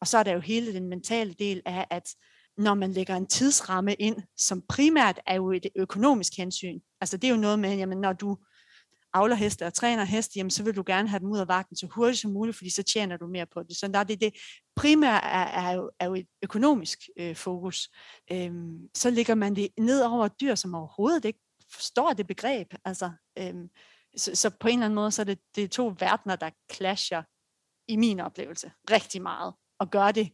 Og 0.00 0.06
så 0.06 0.18
er 0.18 0.22
der 0.22 0.32
jo 0.32 0.40
hele 0.40 0.74
den 0.74 0.88
mentale 0.88 1.32
del 1.32 1.62
af, 1.66 1.86
at 1.90 2.14
når 2.56 2.74
man 2.74 2.92
lægger 2.92 3.16
en 3.16 3.26
tidsramme 3.26 3.94
ind, 3.94 4.16
som 4.36 4.62
primært 4.68 5.20
er 5.26 5.34
jo 5.34 5.52
et 5.52 5.66
økonomisk 5.76 6.36
hensyn. 6.36 6.80
Altså 7.00 7.16
det 7.16 7.28
er 7.28 7.34
jo 7.34 7.40
noget 7.40 7.58
med, 7.58 7.76
jamen 7.76 7.98
når 7.98 8.12
du 8.12 8.38
avler 9.14 9.36
heste 9.36 9.66
og 9.66 9.74
træner 9.74 10.04
heste, 10.04 10.32
jamen 10.36 10.50
så 10.50 10.62
vil 10.62 10.76
du 10.76 10.82
gerne 10.86 11.08
have 11.08 11.20
dem 11.20 11.28
ud 11.28 11.38
af 11.38 11.48
vagten 11.48 11.76
så 11.76 11.86
hurtigt 11.86 12.20
som 12.20 12.30
muligt, 12.30 12.56
fordi 12.56 12.70
så 12.70 12.82
tjener 12.82 13.16
du 13.16 13.26
mere 13.26 13.46
på 13.46 13.62
det. 13.62 13.76
Så 13.76 13.88
der 13.88 13.98
er 13.98 14.04
det, 14.04 14.20
det 14.20 14.34
primære 14.76 15.24
er, 15.24 15.68
er, 15.68 15.72
jo, 15.72 15.90
er 16.00 16.06
jo 16.06 16.14
et 16.14 16.26
økonomisk 16.42 16.98
øh, 17.16 17.36
fokus. 17.36 17.88
Øhm, 18.32 18.78
så 18.94 19.10
ligger 19.10 19.34
man 19.34 19.56
det 19.56 19.68
ned 19.78 20.02
over 20.02 20.26
et 20.26 20.40
dyr, 20.40 20.54
som 20.54 20.74
overhovedet 20.74 21.24
ikke 21.24 21.40
forstår 21.72 22.12
det 22.12 22.26
begreb. 22.26 22.74
Altså, 22.84 23.10
øhm, 23.38 23.68
så, 24.16 24.34
så 24.34 24.50
på 24.50 24.68
en 24.68 24.74
eller 24.74 24.84
anden 24.84 24.94
måde, 24.94 25.10
så 25.10 25.22
er 25.22 25.24
det, 25.24 25.38
det 25.56 25.64
er 25.64 25.68
to 25.68 25.94
verdener, 25.98 26.36
der 26.36 26.50
clasher 26.72 27.22
i 27.88 27.96
min 27.96 28.20
oplevelse 28.20 28.72
rigtig 28.90 29.22
meget, 29.22 29.54
og 29.78 29.90
gør 29.90 30.10
det 30.10 30.32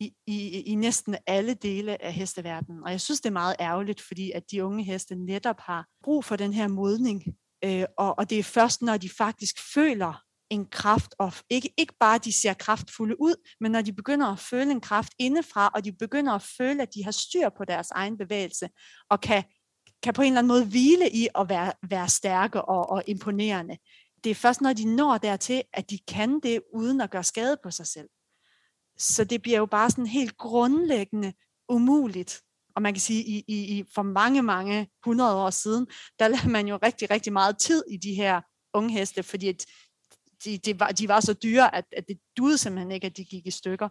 i, 0.00 0.14
i, 0.26 0.60
i 0.60 0.74
næsten 0.74 1.16
alle 1.26 1.54
dele 1.54 2.02
af 2.02 2.12
hesteverdenen. 2.12 2.84
Og 2.84 2.90
jeg 2.90 3.00
synes, 3.00 3.20
det 3.20 3.28
er 3.28 3.32
meget 3.32 3.56
ærgerligt, 3.60 4.00
fordi 4.00 4.30
at 4.30 4.50
de 4.50 4.64
unge 4.64 4.84
heste 4.84 5.14
netop 5.14 5.60
har 5.60 5.86
brug 6.02 6.24
for 6.24 6.36
den 6.36 6.52
her 6.52 6.68
modning 6.68 7.24
Øh, 7.64 7.84
og, 7.98 8.18
og 8.18 8.30
det 8.30 8.38
er 8.38 8.42
først, 8.42 8.82
når 8.82 8.96
de 8.96 9.08
faktisk 9.08 9.56
føler 9.74 10.20
en 10.50 10.66
kraft, 10.66 11.14
og 11.18 11.32
ikke, 11.50 11.74
ikke 11.78 11.94
bare 12.00 12.18
de 12.18 12.32
ser 12.32 12.52
kraftfulde 12.54 13.20
ud, 13.20 13.34
men 13.60 13.72
når 13.72 13.82
de 13.82 13.92
begynder 13.92 14.26
at 14.26 14.38
føle 14.38 14.70
en 14.70 14.80
kraft 14.80 15.12
indefra, 15.18 15.70
og 15.74 15.84
de 15.84 15.92
begynder 15.92 16.32
at 16.32 16.42
føle, 16.58 16.82
at 16.82 16.94
de 16.94 17.04
har 17.04 17.10
styr 17.10 17.48
på 17.56 17.64
deres 17.64 17.90
egen 17.90 18.18
bevægelse, 18.18 18.68
og 19.10 19.20
kan, 19.20 19.44
kan 20.02 20.14
på 20.14 20.22
en 20.22 20.26
eller 20.26 20.38
anden 20.38 20.48
måde 20.48 20.66
hvile 20.66 21.10
i 21.10 21.28
at 21.34 21.48
være, 21.48 21.72
være 21.90 22.08
stærke 22.08 22.62
og, 22.62 22.90
og 22.90 23.02
imponerende. 23.06 23.76
det 24.24 24.30
er 24.30 24.34
først, 24.34 24.60
når 24.60 24.72
de 24.72 24.96
når 24.96 25.18
dertil, 25.18 25.62
at 25.72 25.90
de 25.90 25.98
kan 26.08 26.40
det, 26.40 26.60
uden 26.74 27.00
at 27.00 27.10
gøre 27.10 27.24
skade 27.24 27.56
på 27.62 27.70
sig 27.70 27.86
selv. 27.86 28.08
Så 28.98 29.24
det 29.24 29.42
bliver 29.42 29.58
jo 29.58 29.66
bare 29.66 29.90
sådan 29.90 30.06
helt 30.06 30.36
grundlæggende 30.36 31.32
umuligt. 31.68 32.40
Og 32.76 32.82
man 32.82 32.94
kan 32.94 33.00
sige, 33.00 33.24
i, 33.24 33.44
i, 33.48 33.78
i 33.78 33.84
for 33.94 34.02
mange, 34.02 34.42
mange 34.42 34.88
hundrede 35.04 35.36
år 35.36 35.50
siden, 35.50 35.86
der 36.18 36.28
lavede 36.28 36.48
man 36.48 36.68
jo 36.68 36.78
rigtig, 36.82 37.10
rigtig 37.10 37.32
meget 37.32 37.58
tid 37.58 37.84
i 37.90 37.96
de 37.96 38.14
her 38.14 38.40
unge 38.74 38.92
heste, 38.92 39.22
fordi 39.22 39.48
at 39.48 39.66
de, 40.44 40.58
de, 40.58 40.80
var, 40.80 40.88
de 40.88 41.08
var 41.08 41.20
så 41.20 41.32
dyre, 41.32 41.74
at, 41.74 41.84
at 41.92 42.08
det 42.08 42.18
duede 42.36 42.58
simpelthen 42.58 42.90
ikke, 42.90 43.06
at 43.06 43.16
de 43.16 43.24
gik 43.24 43.46
i 43.46 43.50
stykker. 43.50 43.88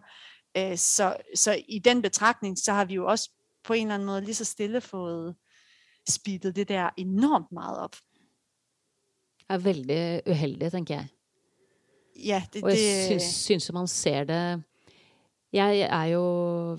Øh, 0.56 0.78
så, 0.78 1.16
så 1.34 1.62
i 1.68 1.78
den 1.78 2.02
betragtning, 2.02 2.58
så 2.58 2.72
har 2.72 2.84
vi 2.84 2.94
jo 2.94 3.06
også 3.06 3.30
på 3.64 3.72
en 3.72 3.86
eller 3.86 3.94
anden 3.94 4.06
måde 4.06 4.20
lige 4.20 4.34
så 4.34 4.44
stille 4.44 4.80
fået 4.80 5.36
speedet 6.08 6.56
det 6.56 6.68
der 6.68 6.90
enormt 6.96 7.52
meget 7.52 7.78
op. 7.78 7.96
Er 9.48 9.58
veldig 9.58 10.22
uheldig, 10.26 10.70
tenker 10.72 10.94
jeg. 10.94 11.06
Ja, 12.24 12.42
det, 12.52 12.64
Og 12.64 12.70
jeg 12.70 12.78
det, 12.78 13.06
syns, 13.06 13.22
syns 13.22 13.72
man 13.72 13.88
ser 13.88 14.24
det 14.24 14.62
Jeg 15.54 15.84
er 15.86 16.08
jo 16.10 16.22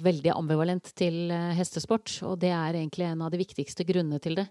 veldig 0.04 0.34
ambivalent 0.36 0.90
til 1.00 1.32
eh, 1.32 1.54
hestesport, 1.56 2.12
og 2.28 2.40
det 2.42 2.52
er 2.52 2.76
egentlig 2.76 3.06
en 3.08 3.22
av 3.24 3.32
de 3.32 3.40
viktigste 3.40 3.86
grunnene 3.88 4.20
til 4.24 4.36
det. 4.42 4.50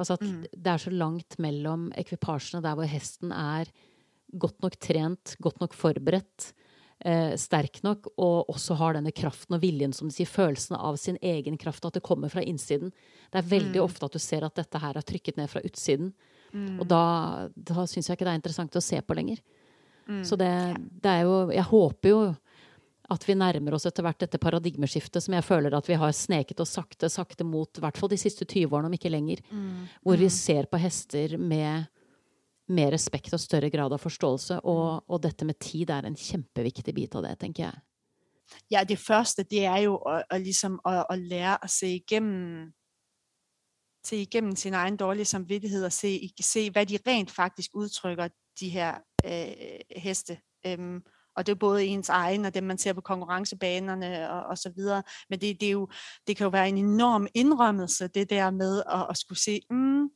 Altså 0.00 0.16
at 0.16 0.24
Mm. 0.24 0.40
det 0.50 0.66
er 0.72 0.78
så 0.80 0.90
langt 0.90 1.36
mellom 1.38 1.90
ekvipasjene 1.94 2.62
der 2.64 2.74
hvor 2.74 2.88
hesten 2.88 3.30
er 3.32 3.68
godt 4.32 4.60
nok 4.62 4.78
trent, 4.80 5.36
godt 5.42 5.60
nok 5.60 5.74
forberedt, 5.74 6.52
eh, 7.04 7.36
sterk 7.36 7.82
nok, 7.84 8.08
og 8.18 8.48
også 8.48 8.76
har 8.76 8.94
denne 8.94 9.12
kraften 9.12 9.54
og 9.54 9.60
viljen, 9.62 9.92
som 9.94 10.08
du 10.08 10.14
sier, 10.14 10.26
følelsen 10.26 10.76
av 10.76 10.96
sin 10.96 11.18
egen 11.22 11.56
kraft, 11.58 11.84
at 11.84 11.92
det 11.94 12.02
kommer 12.02 12.30
fra 12.30 12.40
innsiden. 12.42 12.92
Det 13.30 13.38
er 13.44 13.48
veldig 13.58 13.76
Mm. 13.80 13.84
ofte 13.84 14.04
at 14.04 14.12
du 14.12 14.18
ser 14.18 14.44
at 14.44 14.54
dette 14.54 14.78
her 14.80 14.96
er 14.96 15.02
trykket 15.02 15.36
ned 15.36 15.48
fra 15.48 15.60
utsiden, 15.60 16.12
mm, 16.52 16.80
og 16.80 16.88
da, 16.88 17.48
da 17.56 17.86
syns 17.86 18.08
jeg 18.08 18.16
ikke 18.18 18.24
det 18.24 18.34
er 18.34 18.40
interessant 18.42 18.72
å 18.76 18.82
se 18.82 19.00
på 19.00 19.14
lenger. 19.14 19.38
mm. 20.08 20.24
Så 20.24 20.36
det, 20.36 20.76
det 21.02 21.10
er 21.10 21.22
jo 21.22 21.50
Jeg 21.50 21.64
håper 21.64 22.08
jo 22.08 22.36
at 23.10 23.24
vi 23.28 23.34
nærmer 23.34 23.74
oss 23.74 23.86
etter 23.88 24.04
hvert 24.06 24.20
dette 24.22 24.38
paradigmeskiftet 24.40 25.24
som 25.24 25.34
jeg 25.34 25.46
føler 25.46 25.74
at 25.76 25.88
vi 25.88 25.98
har 25.98 26.12
sneket 26.14 26.60
oss 26.62 26.76
sakte, 26.78 27.10
sakte 27.10 27.46
mot, 27.46 27.70
i 27.76 27.82
hvert 27.82 27.98
fall 27.98 28.12
de 28.12 28.18
siste 28.20 28.46
20 28.46 28.70
årene, 28.70 28.90
om 28.90 28.96
ikke 28.96 29.12
lenger. 29.12 29.42
mm, 29.50 29.86
Hvor 30.02 30.16
vi 30.16 30.28
mm. 30.30 30.36
ser 30.36 30.68
på 30.70 30.80
hester 30.80 31.36
med 31.38 31.88
mer 32.70 32.92
respekt 32.94 33.34
og 33.34 33.42
større 33.42 33.70
grad 33.70 33.92
av 33.92 34.02
forståelse. 34.02 34.60
Og, 34.62 35.04
og 35.10 35.22
dette 35.22 35.46
med 35.46 35.58
tid 35.62 35.90
er 35.90 36.06
en 36.06 36.18
kjempeviktig 36.18 36.94
bit 36.94 37.16
av 37.18 37.26
det, 37.26 37.36
tenker 37.42 37.66
jeg. 37.66 37.82
Ja, 38.70 38.82
det 38.84 38.98
første, 38.98 39.42
det 39.42 39.64
er 39.64 39.78
jo 39.86 39.96
at, 39.96 40.24
at, 40.30 40.40
ligesom 40.42 40.80
at, 40.86 41.04
at 41.10 41.18
lære 41.18 41.58
at 41.64 41.70
se 41.70 41.88
igennem, 42.00 42.72
se 44.06 44.16
igennem 44.16 44.56
sin 44.56 44.74
egen 44.74 44.96
dårlige 44.96 45.24
samvittighed 45.24 45.84
og 45.84 45.92
se, 45.92 46.30
se, 46.42 46.70
hvad 46.70 46.86
de 46.86 46.98
rent 47.06 47.30
faktisk 47.30 47.70
udtrykker, 47.74 48.28
de 48.60 48.68
her 48.68 48.94
øh, 49.24 50.00
heste. 50.02 50.38
Øhm, 50.66 51.02
og 51.36 51.46
det 51.46 51.52
er 51.52 51.56
både 51.56 51.84
ens 51.84 52.08
egen 52.08 52.44
og 52.44 52.54
dem, 52.54 52.64
man 52.64 52.78
ser 52.78 52.92
på 52.92 53.00
konkurrencebanerne 53.00 54.30
og, 54.30 54.42
og 54.42 54.58
så 54.58 54.72
videre. 54.76 55.02
Men 55.30 55.40
det, 55.40 55.60
det, 55.60 55.66
er 55.66 55.72
jo, 55.72 55.88
det 56.26 56.36
kan 56.36 56.44
jo 56.44 56.50
være 56.50 56.68
en 56.68 56.78
enorm 56.78 57.26
indrømmelse, 57.34 58.08
det 58.08 58.30
der 58.30 58.50
med 58.50 58.82
at, 58.92 59.06
at 59.10 59.18
skulle 59.18 59.38
se, 59.38 59.60
mm, 59.70 60.08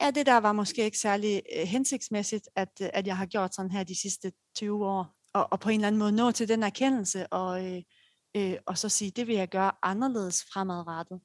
ja, 0.00 0.10
det 0.10 0.26
der 0.26 0.36
var 0.36 0.52
måske 0.52 0.84
ikke 0.84 0.98
særlig 0.98 1.42
øh, 1.56 1.66
hensigtsmæssigt, 1.66 2.48
at, 2.56 2.68
øh, 2.82 2.88
at 2.92 3.06
jeg 3.06 3.16
har 3.16 3.26
gjort 3.26 3.54
sådan 3.54 3.70
her 3.70 3.84
de 3.84 4.00
sidste 4.00 4.32
20 4.56 4.86
år. 4.86 5.14
Og, 5.34 5.48
og 5.52 5.60
på 5.60 5.68
en 5.68 5.74
eller 5.74 5.86
anden 5.86 5.98
måde 5.98 6.12
nå 6.12 6.30
til 6.30 6.48
den 6.48 6.62
erkendelse, 6.62 7.26
og, 7.26 7.66
øh, 7.66 7.82
øh, 8.36 8.56
og 8.66 8.78
så 8.78 8.88
sige, 8.88 9.10
det 9.10 9.26
vil 9.26 9.36
jeg 9.36 9.48
gøre 9.48 9.72
anderledes 9.82 10.44
fremadrettet. 10.52 11.20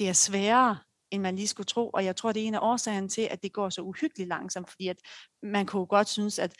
Det 0.00 0.08
er 0.08 0.12
sværere, 0.12 0.78
end 1.12 1.22
man 1.22 1.36
lige 1.36 1.48
skulle 1.48 1.66
tro, 1.66 1.90
og 1.90 2.04
jeg 2.04 2.16
tror, 2.16 2.32
det 2.32 2.42
er 2.42 2.46
en 2.46 2.54
af 2.54 2.58
årsagerne 2.62 3.08
til, 3.08 3.22
at 3.30 3.42
det 3.42 3.52
går 3.52 3.70
så 3.70 3.80
uhyggeligt 3.82 4.28
langsomt, 4.28 4.70
fordi 4.70 4.88
at 4.88 4.96
man 5.42 5.66
kunne 5.66 5.80
jo 5.80 5.86
godt 5.90 6.08
synes, 6.08 6.38
at 6.38 6.54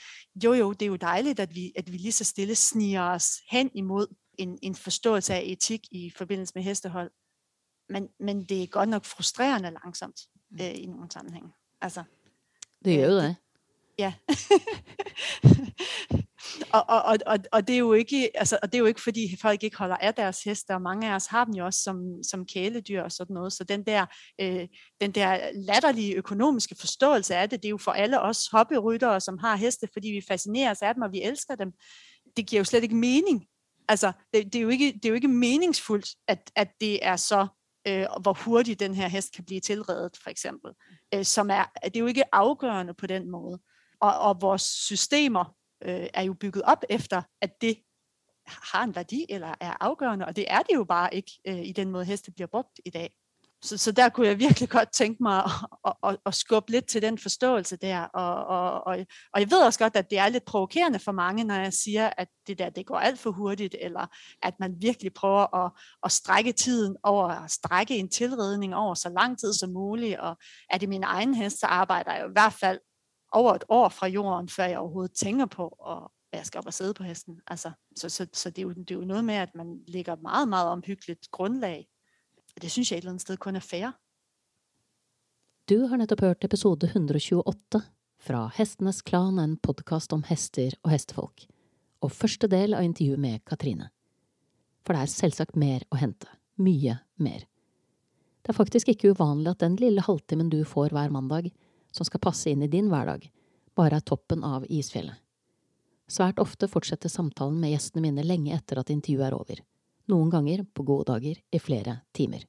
jo 0.45 0.53
jo, 0.53 0.73
det 0.73 0.83
er 0.83 0.87
jo 0.87 0.97
dejligt, 0.97 1.41
at 1.41 1.55
vi, 1.55 1.73
at 1.77 1.93
vi 1.93 1.97
lige 1.97 2.13
så 2.13 2.25
stille 2.25 2.55
sniger 2.55 3.03
os 3.03 3.31
hen 3.51 3.71
imod 3.75 4.07
en, 4.39 4.59
en 4.63 4.75
forståelse 4.75 5.35
af 5.35 5.43
etik 5.47 5.81
i 5.91 6.13
forbindelse 6.17 6.53
med 6.55 6.63
hestehold. 6.63 7.11
Men, 7.89 8.09
men 8.21 8.45
det 8.45 8.63
er 8.63 8.67
godt 8.67 8.89
nok 8.89 9.05
frustrerende 9.05 9.71
langsomt 9.85 10.21
øh, 10.61 10.75
i 10.75 10.87
nogle 10.87 11.11
sammenhænge. 11.11 11.51
Altså, 11.81 12.03
Det 12.85 12.97
gjør 12.99 13.07
jo 13.09 13.17
det- 13.17 13.23
det. 13.23 13.37
Ja. 13.99 14.13
og, 16.73 16.85
og, 16.89 17.19
og, 17.27 17.39
og, 17.53 17.69
det 17.69 17.75
er 17.75 17.79
jo 17.79 17.93
ikke, 17.93 18.31
altså, 18.35 18.59
og 18.63 18.73
det 18.73 18.79
er 18.79 18.79
jo 18.79 18.87
ikke, 18.87 19.01
fordi 19.01 19.37
folk 19.43 19.63
ikke 19.63 19.77
holder 19.77 19.97
af 19.97 20.15
deres 20.15 20.43
heste, 20.43 20.71
og 20.71 20.83
mange 20.83 21.11
af 21.11 21.15
os 21.15 21.27
har 21.27 21.45
dem 21.45 21.55
jo 21.55 21.65
også 21.65 21.83
som, 21.83 22.23
som 22.23 22.47
kæledyr 22.47 23.03
og 23.03 23.13
sådan 23.13 23.35
noget. 23.35 23.53
Så 23.53 23.65
den 23.65 23.87
der, 23.87 24.07
øh, 24.41 24.69
den 25.01 25.13
der 25.13 25.51
latterlige 25.55 26.15
økonomiske 26.15 26.77
forståelse 26.81 27.37
af 27.37 27.51
det, 27.51 27.63
det 27.63 27.69
er 27.69 27.71
jo 27.71 27.79
for 27.79 27.93
alle 27.93 28.21
os 28.21 28.47
hobbyryttere, 28.53 29.21
som 29.21 29.39
har 29.39 29.57
heste, 29.57 29.89
fordi 29.93 30.09
vi 30.09 30.25
fascineres 30.29 30.83
af 30.83 30.95
dem, 30.95 31.03
og 31.03 31.13
vi 31.13 31.23
elsker 31.23 31.55
dem. 31.55 31.73
Det 32.37 32.47
giver 32.47 32.61
jo 32.61 32.65
slet 32.65 32.83
ikke 32.83 32.97
mening. 32.97 33.47
Altså, 33.89 34.13
det, 34.35 34.53
det, 34.53 34.55
er, 34.55 34.63
jo 34.63 34.69
ikke, 34.69 34.93
det 34.93 35.05
er 35.05 35.09
jo 35.09 35.15
ikke 35.15 35.29
meningsfuldt, 35.29 36.09
at, 36.29 36.51
at 36.57 36.69
det 36.81 37.07
er 37.07 37.17
så, 37.17 37.47
øh, 37.89 38.07
hvor 38.23 38.45
hurtigt 38.45 38.81
den 38.81 38.95
her 38.95 39.09
hest 39.09 39.35
kan 39.35 39.45
blive 39.45 39.61
tilredet, 39.61 40.17
for 40.23 40.31
eksempel. 40.31 40.71
Øh, 41.15 41.25
som 41.25 41.51
er, 41.51 41.65
det 41.85 41.97
er 41.97 42.01
jo 42.01 42.07
ikke 42.07 42.35
afgørende 42.35 42.95
på 42.95 43.07
den 43.07 43.31
måde. 43.31 43.59
Og, 44.01 44.19
og 44.19 44.43
vores 44.43 44.63
systemer 44.63 45.55
øh, 45.85 46.07
er 46.15 46.23
jo 46.23 46.35
bygget 46.35 46.63
op 46.63 46.85
efter, 46.91 47.23
at 47.41 47.61
det 47.61 47.77
har 48.47 48.85
en 48.85 48.95
værdi 48.95 49.27
eller 49.29 49.55
er 49.61 49.77
afgørende, 49.81 50.27
og 50.27 50.37
det 50.37 50.45
er 50.49 50.59
det 50.59 50.75
jo 50.75 50.85
bare 50.85 51.15
ikke 51.15 51.33
øh, 51.49 51.63
i 51.63 51.73
den 51.73 51.91
måde, 51.91 52.05
heste 52.05 52.33
bliver 52.33 52.49
brugt 52.49 52.81
i 52.85 52.91
dag. 52.91 53.15
Så, 53.65 53.79
så 53.79 53.93
der 53.93 54.09
kunne 54.09 54.27
jeg 54.27 54.39
virkelig 54.39 54.69
godt 54.69 54.93
tænke 54.93 55.23
mig 55.23 55.45
at, 55.45 55.51
at, 55.87 55.93
at, 56.05 56.17
at 56.27 56.35
skubbe 56.35 56.71
lidt 56.71 56.87
til 56.87 57.03
den 57.03 57.19
forståelse 57.19 57.77
der, 57.77 58.01
og, 58.01 58.45
og, 58.45 58.87
og, 58.87 59.07
og 59.35 59.41
jeg 59.41 59.51
ved 59.51 59.63
også 59.63 59.79
godt, 59.79 59.97
at 59.97 60.11
det 60.11 60.19
er 60.19 60.29
lidt 60.29 60.45
provokerende 60.45 60.99
for 60.99 61.13
mange, 61.13 61.45
når 61.45 61.55
jeg 61.55 61.73
siger, 61.73 62.11
at 62.17 62.29
det 62.47 62.59
der, 62.59 62.71
det 62.71 62.87
går 62.87 62.97
alt 62.97 63.19
for 63.19 63.31
hurtigt, 63.31 63.77
eller 63.81 64.07
at 64.43 64.55
man 64.61 64.75
virkelig 64.81 65.15
prøver 65.15 65.65
at, 65.65 65.73
at 66.05 66.13
strække 66.13 66.53
tiden 66.53 66.97
over, 67.03 67.29
at 67.29 67.51
strække 67.51 67.97
en 67.97 68.09
tilredning 68.09 68.75
over 68.75 68.95
så 68.95 69.09
lang 69.09 69.39
tid 69.39 69.53
som 69.53 69.71
muligt, 69.71 70.19
og 70.19 70.37
er 70.71 70.79
det 70.79 70.89
min 70.89 71.05
egen 71.05 71.35
hest, 71.35 71.61
så 71.61 71.67
arbejder 71.67 72.13
jeg 72.13 72.27
i 72.27 72.33
hvert 72.33 72.53
fald 72.53 72.79
over 73.33 73.55
et 73.55 73.65
år 73.69 73.89
fra 73.89 74.07
jorden, 74.07 74.49
før 74.49 74.65
jeg 74.65 74.79
overhovedet 74.79 75.13
tænker 75.13 75.47
på, 75.47 75.69
at 75.69 76.39
jeg 76.39 76.47
skal 76.47 76.59
op 76.59 76.67
og 76.67 76.75
sidde 76.75 76.95
på 76.95 77.03
hesten. 77.03 77.41
Altså, 77.47 77.73
så 77.97 78.09
så, 78.09 78.27
så 78.33 78.51
det, 78.51 78.59
er 78.59 78.63
jo, 78.63 78.73
det 78.73 78.91
er 78.91 78.95
jo 78.95 79.05
noget 79.05 79.25
med, 79.25 79.35
at 79.35 79.55
man 79.55 79.81
lægger 79.87 80.17
meget, 80.17 80.49
meget 80.49 80.69
omhyggeligt 80.69 81.31
grundlag. 81.31 81.89
Og 82.57 82.63
det 82.63 82.71
synes 82.71 82.91
jeg 82.91 82.97
et 82.97 83.03
eller 83.03 83.11
andet 83.11 83.23
sted 83.23 83.37
kun 83.37 83.57
er 83.57 83.61
fair. 83.61 83.91
Du 85.71 85.87
har 85.87 85.97
netop 85.97 86.21
hørt 86.21 86.45
episode 86.45 86.87
128 86.87 87.83
fra 88.21 88.51
Hestenes 88.55 89.03
Klan, 89.03 89.39
en 89.39 89.57
podcast 89.57 90.13
om 90.13 90.25
hester 90.27 90.75
og 90.83 90.91
hestefolk, 90.91 91.45
og 92.01 92.13
første 92.13 92.49
del 92.51 92.75
av 92.75 92.85
intervjuet 92.85 93.21
med 93.21 93.39
Katrine. 93.47 93.89
For 94.83 94.95
det 94.95 95.03
er 95.03 95.13
selvsagt 95.13 95.57
mer 95.57 95.85
å 95.91 95.99
hente. 96.01 96.27
Mye 96.59 96.99
mer. 97.17 97.47
Det 98.43 98.51
er 98.51 98.59
faktisk 98.59 98.91
ikke 98.91 99.15
uvanlig 99.15 99.53
at 99.55 99.63
den 99.63 99.77
lille 99.79 100.03
halvtimen 100.03 100.51
du 100.51 100.65
får 100.67 100.91
hver 100.95 101.15
mandag, 101.15 101.53
som 101.93 102.09
skal 102.09 102.23
passe 102.25 102.51
inn 102.51 102.65
i 102.65 102.71
din 102.73 102.89
hverdag, 102.91 103.29
bare 103.77 103.99
er 104.01 104.07
toppen 104.07 104.45
av 104.45 104.65
isfjellet. 104.69 105.17
Svært 106.11 106.41
ofte 106.43 106.69
fortsetter 106.69 107.09
samtalen 107.09 107.61
med 107.61 107.73
gjestene 107.73 108.03
mine 108.05 108.25
lenge 108.27 108.53
etter 108.57 108.81
at 108.83 108.91
intervjuet 108.93 109.29
er 109.29 109.37
over. 109.37 109.61
Noen 110.13 110.33
ganger, 110.33 110.65
på 110.75 110.85
gode 110.85 111.07
dager, 111.13 111.39
i 111.51 111.61
flere 111.63 112.01
timer. 112.13 112.43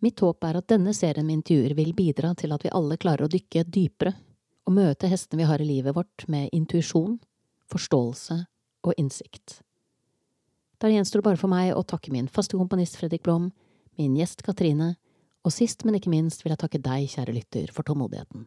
Mitt 0.00 0.20
håp 0.22 0.44
er 0.46 0.60
at 0.60 0.68
denne 0.70 0.92
serien 0.96 1.26
med 1.26 1.40
intervjuer 1.40 1.74
vil 1.76 1.94
bidra 1.96 2.34
til 2.38 2.54
at 2.54 2.62
vi 2.64 2.72
alle 2.76 2.98
klarer 3.00 3.26
å 3.26 3.32
dykke 3.32 3.64
dypere 3.66 4.14
og 4.68 4.76
møte 4.76 5.10
hestene 5.10 5.42
vi 5.42 5.48
har 5.48 5.60
i 5.60 5.66
livet 5.66 5.96
vårt 5.96 6.24
med 6.30 6.52
intuisjon, 6.56 7.18
forståelse 7.72 8.38
og 8.86 8.94
innsikt. 9.00 9.60
Der 10.80 10.94
gjenstår 10.94 11.20
det 11.20 11.26
bare 11.26 11.40
for 11.40 11.52
meg 11.52 11.74
å 11.76 11.84
takke 11.84 12.12
min 12.14 12.30
faste 12.32 12.56
komponist 12.56 12.96
Fredrik 12.96 13.24
Blom, 13.26 13.50
min 13.98 14.14
gjest 14.16 14.44
Katrine, 14.46 14.94
og 15.44 15.52
sist, 15.52 15.84
men 15.84 15.96
ikke 15.96 16.12
minst 16.12 16.44
vil 16.44 16.54
jeg 16.54 16.60
takke 16.60 16.80
deg, 16.84 17.08
kjære 17.10 17.34
lytter, 17.36 17.72
for 17.72 17.84
tålmodigheten. 17.84 18.46